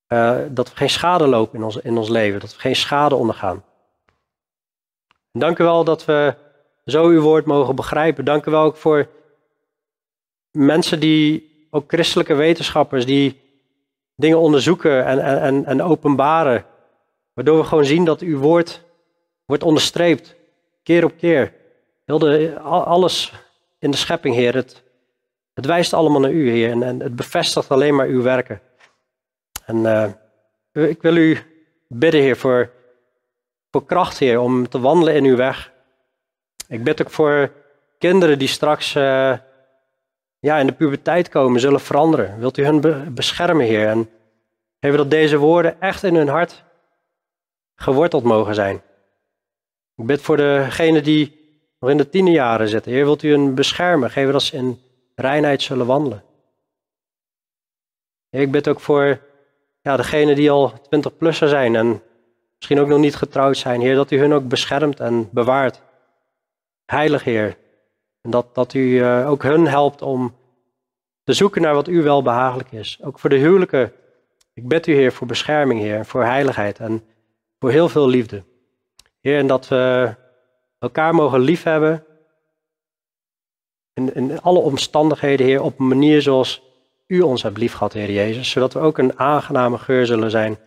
uh, 0.08 0.38
dat 0.50 0.70
we 0.70 0.76
geen 0.76 0.90
schade 0.90 1.28
lopen 1.28 1.58
in 1.58 1.64
ons, 1.64 1.78
in 1.78 1.98
ons 1.98 2.10
leven, 2.10 2.40
dat 2.40 2.54
we 2.54 2.60
geen 2.60 2.76
schade 2.76 3.16
ondergaan. 3.16 3.64
dank 5.32 5.60
u 5.60 5.64
wel 5.64 5.84
dat 5.84 6.06
we 6.06 6.36
zo 6.86 7.06
uw 7.06 7.22
woord 7.22 7.46
mogen 7.46 7.76
begrijpen. 7.76 8.26
Dank 8.26 8.46
u 8.46 8.52
wel 8.52 8.64
ook 8.64 8.78
voor 8.78 9.10
mensen 10.52 11.00
die, 11.00 11.68
ook 11.70 11.92
christelijke 11.92 12.34
wetenschappers, 12.34 13.06
die 13.06 13.49
dingen 14.20 14.40
onderzoeken 14.40 15.06
en, 15.06 15.42
en, 15.42 15.66
en 15.66 15.82
openbaren. 15.82 16.66
Waardoor 17.34 17.58
we 17.58 17.64
gewoon 17.64 17.86
zien 17.86 18.06
dat 18.06 18.22
uw 18.22 18.40
woord 18.40 18.84
wordt 19.46 19.64
onderstreept, 19.64 20.36
keer 20.84 21.04
op 21.04 21.18
keer. 21.18 21.54
Alles 22.64 23.34
in 23.80 23.92
de 23.92 23.98
schepping, 23.98 24.36
Heer, 24.36 24.56
het, 24.56 24.84
het 25.54 25.66
wijst 25.66 25.94
allemaal 25.94 26.20
naar 26.20 26.32
U, 26.32 26.50
Heer. 26.50 26.72
En, 26.72 26.84
en 26.84 27.00
het 27.00 27.16
bevestigt 27.16 27.70
alleen 27.70 27.96
maar 27.96 28.08
uw 28.08 28.22
werken. 28.22 28.62
En 29.66 29.78
uh, 30.74 30.90
ik 30.90 31.02
wil 31.02 31.16
u 31.16 31.38
bidden, 31.88 32.22
Heer, 32.22 32.38
voor, 32.38 32.72
kracht, 33.86 34.18
Heer, 34.18 34.40
om 34.40 34.70
te 34.70 34.80
wandelen 34.80 35.16
in 35.16 35.24
uw 35.24 35.36
weg. 35.36 35.72
Ik 36.68 36.84
bid 36.84 37.02
ook 37.02 37.12
voor 37.12 37.52
kinderen 37.98 38.40
die 38.40 38.48
straks 38.48 38.96
uh, 38.96 39.38
ja, 40.40 40.58
in 40.58 40.68
de 40.68 40.74
puberteit 40.74 41.30
komen, 41.30 41.60
zullen 41.60 41.80
veranderen. 41.80 42.40
Wilt 42.40 42.58
u 42.58 42.66
hun 42.66 43.14
beschermen, 43.14 43.66
Heer. 43.66 43.88
En 43.88 44.10
geven 44.80 44.98
dat 44.98 45.10
deze 45.10 45.38
woorden 45.38 45.82
echt 45.82 46.04
in 46.04 46.16
hun 46.16 46.28
hart 46.28 46.64
geworteld 47.76 48.24
mogen 48.24 48.56
zijn. 48.56 48.82
Ik 49.96 50.06
bid 50.06 50.22
voor 50.22 50.38
degenen 50.38 51.04
die 51.04 51.40
nog 51.80 51.90
in 51.90 51.98
de 51.98 52.10
tiende 52.10 52.32
jaren 52.32 52.68
zitten. 52.68 52.92
Heer, 52.92 53.04
wilt 53.04 53.24
u 53.24 53.32
hen 53.32 53.56
beschermen? 53.56 54.12
Geven 54.12 54.32
dat 54.32 54.42
ze 54.42 54.56
in 54.56 54.82
reinheid 55.16 55.62
zullen 55.62 55.86
wandelen. 55.86 56.24
Ik 58.30 58.52
bid 58.52 58.68
ook 58.68 58.80
voor 58.80 59.20
ja, 59.82 59.98
degenen 59.98 60.36
die 60.36 60.52
al 60.52 60.74
20-plusser 60.74 61.48
zijn 61.48 61.76
en 61.76 62.02
misschien 62.56 62.80
ook 62.80 62.88
nog 62.88 63.00
niet 63.00 63.16
getrouwd 63.16 63.58
zijn. 63.58 63.82
Heer, 63.82 63.96
dat 63.96 64.12
u 64.12 64.20
hun 64.20 64.34
ook 64.34 64.48
beschermt 64.48 65.00
en 65.00 65.30
bewaart. 65.32 65.82
Heilig 66.86 67.24
Heer. 67.24 67.58
En 68.22 68.32
dat, 68.32 68.56
dat 68.56 68.74
u 68.74 68.80
uh, 68.80 69.30
ook 69.30 69.44
hun 69.44 69.68
helpt 69.68 70.02
om 70.02 70.36
te 71.24 71.34
zoeken 71.34 71.62
naar 71.62 71.74
wat 71.74 71.88
u 71.88 72.02
wel 72.02 72.22
behagelijk 72.22 72.72
is. 72.72 73.00
Ook 73.04 73.20
voor 73.20 73.30
de 73.30 73.38
huwelijken. 73.38 73.94
Ik 74.54 74.68
bid 74.68 74.88
u 74.88 74.94
Heer 74.94 75.12
voor 75.12 75.28
bescherming 75.28 75.80
Heer, 75.80 76.06
voor 76.06 76.24
heiligheid 76.24 76.80
en 76.80 77.04
voor 77.60 77.72
heel 77.72 77.90
veel 77.90 78.08
liefde. 78.08 78.44
Heer, 79.22 79.38
en 79.38 79.48
dat 79.48 79.68
we 79.68 80.16
elkaar 80.80 81.16
mogen 81.16 81.40
liefhebben. 81.40 82.06
In, 83.94 84.14
in 84.14 84.42
alle 84.42 84.60
omstandigheden, 84.60 85.46
Heer, 85.46 85.62
op 85.62 85.80
een 85.80 85.88
manier 85.88 86.22
zoals 86.22 86.64
u 87.08 87.22
ons 87.22 87.44
hebt 87.44 87.58
liefgehad, 87.58 87.94
Heer 87.94 88.12
Jezus. 88.12 88.50
Zodat 88.50 88.74
we 88.74 88.80
ook 88.80 88.98
een 88.98 89.20
aangename 89.20 89.78
geur 89.78 90.06
zullen 90.06 90.32
zijn 90.32 90.58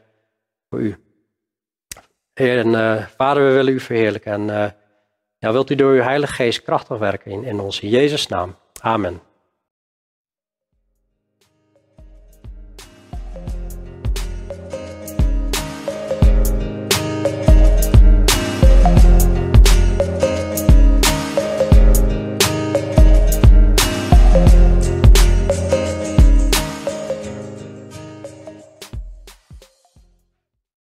voor 0.68 0.80
u. 0.80 0.96
Heer 2.32 2.58
en 2.58 2.68
uh, 2.68 3.06
Vader, 3.06 3.46
we 3.46 3.52
willen 3.52 3.72
u 3.72 3.80
verheerlijken. 3.80 4.32
En 4.32 4.48
uh, 4.48 4.70
ja, 5.42 5.52
wilt 5.52 5.70
u 5.70 5.74
door 5.74 5.92
uw 5.92 6.02
Heilige 6.02 6.32
Geest 6.32 6.62
krachtig 6.62 6.98
werken 6.98 7.30
in, 7.30 7.44
in. 7.44 7.60
In 7.80 7.88
Jezus' 7.88 8.26
naam. 8.26 8.56
Amen. 8.80 9.20